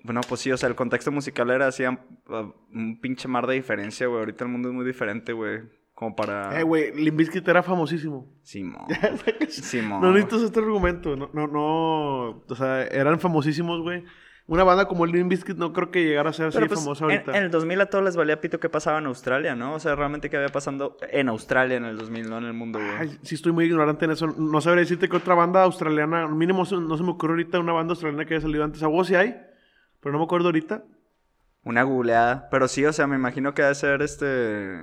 Bueno, 0.07 0.21
pues 0.21 0.39
sí, 0.39 0.49
o 0.53 0.55
sea, 0.55 0.69
el 0.69 0.75
contexto 0.75 1.11
musical 1.11 1.49
era 1.49 1.67
así 1.67 1.83
uh, 1.83 2.53
un 2.73 3.01
pinche 3.01 3.27
mar 3.27 3.45
de 3.45 3.55
diferencia, 3.55 4.07
güey. 4.07 4.19
Ahorita 4.19 4.45
el 4.45 4.49
mundo 4.49 4.69
es 4.69 4.73
muy 4.73 4.85
diferente, 4.85 5.33
güey. 5.33 5.63
Como 5.93 6.15
para... 6.15 6.57
Eh, 6.57 6.63
güey, 6.63 6.95
Limp 6.95 7.17
Bizkit 7.17 7.45
era 7.45 7.61
famosísimo. 7.61 8.33
Simón. 8.41 8.85
Simón. 9.49 9.99
No 9.99 10.13
necesitas 10.13 10.43
este 10.43 10.61
argumento. 10.61 11.17
No, 11.17 11.29
no, 11.33 11.47
no. 11.47 12.43
O 12.47 12.55
sea, 12.55 12.83
eran 12.83 13.19
famosísimos, 13.19 13.81
güey. 13.81 14.05
Una 14.47 14.63
banda 14.63 14.87
como 14.87 15.05
Limp 15.05 15.29
Bizkit 15.29 15.57
no 15.57 15.73
creo 15.73 15.91
que 15.91 16.05
llegara 16.05 16.29
a 16.29 16.33
ser 16.33 16.45
así 16.45 16.57
pues, 16.59 16.79
famosa 16.79 17.03
ahorita. 17.03 17.37
en 17.37 17.43
el 17.43 17.51
2000 17.51 17.81
a 17.81 17.85
todos 17.87 18.05
les 18.05 18.15
valía 18.15 18.39
pito 18.39 18.61
que 18.61 18.69
pasaba 18.69 18.99
en 18.99 19.07
Australia, 19.07 19.57
¿no? 19.57 19.73
O 19.73 19.79
sea, 19.81 19.93
realmente 19.93 20.29
qué 20.29 20.37
había 20.37 20.47
pasando 20.47 20.95
en 21.11 21.27
Australia 21.27 21.75
en 21.75 21.83
el 21.83 21.97
2000, 21.97 22.29
no 22.29 22.37
en 22.37 22.45
el 22.45 22.53
mundo, 22.53 22.79
güey. 22.79 22.91
Ay, 22.97 23.17
sí 23.23 23.35
estoy 23.35 23.51
muy 23.51 23.65
ignorante 23.65 24.05
en 24.05 24.11
eso. 24.11 24.27
No 24.27 24.61
sabría 24.61 24.83
decirte 24.83 25.09
que 25.09 25.17
otra 25.17 25.35
banda 25.35 25.63
australiana, 25.63 26.29
mínimo 26.29 26.63
no 26.63 26.97
se 26.97 27.03
me 27.03 27.11
ocurre 27.11 27.33
ahorita 27.33 27.59
una 27.59 27.73
banda 27.73 27.91
australiana 27.91 28.23
que 28.23 28.35
haya 28.35 28.41
salido 28.41 28.63
antes. 28.63 28.81
A 28.83 28.87
vos 28.87 29.07
sí 29.07 29.15
hay, 29.15 29.35
pero 30.01 30.13
no 30.13 30.19
me 30.19 30.25
acuerdo 30.25 30.47
ahorita. 30.47 30.83
Una 31.63 31.83
googleada. 31.83 32.47
Pero 32.49 32.67
sí, 32.67 32.85
o 32.85 32.93
sea, 32.93 33.07
me 33.07 33.15
imagino 33.15 33.53
que 33.53 33.61
debe 33.61 33.75
ser 33.75 34.01
este. 34.01 34.79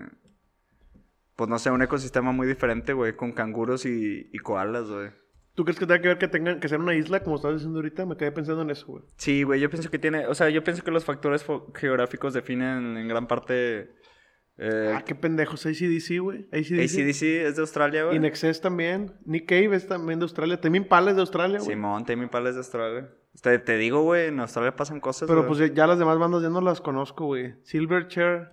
Pues 1.36 1.50
no 1.50 1.58
sé, 1.58 1.70
un 1.70 1.82
ecosistema 1.82 2.30
muy 2.32 2.46
diferente, 2.46 2.92
güey, 2.92 3.16
con 3.16 3.32
canguros 3.32 3.86
y, 3.86 4.28
y 4.32 4.38
koalas, 4.38 4.88
güey. 4.88 5.10
¿Tú 5.54 5.64
crees 5.64 5.78
que 5.78 5.86
tenga 5.86 6.00
que 6.00 6.08
ver 6.08 6.18
que 6.18 6.28
tengan 6.28 6.58
que 6.60 6.68
ser 6.68 6.80
una 6.80 6.94
isla, 6.94 7.22
como 7.22 7.36
estabas 7.36 7.56
diciendo 7.58 7.78
ahorita? 7.78 8.06
Me 8.06 8.16
quedé 8.16 8.32
pensando 8.32 8.62
en 8.62 8.70
eso, 8.70 8.86
güey. 8.86 9.04
Sí, 9.16 9.44
güey, 9.44 9.60
yo 9.60 9.70
pienso 9.70 9.90
que 9.90 9.98
tiene. 9.98 10.26
O 10.26 10.34
sea, 10.34 10.48
yo 10.50 10.62
pienso 10.64 10.82
que 10.82 10.90
los 10.90 11.04
factores 11.04 11.44
geográficos 11.74 12.34
definen 12.34 12.96
en 12.96 13.08
gran 13.08 13.26
parte. 13.26 13.92
Eh, 14.58 14.92
Ah, 14.94 15.02
qué 15.04 15.14
pendejos. 15.14 15.64
ACDC, 15.66 16.18
güey. 16.20 16.48
ACDC. 16.52 16.80
ACDC 16.84 17.22
es 17.46 17.56
de 17.56 17.60
Australia, 17.60 18.04
güey. 18.04 18.16
In 18.16 18.24
Excess 18.24 18.60
también. 18.60 19.12
Nick 19.24 19.48
Cave 19.48 19.74
es 19.76 19.86
también 19.88 20.18
de 20.18 20.24
Australia. 20.24 20.60
Tame 20.60 20.78
Impala 20.78 21.10
es 21.10 21.16
de 21.16 21.22
Australia, 21.22 21.58
güey. 21.58 21.70
Simón, 21.70 22.04
Tame 22.04 22.24
Impala 22.24 22.48
es 22.50 22.54
de 22.56 22.60
Australia. 22.60 23.08
Te, 23.42 23.58
te 23.58 23.76
digo, 23.76 24.02
güey, 24.02 24.28
en 24.28 24.40
Australia 24.40 24.74
pasan 24.76 25.00
cosas. 25.00 25.26
Pero 25.28 25.44
güey. 25.44 25.58
pues 25.58 25.74
ya, 25.74 25.86
las 25.86 25.98
demás 25.98 26.18
bandas 26.18 26.42
ya 26.42 26.48
no 26.48 26.60
las 26.60 26.80
conozco, 26.80 27.26
güey. 27.26 27.54
Silverchair, 27.62 28.50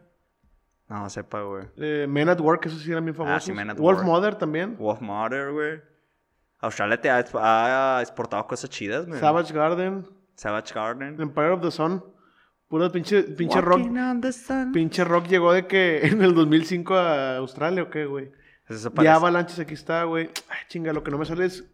No, 0.90 1.10
sepa, 1.10 1.42
güey. 1.44 1.66
eh, 1.78 2.06
Men 2.10 2.30
at 2.30 2.40
Work, 2.40 2.66
esos 2.66 2.82
sí 2.82 2.92
eran 2.92 3.06
bien 3.06 3.16
famosos. 3.16 3.38
Ah, 3.38 3.40
sí, 3.40 3.54
Men 3.54 3.70
at 3.70 3.78
Wolf 3.78 4.00
Work. 4.00 4.08
Mother 4.08 4.36
también. 4.36 4.78
Wolf 4.78 5.00
Mother, 5.02 5.52
güey. 5.52 5.82
Australia 6.60 7.00
te 7.00 7.10
ha, 7.10 7.98
ha 7.98 8.02
exportado 8.02 8.46
cosas 8.48 8.70
chidas, 8.70 9.06
güey. 9.08 9.20
Savage 9.20 9.54
Garden. 9.54 10.08
Savage 10.36 10.74
Garden. 10.74 11.20
Empire 11.22 11.52
of 11.52 11.62
the 11.62 11.72
Sun. 11.72 12.04
Puro 12.68 12.90
pinche, 12.92 13.24
pinche 13.24 13.60
rock. 13.60 13.82
Walking. 13.82 14.72
Pinche 14.72 15.04
rock 15.04 15.28
llegó 15.28 15.52
de 15.54 15.68
que 15.68 16.00
en 16.08 16.22
el 16.22 16.34
2005 16.34 16.96
a 16.96 17.38
Australia, 17.38 17.84
¿o 17.84 17.90
qué, 17.90 18.06
güey? 18.06 18.32
Eso 18.70 18.92
Y 19.02 19.08
Avalanches 19.08 19.60
aquí 19.60 19.74
está, 19.74 20.06
güey. 20.06 20.30
Ay, 20.50 20.60
chinga, 20.70 20.94
lo 20.94 21.04
que 21.04 21.12
no 21.12 21.18
me 21.18 21.26
sale 21.26 21.46
es 21.46 21.66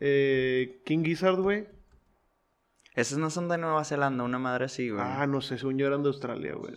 eh, 0.00 0.80
King 0.86 1.04
Gizzard, 1.04 1.36
güey. 1.36 1.68
Esos 2.94 3.18
no 3.18 3.30
son 3.30 3.48
de 3.48 3.58
Nueva 3.58 3.84
Zelanda, 3.84 4.24
una 4.24 4.38
madre 4.38 4.66
así, 4.66 4.90
güey. 4.90 5.02
Ah, 5.04 5.26
no 5.26 5.40
sé, 5.40 5.58
según 5.58 5.78
yo 5.78 5.86
eran 5.86 6.02
de 6.02 6.08
Australia, 6.08 6.54
güey. 6.54 6.74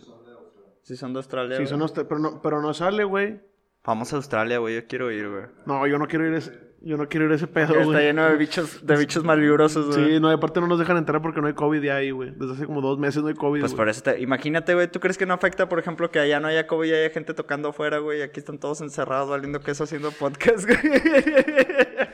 Sí, 0.82 0.96
son 0.96 1.12
de 1.12 1.18
Australia. 1.18 1.56
Sí, 1.56 1.62
güey. 1.64 1.68
son 1.68 1.80
austra- 1.82 2.06
pero 2.08 2.20
no, 2.20 2.40
pero 2.42 2.62
no 2.62 2.72
sale, 2.72 3.04
güey. 3.04 3.40
Vamos 3.84 4.12
a 4.12 4.16
Australia, 4.16 4.58
güey. 4.58 4.76
Yo 4.76 4.86
quiero 4.86 5.10
ir, 5.12 5.28
güey. 5.28 5.44
No, 5.66 5.86
yo 5.86 5.98
no 5.98 6.06
quiero 6.08 6.26
ir 6.26 6.34
a 6.34 6.38
ese, 6.38 6.52
yo 6.80 6.96
no 6.96 7.08
quiero 7.08 7.26
ir 7.26 7.32
a 7.32 7.34
ese 7.34 7.46
pedo, 7.48 7.72
Está 7.74 7.84
güey. 7.84 7.98
lleno 8.04 8.24
de 8.28 8.36
bichos, 8.36 8.86
de 8.86 8.96
bichos 8.96 9.24
malvibrosos, 9.24 9.94
güey. 9.96 10.12
Sí, 10.14 10.20
no, 10.20 10.30
y 10.30 10.34
aparte 10.34 10.60
no 10.60 10.66
nos 10.68 10.78
dejan 10.78 10.96
entrar 10.96 11.20
porque 11.22 11.40
no 11.40 11.48
hay 11.48 11.54
COVID 11.54 11.82
ya 11.82 11.96
ahí, 11.96 12.10
güey. 12.12 12.30
Desde 12.34 12.54
hace 12.54 12.66
como 12.66 12.80
dos 12.80 12.98
meses 12.98 13.22
no 13.22 13.28
hay 13.28 13.34
COVID, 13.34 13.60
Pues 13.60 13.72
güey. 13.72 13.76
por 13.78 13.88
eso 13.88 14.02
te... 14.02 14.20
Imagínate, 14.20 14.74
güey. 14.74 14.88
¿Tú 14.90 15.00
crees 15.00 15.18
que 15.18 15.26
no 15.26 15.34
afecta, 15.34 15.68
por 15.68 15.78
ejemplo, 15.78 16.10
que 16.10 16.18
allá 16.20 16.40
no 16.40 16.48
haya 16.48 16.66
COVID 16.66 16.88
y 16.88 16.94
haya 16.94 17.10
gente 17.10 17.34
tocando 17.34 17.68
afuera, 17.68 17.98
güey? 17.98 18.20
Y 18.20 18.22
aquí 18.22 18.40
están 18.40 18.58
todos 18.58 18.80
encerrados 18.80 19.28
valiendo 19.28 19.60
queso 19.60 19.84
haciendo 19.84 20.10
podcast, 20.12 20.64
güey. 20.66 20.78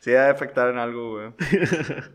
sí, 0.00 0.10
debe 0.10 0.28
afectar 0.28 0.68
en 0.70 0.78
algo, 0.78 1.12
güey. 1.12 1.34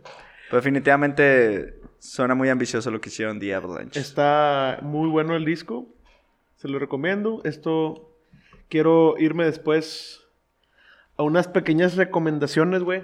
Pero 0.50 0.58
definitivamente 0.58 1.80
suena 2.00 2.36
muy 2.36 2.50
ambicioso 2.50 2.92
lo 2.92 3.02
que 3.02 3.10
hicieron 3.10 3.40
The 3.40 3.56
Avalanche. 3.56 4.00
Está 4.00 4.80
muy 4.82 5.10
bueno 5.10 5.36
el 5.36 5.46
disco. 5.46 5.88
Se 6.58 6.68
lo 6.68 6.80
recomiendo. 6.80 7.42
Esto 7.44 8.12
quiero 8.70 9.16
irme 9.18 9.46
después 9.46 10.22
a 11.18 11.24
unas 11.24 11.48
pequeñas 11.48 11.96
recomendaciones, 11.96 12.84
güey. 12.84 13.04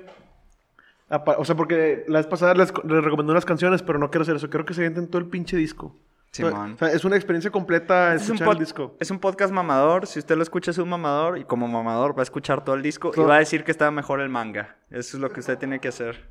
O 1.37 1.43
sea, 1.43 1.55
porque 1.55 2.05
la 2.07 2.19
vez 2.19 2.27
pasada 2.27 2.53
les, 2.53 2.71
les 2.85 3.03
recomendé 3.03 3.31
unas 3.33 3.43
canciones, 3.45 3.81
pero 3.81 3.99
no 3.99 4.09
quiero 4.11 4.21
hacer 4.23 4.35
eso. 4.37 4.49
Quiero 4.49 4.65
que 4.65 4.73
se 4.73 4.81
sienten 4.81 5.07
todo 5.07 5.17
el 5.21 5.27
pinche 5.27 5.57
disco. 5.57 5.95
Simón. 6.31 6.75
O 6.75 6.77
sea, 6.77 6.93
es 6.93 7.03
una 7.03 7.17
experiencia 7.17 7.51
completa 7.51 8.13
Es 8.15 8.21
un, 8.29 8.35
escuchar 8.35 8.47
pod- 8.47 8.53
el 8.53 8.59
disco. 8.59 8.95
es 9.01 9.11
un 9.11 9.19
podcast 9.19 9.51
mamador. 9.51 10.07
Si 10.07 10.19
usted 10.19 10.37
lo 10.37 10.43
escucha, 10.43 10.71
es 10.71 10.77
un 10.77 10.87
mamador. 10.87 11.37
Y 11.37 11.43
como 11.43 11.67
mamador, 11.67 12.15
va 12.15 12.21
a 12.21 12.23
escuchar 12.23 12.63
todo 12.63 12.75
el 12.75 12.81
disco. 12.81 13.11
Y 13.13 13.19
va 13.19 13.35
a 13.35 13.39
decir 13.39 13.65
que 13.65 13.71
estaba 13.71 13.91
mejor 13.91 14.21
el 14.21 14.29
manga. 14.29 14.77
Eso 14.89 15.17
es 15.17 15.21
lo 15.21 15.29
que 15.31 15.41
usted 15.41 15.57
tiene 15.57 15.79
que 15.79 15.89
hacer. 15.89 16.29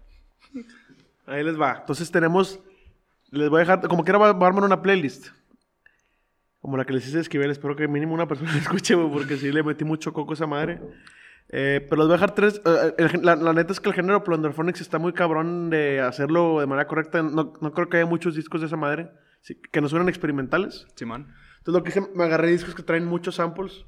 Ahí 1.30 1.44
les 1.44 1.58
va. 1.60 1.78
Entonces 1.80 2.10
tenemos. 2.10 2.60
Les 3.30 3.48
voy 3.48 3.58
a 3.58 3.60
dejar. 3.60 3.80
Como 3.88 4.04
quiera, 4.04 4.18
va 4.18 4.32
va 4.32 4.46
a 4.46 4.48
armar 4.48 4.64
una 4.64 4.82
playlist. 4.82 5.28
Como 6.60 6.76
la 6.76 6.84
que 6.84 6.92
les 6.92 7.06
hice 7.06 7.20
Esquivel. 7.20 7.50
Espero 7.50 7.76
que 7.76 7.88
mínimo 7.88 8.12
una 8.14 8.28
persona 8.28 8.52
la 8.52 8.58
escuche, 8.58 8.94
güey, 8.94 9.10
porque 9.10 9.36
sí 9.36 9.52
le 9.52 9.62
metí 9.62 9.84
mucho 9.84 10.12
coco 10.12 10.32
a 10.32 10.34
esa 10.34 10.46
madre. 10.46 10.80
Eh, 11.48 11.84
pero 11.88 12.02
les 12.02 12.06
voy 12.06 12.14
a 12.14 12.16
dejar 12.16 12.34
tres. 12.34 12.60
eh, 12.64 12.94
el 12.98 13.22
la, 13.22 13.36
la 13.36 13.52
neta 13.52 13.72
es 13.72 13.80
que 13.80 13.88
el 13.88 13.94
género 13.94 14.22
Plunderphonics 14.22 14.80
está 14.80 14.98
muy 14.98 15.12
cabrón 15.12 15.70
de 15.70 16.00
hacerlo 16.00 16.60
de 16.60 16.66
manera 16.66 16.86
correcta. 16.86 17.22
No, 17.22 17.54
no 17.60 17.72
creo 17.72 17.88
que 17.88 17.96
haya 17.98 18.06
muchos 18.06 18.34
discos 18.34 18.60
de 18.60 18.66
esa 18.66 18.76
madre 18.76 19.10
sí, 19.40 19.60
que 19.70 19.80
no 19.80 19.88
suenan 19.88 20.08
experimentales. 20.08 20.86
Simón. 20.94 21.28
Entonces 21.58 21.74
lo 21.74 21.82
que 21.82 21.90
hice, 21.90 22.02
me 22.14 22.24
agarré 22.24 22.50
discos 22.50 22.74
que 22.74 22.82
traen 22.82 23.04
muchos 23.04 23.36
samples. 23.36 23.84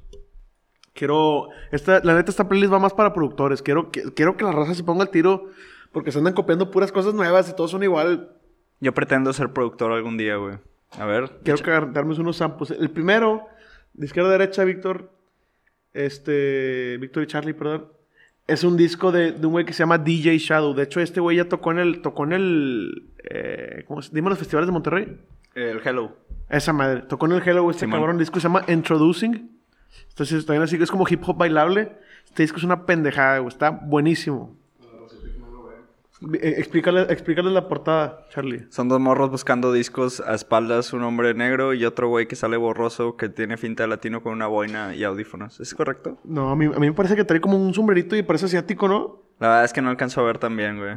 Quiero, 0.93 1.49
esta, 1.71 2.01
la 2.03 2.13
neta, 2.15 2.29
esta 2.29 2.47
playlist 2.47 2.71
va 2.71 2.79
más 2.79 2.93
para 2.93 3.13
productores. 3.13 3.63
Quiero 3.63 3.91
que, 3.91 4.13
quiero 4.13 4.37
que 4.37 4.43
la 4.43 4.51
raza 4.51 4.75
se 4.75 4.83
ponga 4.83 5.03
al 5.03 5.09
tiro 5.09 5.49
porque 5.93 6.11
se 6.11 6.17
andan 6.17 6.33
copiando 6.33 6.71
puras 6.71 6.91
cosas 6.91 7.13
nuevas 7.13 7.49
y 7.49 7.55
todos 7.55 7.71
son 7.71 7.83
igual. 7.83 8.35
Yo 8.81 8.93
pretendo 8.93 9.31
ser 9.31 9.53
productor 9.53 9.93
algún 9.93 10.17
día, 10.17 10.35
güey. 10.35 10.57
A 10.99 11.05
ver. 11.05 11.39
Quiero 11.43 11.63
que 11.63 11.71
darnos 11.71 12.19
unos 12.19 12.37
samples. 12.37 12.71
El 12.71 12.89
primero, 12.89 13.47
de 13.93 14.05
izquierda 14.05 14.29
a 14.29 14.33
derecha, 14.33 14.63
Víctor, 14.65 15.11
este, 15.93 16.97
Víctor 16.99 17.23
y 17.23 17.27
Charlie, 17.27 17.53
perdón, 17.53 17.87
es 18.47 18.63
un 18.63 18.75
disco 18.75 19.11
de, 19.11 19.31
de 19.31 19.45
un 19.45 19.53
güey 19.53 19.65
que 19.65 19.73
se 19.73 19.79
llama 19.79 19.97
DJ 19.97 20.37
Shadow. 20.39 20.73
De 20.73 20.83
hecho, 20.83 20.99
este 20.99 21.21
güey 21.21 21.37
ya 21.37 21.47
tocó 21.47 21.71
en 21.71 21.79
el, 21.79 22.01
tocó 22.01 22.25
en 22.25 22.33
el, 22.33 23.13
eh, 23.29 23.85
¿cómo 23.87 24.01
se, 24.01 24.13
dime 24.13 24.29
los 24.29 24.39
festivales 24.39 24.67
de 24.67 24.73
Monterrey. 24.73 25.17
El 25.55 25.79
Hello. 25.85 26.17
Esa 26.49 26.73
madre. 26.73 27.03
Tocó 27.03 27.27
en 27.27 27.33
el 27.33 27.47
Hello 27.47 27.69
este 27.69 27.81
Simón. 27.81 27.99
cabrón. 27.99 28.17
disco 28.17 28.39
se 28.39 28.43
llama 28.43 28.65
Introducing. 28.67 29.51
Entonces 30.09 30.45
también 30.45 30.63
así 30.63 30.77
que 30.77 30.83
es 30.83 30.91
como 30.91 31.05
hip 31.07 31.21
hop 31.25 31.37
bailable. 31.37 31.93
Este 32.25 32.43
disco 32.43 32.57
es 32.57 32.63
una 32.63 32.85
pendejada, 32.85 33.37
güey. 33.37 33.49
Está 33.49 33.69
buenísimo. 33.69 34.57
Eh, 36.33 36.55
Explícale, 36.57 37.01
explícale 37.09 37.51
la 37.51 37.67
portada, 37.67 38.25
Charlie. 38.29 38.65
Son 38.69 38.87
dos 38.87 38.99
morros 38.99 39.29
buscando 39.29 39.73
discos 39.73 40.21
a 40.21 40.33
espaldas, 40.33 40.93
un 40.93 41.03
hombre 41.03 41.33
negro 41.33 41.73
y 41.73 41.85
otro 41.85 42.07
güey 42.07 42.27
que 42.27 42.35
sale 42.35 42.57
borroso 42.57 43.17
que 43.17 43.29
tiene 43.29 43.57
finta 43.57 43.83
de 43.83 43.89
latino 43.89 44.21
con 44.23 44.33
una 44.33 44.47
boina 44.47 44.95
y 44.95 45.03
audífonos. 45.03 45.59
¿Es 45.59 45.73
correcto? 45.73 46.17
No, 46.23 46.49
a 46.49 46.55
mí, 46.55 46.65
a 46.65 46.79
mí 46.79 46.87
me 46.87 46.93
parece 46.93 47.15
que 47.15 47.23
trae 47.23 47.41
como 47.41 47.57
un 47.57 47.73
sombrerito 47.73 48.15
y 48.15 48.23
parece 48.23 48.45
asiático, 48.45 48.87
¿no? 48.87 49.23
La 49.39 49.47
verdad 49.49 49.65
es 49.65 49.73
que 49.73 49.81
no 49.81 49.89
alcanzo 49.89 50.21
a 50.21 50.23
ver 50.23 50.37
también, 50.37 50.77
güey. 50.77 50.95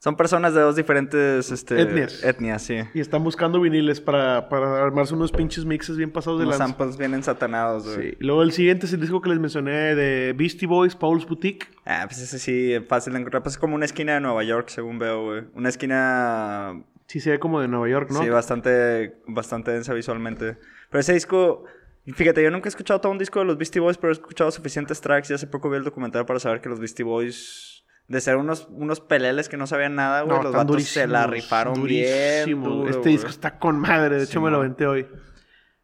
Son 0.00 0.16
personas 0.16 0.54
de 0.54 0.62
dos 0.62 0.76
diferentes 0.76 1.52
este, 1.52 1.80
Etnias. 1.80 2.24
Etnias, 2.24 2.62
sí. 2.62 2.78
Y 2.94 3.00
están 3.00 3.22
buscando 3.22 3.60
viniles 3.60 4.00
para, 4.00 4.48
para 4.48 4.82
armarse 4.82 5.14
unos 5.14 5.30
pinches 5.30 5.64
mixes 5.64 5.96
bien 5.96 6.10
pasados 6.10 6.40
de 6.40 6.46
Los 6.46 6.58
lanza. 6.58 6.74
samples 6.74 6.96
vienen 6.96 7.22
satanados, 7.22 7.84
güey. 7.84 8.10
Sí. 8.12 8.16
Luego 8.18 8.42
el 8.42 8.52
siguiente 8.52 8.86
es 8.86 8.92
el 8.94 9.00
disco 9.00 9.20
que 9.20 9.28
les 9.28 9.38
mencioné 9.38 9.94
de 9.94 10.34
Beastie 10.36 10.66
Boys, 10.66 10.96
Paul's 10.96 11.26
Boutique. 11.26 11.68
Ah, 11.84 12.04
pues 12.08 12.20
ese 12.20 12.38
sí, 12.38 12.74
fácil 12.88 13.12
de 13.12 13.20
encontrar. 13.20 13.42
Pues 13.42 13.54
es 13.56 13.58
como 13.58 13.74
una 13.74 13.84
esquina 13.84 14.14
de 14.14 14.20
Nueva 14.20 14.42
York, 14.42 14.70
según 14.70 14.98
veo, 14.98 15.22
güey. 15.22 15.44
Una 15.54 15.68
esquina 15.68 16.82
Sí, 17.10 17.18
se 17.18 17.30
ve 17.30 17.40
como 17.40 17.60
de 17.60 17.66
Nueva 17.66 17.88
York, 17.88 18.08
¿no? 18.12 18.22
Sí, 18.22 18.28
bastante, 18.28 19.16
bastante 19.26 19.72
densa 19.72 19.92
visualmente. 19.92 20.58
Pero 20.90 21.00
ese 21.00 21.12
disco, 21.12 21.64
fíjate, 22.06 22.40
yo 22.40 22.52
nunca 22.52 22.68
he 22.68 22.70
escuchado 22.70 23.00
todo 23.00 23.10
un 23.10 23.18
disco 23.18 23.40
de 23.40 23.46
los 23.46 23.58
Beastie 23.58 23.80
Boys, 23.80 23.98
pero 23.98 24.12
he 24.12 24.14
escuchado 24.14 24.48
suficientes 24.52 25.00
tracks 25.00 25.28
y 25.28 25.34
hace 25.34 25.48
poco 25.48 25.68
vi 25.68 25.78
el 25.78 25.82
documental 25.82 26.24
para 26.24 26.38
saber 26.38 26.60
que 26.60 26.68
los 26.68 26.78
Beastie 26.78 27.04
Boys, 27.04 27.84
de 28.10 28.20
ser 28.20 28.36
unos, 28.36 28.66
unos 28.70 29.00
peleles 29.00 29.48
que 29.48 29.56
no 29.56 29.66
sabían 29.66 29.94
nada, 29.94 30.22
güey, 30.22 30.36
No, 30.36 30.42
los 30.42 30.52
vatos 30.52 30.82
se 30.82 31.06
la 31.06 31.26
rifaron 31.28 31.82
bien 31.84 32.06
durísimo. 32.44 32.68
duro, 32.68 32.88
Este 32.90 33.00
güey. 33.02 33.12
disco 33.14 33.30
está 33.30 33.58
con 33.58 33.78
madre. 33.78 34.16
De 34.18 34.24
hecho, 34.24 34.40
me 34.40 34.50
lo 34.50 34.56
aventé 34.58 34.86
hoy. 34.86 35.06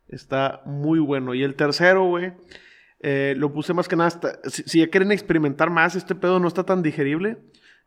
Está 0.08 0.60
muy 0.66 0.98
bueno. 0.98 1.34
Y 1.34 1.42
el 1.44 1.54
tercero, 1.54 2.04
güey, 2.04 2.32
eh, 3.00 3.34
lo 3.36 3.52
puse 3.52 3.72
más 3.74 3.88
que 3.88 3.96
nada. 3.96 4.08
hasta- 4.08 4.38
si, 4.50 4.62
si 4.64 4.80
ya 4.80 4.88
quieren 4.88 5.12
experimentar 5.12 5.70
más, 5.70 5.94
este 5.94 6.14
pedo 6.14 6.38
no 6.40 6.48
está 6.48 6.64
tan 6.64 6.82
digerible. 6.82 7.38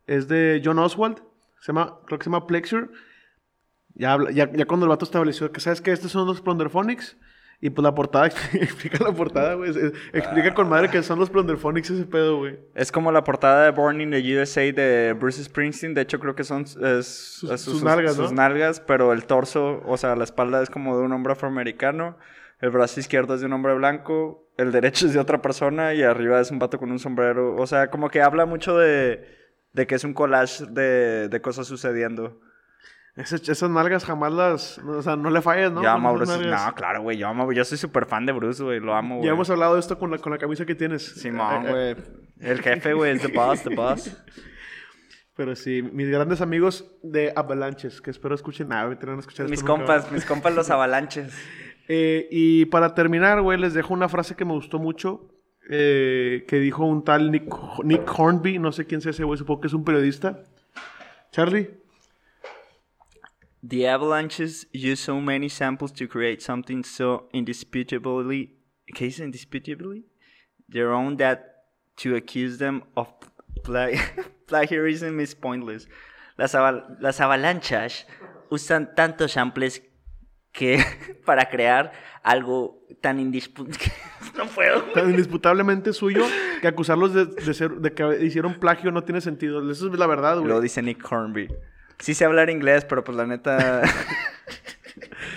Es 0.06 0.26
de 0.28 0.60
John 0.64 0.78
Oswald. 0.78 1.18
Se 1.60 1.68
llama, 1.72 1.98
creo 2.06 2.18
que 2.18 2.24
se 2.24 2.30
llama 2.30 2.46
Plexure. 2.46 2.88
Ya, 3.94 4.16
ya, 4.32 4.50
ya 4.52 4.64
cuando 4.64 4.86
el 4.86 4.90
vato 4.90 5.04
estableció 5.04 5.52
que, 5.52 5.60
¿sabes 5.60 5.82
qué? 5.82 5.92
Estos 5.92 6.12
son 6.12 6.26
los 6.26 6.40
Plunderphonics. 6.40 7.18
Y 7.62 7.68
pues 7.70 7.82
la 7.84 7.94
portada, 7.94 8.26
explica 8.54 9.04
la 9.04 9.12
portada, 9.12 9.54
güey. 9.54 9.70
Explica 10.14 10.54
con 10.54 10.68
madre 10.70 10.88
que 10.88 11.02
son 11.02 11.18
los 11.18 11.28
Plunderphonics 11.28 11.90
ese 11.90 12.06
pedo, 12.06 12.38
güey. 12.38 12.58
Es 12.74 12.90
como 12.90 13.12
la 13.12 13.22
portada 13.22 13.64
de 13.66 13.70
Born 13.70 14.00
in 14.00 14.10
the 14.10 14.38
USA 14.40 14.62
de 14.72 15.14
Bruce 15.18 15.44
Springsteen. 15.44 15.92
De 15.92 16.00
hecho, 16.00 16.18
creo 16.20 16.34
que 16.34 16.44
son 16.44 16.62
es- 16.62 17.44
sus 17.58 17.82
nalgas, 17.82 18.14
sus 18.16 18.30
¿no? 18.32 18.36
nalgas, 18.42 18.80
pero 18.80 19.12
el 19.12 19.26
torso, 19.26 19.82
o 19.84 19.96
sea, 19.98 20.16
la 20.16 20.24
espalda 20.24 20.62
es 20.62 20.70
como 20.70 20.98
de 20.98 21.04
un 21.04 21.12
hombre 21.12 21.34
afroamericano. 21.34 22.16
El 22.62 22.70
brazo 22.70 22.98
izquierdo 23.00 23.34
es 23.34 23.40
de 23.40 23.46
un 23.46 23.52
hombre 23.52 23.74
blanco. 23.74 24.46
El 24.56 24.72
derecho 24.72 25.06
es 25.06 25.12
de 25.14 25.18
otra 25.20 25.42
persona. 25.42 25.92
Y 25.94 26.02
arriba 26.02 26.40
es 26.40 26.50
un 26.50 26.58
vato 26.58 26.78
con 26.78 26.90
un 26.90 26.98
sombrero. 26.98 27.56
O 27.56 27.66
sea, 27.66 27.90
como 27.90 28.08
que 28.10 28.22
habla 28.22 28.46
mucho 28.46 28.76
de, 28.78 29.22
de 29.72 29.86
que 29.86 29.94
es 29.96 30.04
un 30.04 30.14
collage 30.14 30.64
de, 30.66 31.28
de 31.28 31.40
cosas 31.42 31.66
sucediendo. 31.66 32.40
Esas, 33.16 33.48
esas 33.48 33.68
nalgas 33.70 34.04
jamás 34.04 34.32
las... 34.32 34.78
O 34.78 35.02
sea, 35.02 35.16
no 35.16 35.30
le 35.30 35.42
falles, 35.42 35.72
¿no? 35.72 35.82
yo 35.82 35.90
amo 35.90 36.08
a 36.10 36.12
Bruce. 36.12 36.38
No, 36.46 36.74
claro, 36.74 37.02
güey. 37.02 37.18
Yo 37.18 37.28
amo. 37.28 37.52
Yo 37.52 37.64
soy 37.64 37.76
súper 37.76 38.06
fan 38.06 38.24
de 38.24 38.32
Bruce, 38.32 38.62
güey. 38.62 38.80
Lo 38.80 38.94
amo, 38.94 39.16
güey. 39.16 39.26
Ya 39.26 39.32
hemos 39.32 39.50
hablado 39.50 39.74
de 39.74 39.80
esto 39.80 39.98
con 39.98 40.10
la, 40.10 40.18
con 40.18 40.32
la 40.32 40.38
camisa 40.38 40.64
que 40.64 40.74
tienes. 40.74 41.04
Simón, 41.04 41.66
Eh, 41.66 41.90
eh, 41.90 41.94
güey. 41.94 42.50
El 42.50 42.62
jefe, 42.62 42.94
güey. 42.94 43.12
Es 43.16 43.22
the 43.22 43.28
boss, 43.28 43.62
the 43.62 43.74
boss. 43.74 44.16
Pero 45.36 45.56
sí, 45.56 45.82
mis 45.82 46.08
grandes 46.08 46.40
amigos 46.40 46.84
de 47.02 47.32
Avalanches, 47.34 48.00
que 48.00 48.10
espero 48.10 48.34
escuchen. 48.34 48.68
Nada, 48.68 48.88
me 48.88 48.96
tienen 48.96 49.16
a 49.16 49.20
escuchar 49.20 49.48
Mis 49.48 49.60
esto 49.60 49.68
nunca, 49.72 49.86
compas, 49.86 50.12
mis 50.12 50.24
compas 50.24 50.54
los 50.54 50.70
avalanches. 50.70 51.34
Eh, 51.92 52.28
y 52.30 52.66
para 52.66 52.94
terminar, 52.94 53.40
güey, 53.42 53.58
les 53.58 53.74
dejo 53.74 53.92
una 53.92 54.08
frase 54.08 54.36
que 54.36 54.44
me 54.44 54.52
gustó 54.52 54.78
mucho. 54.78 55.28
eh, 55.68 56.44
que 56.46 56.60
dijo 56.60 56.84
un 56.84 57.02
tal 57.02 57.32
Nick, 57.32 57.52
Nick 57.82 58.08
Hornby. 58.16 58.60
No 58.60 58.70
sé 58.70 58.86
quién 58.86 59.00
sea 59.00 59.10
ese 59.10 59.24
güey, 59.24 59.36
supongo 59.36 59.62
que 59.62 59.66
es 59.66 59.72
un 59.72 59.82
periodista. 59.82 60.40
Charlie. 61.32 61.79
The 63.62 63.86
avalanches 63.86 64.66
use 64.72 65.00
so 65.00 65.20
many 65.20 65.48
samples 65.48 65.92
to 65.92 66.08
create 66.08 66.40
something 66.40 66.82
so 66.82 67.28
indisputably, 67.32 68.56
¿qué 68.94 69.06
dice 69.06 69.20
indisputably? 69.20 70.04
Their 70.68 70.92
own 70.92 71.16
that 71.18 71.66
to 71.98 72.16
accuse 72.16 72.58
them 72.58 72.84
of 72.96 73.08
pla- 73.62 73.90
plagiarism 74.46 75.20
is 75.20 75.34
pointless. 75.34 75.88
Las, 76.38 76.54
aval- 76.54 76.96
las 77.00 77.20
avalanchas 77.20 78.06
usan 78.50 78.94
tantos 78.94 79.32
samples 79.32 79.82
que 80.52 80.82
para 81.26 81.50
crear 81.50 81.92
algo 82.22 82.82
tan 83.02 83.20
indisputable. 83.20 83.92
no 84.38 84.46
puedo. 84.46 84.82
Tan 84.94 85.10
indisputablemente 85.10 85.92
suyo 85.92 86.24
que 86.62 86.68
acusarlos 86.68 87.12
de, 87.12 87.26
de 87.26 87.54
ser, 87.54 87.72
de 87.72 87.92
que 87.92 88.24
hicieron 88.24 88.54
plagio 88.54 88.90
no 88.90 89.04
tiene 89.04 89.20
sentido. 89.20 89.70
Eso 89.70 89.92
es 89.92 89.98
la 89.98 90.06
verdad, 90.06 90.42
Lo 90.42 90.62
dice 90.62 90.80
Nick 90.82 91.04
Hornby. 91.10 91.48
Sí 92.00 92.14
sé 92.14 92.24
hablar 92.24 92.50
inglés, 92.50 92.84
pero 92.84 93.04
pues 93.04 93.16
la 93.16 93.26
neta... 93.26 93.82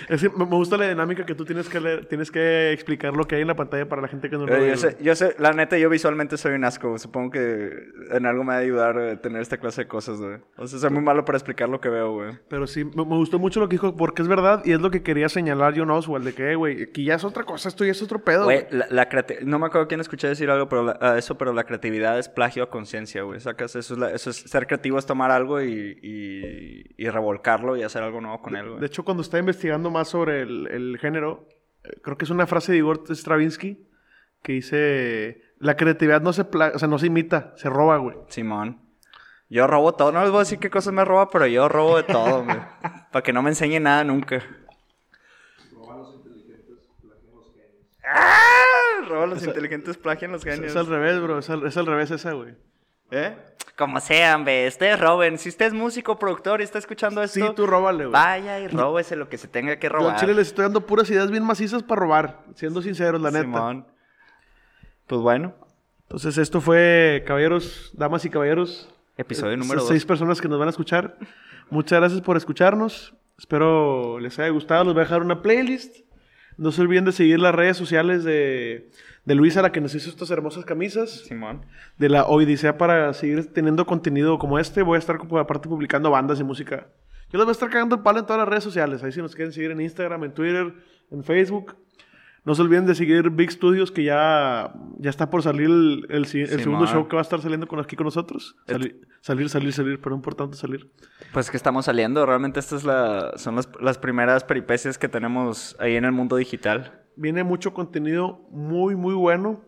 Es 0.08 0.22
que 0.22 0.28
me 0.30 0.44
gusta 0.44 0.76
la 0.76 0.88
dinámica 0.88 1.24
que 1.26 1.34
tú 1.34 1.44
tienes 1.44 1.68
que 1.68 1.80
leer, 1.80 2.06
tienes 2.06 2.30
que 2.30 2.72
explicar 2.72 3.14
lo 3.16 3.24
que 3.24 3.36
hay 3.36 3.42
en 3.42 3.48
la 3.48 3.56
pantalla 3.56 3.88
para 3.88 4.02
la 4.02 4.08
gente 4.08 4.28
que 4.30 4.36
no 4.36 4.46
lo 4.46 4.54
Eh, 4.54 4.60
ve. 4.60 4.68
yo, 4.70 4.76
sé, 4.76 4.96
yo 5.00 5.14
sé, 5.14 5.34
la 5.38 5.52
neta, 5.52 5.78
yo 5.78 5.88
visualmente 5.90 6.36
soy 6.36 6.54
un 6.54 6.64
asco. 6.64 6.98
Supongo 6.98 7.30
que 7.30 7.70
en 8.10 8.26
algo 8.26 8.44
me 8.44 8.48
va 8.54 8.56
a 8.56 8.58
ayudar 8.60 8.98
a 8.98 9.16
tener 9.20 9.40
esta 9.42 9.56
clase 9.58 9.82
de 9.82 9.88
cosas, 9.88 10.18
güey. 10.20 10.38
O 10.56 10.66
sea, 10.66 10.78
soy 10.78 10.90
muy 10.90 11.02
malo 11.02 11.24
para 11.24 11.38
explicar 11.38 11.68
lo 11.68 11.80
que 11.80 11.88
veo, 11.88 12.12
güey. 12.12 12.38
Pero 12.48 12.66
sí, 12.66 12.84
me, 12.84 13.04
me 13.04 13.16
gustó 13.16 13.38
mucho 13.38 13.60
lo 13.60 13.68
que 13.68 13.74
dijo, 13.74 13.96
porque 13.96 14.22
es 14.22 14.28
verdad 14.28 14.62
y 14.64 14.72
es 14.72 14.80
lo 14.80 14.90
que 14.90 15.02
quería 15.02 15.28
señalar 15.28 15.74
John 15.76 15.90
Oswald, 15.90 16.24
de 16.24 16.32
que, 16.34 16.52
eh, 16.52 16.54
güey, 16.54 16.82
aquí 16.82 17.04
ya 17.04 17.14
es 17.14 17.24
otra 17.24 17.44
cosa, 17.44 17.68
esto 17.68 17.84
ya 17.84 17.92
es 17.92 18.02
otro 18.02 18.18
pedo. 18.22 18.44
Güey, 18.44 18.66
la, 18.70 18.86
la 18.90 19.08
No 19.44 19.58
me 19.58 19.66
acuerdo 19.66 19.88
quién 19.88 20.00
escuché 20.00 20.28
decir 20.28 20.50
algo, 20.50 20.68
pero 20.68 20.84
la- 20.84 20.98
a 21.00 21.18
eso, 21.18 21.36
pero 21.38 21.52
la 21.52 21.64
creatividad 21.64 22.18
es 22.18 22.28
plagio 22.28 22.62
a 22.64 22.70
conciencia, 22.70 23.22
güey. 23.22 23.40
Sacas, 23.40 23.76
eso 23.76 23.94
es, 23.94 24.00
la- 24.00 24.10
eso 24.10 24.30
es 24.30 24.36
ser 24.36 24.66
creativo, 24.66 24.98
es 24.98 25.06
tomar 25.06 25.30
algo 25.30 25.62
y, 25.62 25.98
y, 26.02 26.84
y 26.96 27.08
revolcarlo 27.08 27.76
y 27.76 27.82
hacer 27.82 28.02
algo 28.02 28.20
nuevo 28.20 28.40
con 28.42 28.56
él, 28.56 28.64
De 28.64 28.70
güey. 28.72 28.84
hecho, 28.84 29.04
cuando 29.04 29.22
estaba 29.22 29.40
investigando 29.40 29.90
más 29.94 30.08
sobre 30.08 30.42
el, 30.42 30.66
el 30.66 30.98
género, 30.98 31.48
eh, 31.84 31.98
creo 32.02 32.16
que 32.18 32.24
es 32.24 32.30
una 32.30 32.46
frase 32.46 32.72
de 32.72 32.78
Igor 32.78 33.04
Stravinsky 33.08 33.86
que 34.42 34.52
dice, 34.52 35.42
la 35.58 35.76
creatividad 35.76 36.20
no 36.20 36.32
se, 36.34 36.44
pla- 36.44 36.72
o 36.74 36.78
sea, 36.78 36.86
no 36.88 36.98
se 36.98 37.06
imita, 37.06 37.54
se 37.56 37.70
roba, 37.70 37.96
güey. 37.96 38.16
Simón. 38.28 38.80
Yo 39.48 39.66
robo 39.66 39.94
todo. 39.94 40.10
No 40.12 40.20
les 40.20 40.30
voy 40.30 40.38
a 40.38 40.40
decir 40.40 40.58
qué 40.58 40.68
cosas 40.70 40.92
me 40.92 41.04
roba, 41.04 41.30
pero 41.30 41.46
yo 41.46 41.68
robo 41.68 41.96
de 41.96 42.02
todo, 42.02 42.44
güey. 42.44 42.56
Para 43.12 43.22
que 43.22 43.32
no 43.32 43.42
me 43.42 43.50
enseñe 43.50 43.80
nada 43.80 44.04
nunca. 44.04 44.42
¡Ah! 48.06 49.06
Roba 49.08 49.26
los 49.26 49.42
inteligentes, 49.46 49.96
plagian 49.96 50.32
los 50.32 50.44
Es, 50.44 50.54
genios. 50.54 50.70
es 50.72 50.76
al 50.76 50.86
revés, 50.86 51.20
bro, 51.20 51.38
es 51.38 51.50
al, 51.50 51.66
es 51.66 51.76
al 51.76 51.86
revés 51.86 52.10
esa, 52.10 52.32
güey. 52.32 52.54
¿Eh? 53.14 53.36
Como 53.76 53.98
sean, 54.00 54.44
ve. 54.44 54.66
Ustedes 54.68 55.00
roben. 55.00 55.36
Si 55.38 55.48
usted 55.48 55.66
es 55.66 55.72
músico, 55.72 56.18
productor 56.18 56.60
y 56.60 56.64
está 56.64 56.78
escuchando 56.78 57.22
esto, 57.22 57.40
Sí, 57.48 57.54
tú 57.56 57.66
róbale, 57.66 58.04
güey. 58.06 58.12
vaya 58.12 58.60
y 58.60 58.68
róbese 58.68 59.16
lo 59.16 59.28
que 59.28 59.36
se 59.38 59.48
tenga 59.48 59.76
que 59.78 59.88
Yo 59.88 59.92
robar. 59.94 60.20
chile 60.20 60.34
les 60.34 60.48
estoy 60.48 60.64
dando 60.64 60.80
puras 60.82 61.10
ideas 61.10 61.30
bien 61.30 61.42
macizas 61.44 61.82
para 61.82 62.00
robar, 62.00 62.40
siendo 62.54 62.80
sinceros, 62.82 63.20
la 63.20 63.30
neta. 63.30 63.42
Simón. 63.44 63.86
Pues 65.06 65.20
bueno, 65.20 65.54
Entonces, 66.02 66.38
esto 66.38 66.60
fue, 66.60 67.24
caballeros, 67.26 67.90
damas 67.94 68.24
y 68.24 68.30
caballeros. 68.30 68.88
episodio 69.16 69.52
eh, 69.54 69.56
número 69.56 69.78
esas 69.80 69.88
2. 69.88 69.88
Seis 69.88 70.04
personas 70.06 70.40
que 70.40 70.48
nos 70.48 70.58
van 70.58 70.68
a 70.68 70.70
escuchar. 70.70 71.16
Muchas 71.70 71.98
gracias 71.98 72.20
por 72.20 72.36
escucharnos. 72.36 73.14
Espero 73.38 74.20
les 74.20 74.38
haya 74.38 74.50
gustado. 74.50 74.84
Les 74.84 74.92
voy 74.94 75.00
a 75.00 75.04
dejar 75.04 75.22
una 75.22 75.42
playlist. 75.42 76.03
No 76.56 76.72
se 76.72 76.82
olviden 76.82 77.04
de 77.04 77.12
seguir 77.12 77.40
las 77.40 77.54
redes 77.54 77.76
sociales 77.76 78.24
de, 78.24 78.90
de 79.24 79.34
Luisa, 79.34 79.62
la 79.62 79.72
que 79.72 79.80
nos 79.80 79.94
hizo 79.94 80.10
estas 80.10 80.30
hermosas 80.30 80.64
camisas. 80.64 81.24
Simón. 81.26 81.62
De 81.98 82.08
la 82.08 82.26
Odisea 82.26 82.78
para 82.78 83.12
seguir 83.12 83.52
teniendo 83.52 83.86
contenido 83.86 84.38
como 84.38 84.58
este. 84.58 84.82
Voy 84.82 84.96
a 84.96 84.98
estar, 84.98 85.18
aparte, 85.38 85.68
publicando 85.68 86.10
bandas 86.10 86.40
y 86.40 86.44
música. 86.44 86.88
Yo 87.30 87.38
les 87.38 87.46
voy 87.46 87.50
a 87.50 87.52
estar 87.52 87.70
cagando 87.70 87.96
el 87.96 88.02
palo 88.02 88.20
en 88.20 88.26
todas 88.26 88.40
las 88.40 88.48
redes 88.48 88.64
sociales. 88.64 89.02
Ahí 89.02 89.12
si 89.12 89.20
nos 89.20 89.34
quieren 89.34 89.52
seguir 89.52 89.70
en 89.72 89.80
Instagram, 89.80 90.24
en 90.24 90.34
Twitter, 90.34 90.74
en 91.10 91.24
Facebook. 91.24 91.76
No 92.44 92.54
se 92.54 92.60
olviden 92.60 92.84
de 92.84 92.94
seguir 92.94 93.30
Big 93.30 93.50
Studios, 93.50 93.90
que 93.90 94.04
ya, 94.04 94.74
ya 94.98 95.08
está 95.10 95.30
por 95.30 95.42
salir 95.42 95.66
el, 95.66 96.06
el 96.10 96.26
si- 96.26 96.42
el 96.42 96.48
Sí, 96.48 96.58
segundo 96.58 96.84
man. 96.84 96.92
show 96.92 97.08
que 97.08 97.16
va 97.16 97.20
a 97.20 97.22
estar 97.22 97.40
saliendo 97.40 97.66
con, 97.66 97.80
aquí 97.80 97.96
con 97.96 98.04
nosotros. 98.04 98.54
Sali- 98.66 99.00
salir, 99.22 99.48
salir, 99.48 99.72
salir, 99.72 99.98
pero 100.00 100.14
importante 100.14 100.56
salir. 100.56 100.90
Pues 101.32 101.50
que 101.50 101.56
estamos 101.56 101.86
saliendo. 101.86 102.26
Realmente 102.26 102.60
estas 102.60 102.80
es 102.80 102.84
la, 102.84 103.32
son 103.36 103.56
las, 103.56 103.68
las 103.80 103.96
primeras 103.96 104.44
peripecias 104.44 104.98
que 104.98 105.08
tenemos 105.08 105.74
ahí 105.80 105.96
en 105.96 106.04
el 106.04 106.12
mundo 106.12 106.36
digital. 106.36 107.02
Viene 107.16 107.44
mucho 107.44 107.72
contenido 107.72 108.46
muy, 108.50 108.94
muy 108.94 109.14
bueno. 109.14 109.62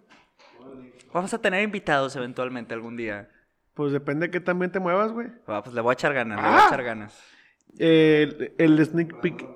Vamos 1.14 1.33
a 1.33 1.41
tener 1.41 1.62
invitados 1.62 2.14
eventualmente 2.16 2.74
algún 2.74 2.97
día. 2.97 3.31
Pues 3.72 3.93
depende 3.93 4.27
de 4.27 4.31
qué 4.31 4.41
también 4.41 4.70
te 4.70 4.81
muevas, 4.81 5.12
güey. 5.12 5.29
Pues 5.47 5.72
le 5.72 5.81
voy 5.81 5.91
a 5.91 5.95
echar 5.95 6.12
ganas, 6.12 6.43
le 6.43 6.49
voy 6.51 6.61
a 6.61 6.66
echar 6.66 6.83
ganas. 6.83 7.18
Eh, 7.79 8.53
el, 8.59 8.79
el 8.79 8.85
sneak 8.87 9.20
peek. 9.20 9.47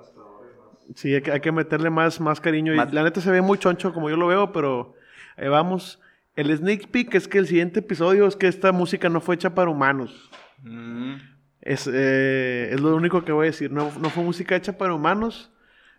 Sí, 0.95 1.15
hay 1.15 1.23
que, 1.23 1.33
hay 1.33 1.41
que 1.41 1.53
meterle 1.53 1.91
más, 1.91 2.21
más 2.21 2.41
cariño. 2.41 2.73
Y 2.75 2.77
la 2.77 3.03
neta 3.03 3.21
se 3.21 3.31
ve 3.31 3.41
muy 3.41 3.59
choncho 3.59 3.93
como 3.93 4.11
yo 4.11 4.17
lo 4.17 4.27
veo, 4.27 4.53
pero 4.53 4.95
ahí 5.37 5.49
vamos. 5.49 6.01
El 6.37 6.57
sneak 6.57 6.89
peek 6.89 7.15
es 7.15 7.29
que 7.29 7.39
el 7.39 7.47
siguiente 7.47 7.81
episodio 7.81 8.27
es 8.27 8.37
que 8.37 8.47
esta 8.49 8.73
música 8.73 9.09
no 9.09 9.21
fue 9.21 9.35
hecha 9.35 9.55
para 9.55 9.71
humanos. 9.71 10.31
Mm. 10.63 11.15
Es, 11.61 11.89
eh, 11.93 12.71
es 12.73 12.81
lo 12.81 12.97
único 12.97 13.25
que 13.25 13.33
voy 13.33 13.47
a 13.47 13.51
decir. 13.51 13.71
No, 13.71 13.93
no 14.01 14.11
fue 14.11 14.23
música 14.25 14.57
hecha 14.57 14.79
para 14.79 14.95
humanos, 14.95 15.53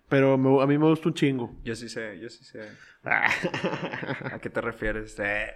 pero 0.09 0.37
me- 0.37 0.61
a 0.63 0.65
mí 0.67 0.77
me 0.77 0.85
gusta 0.85 1.09
un 1.09 1.13
chingo. 1.13 1.55
Yo 1.63 1.75
sí 1.75 1.87
sé, 1.89 2.19
yo 2.19 2.29
sí 2.29 2.43
sé. 2.43 2.61
¿A 3.03 4.39
qué 4.41 4.49
te 4.49 4.61
refieres? 4.61 5.15
Eh. 5.19 5.53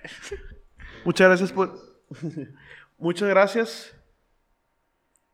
Muchas 1.03 1.27
gracias 1.27 1.51
por. 1.51 1.73
Muchas 2.97 3.27
gracias 3.29 3.95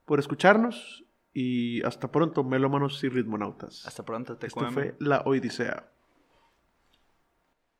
por 0.05 0.19
escucharnos 0.19 1.00
y 1.33 1.81
hasta 1.83 2.11
pronto, 2.11 2.43
melómanos 2.43 3.03
y 3.03 3.09
ritmonautas. 3.09 3.85
Hasta 3.85 4.03
pronto, 4.03 4.37
te 4.37 4.47
Esto 4.47 4.69
fue 4.71 4.95
La 4.99 5.21
Odisea. 5.25 5.91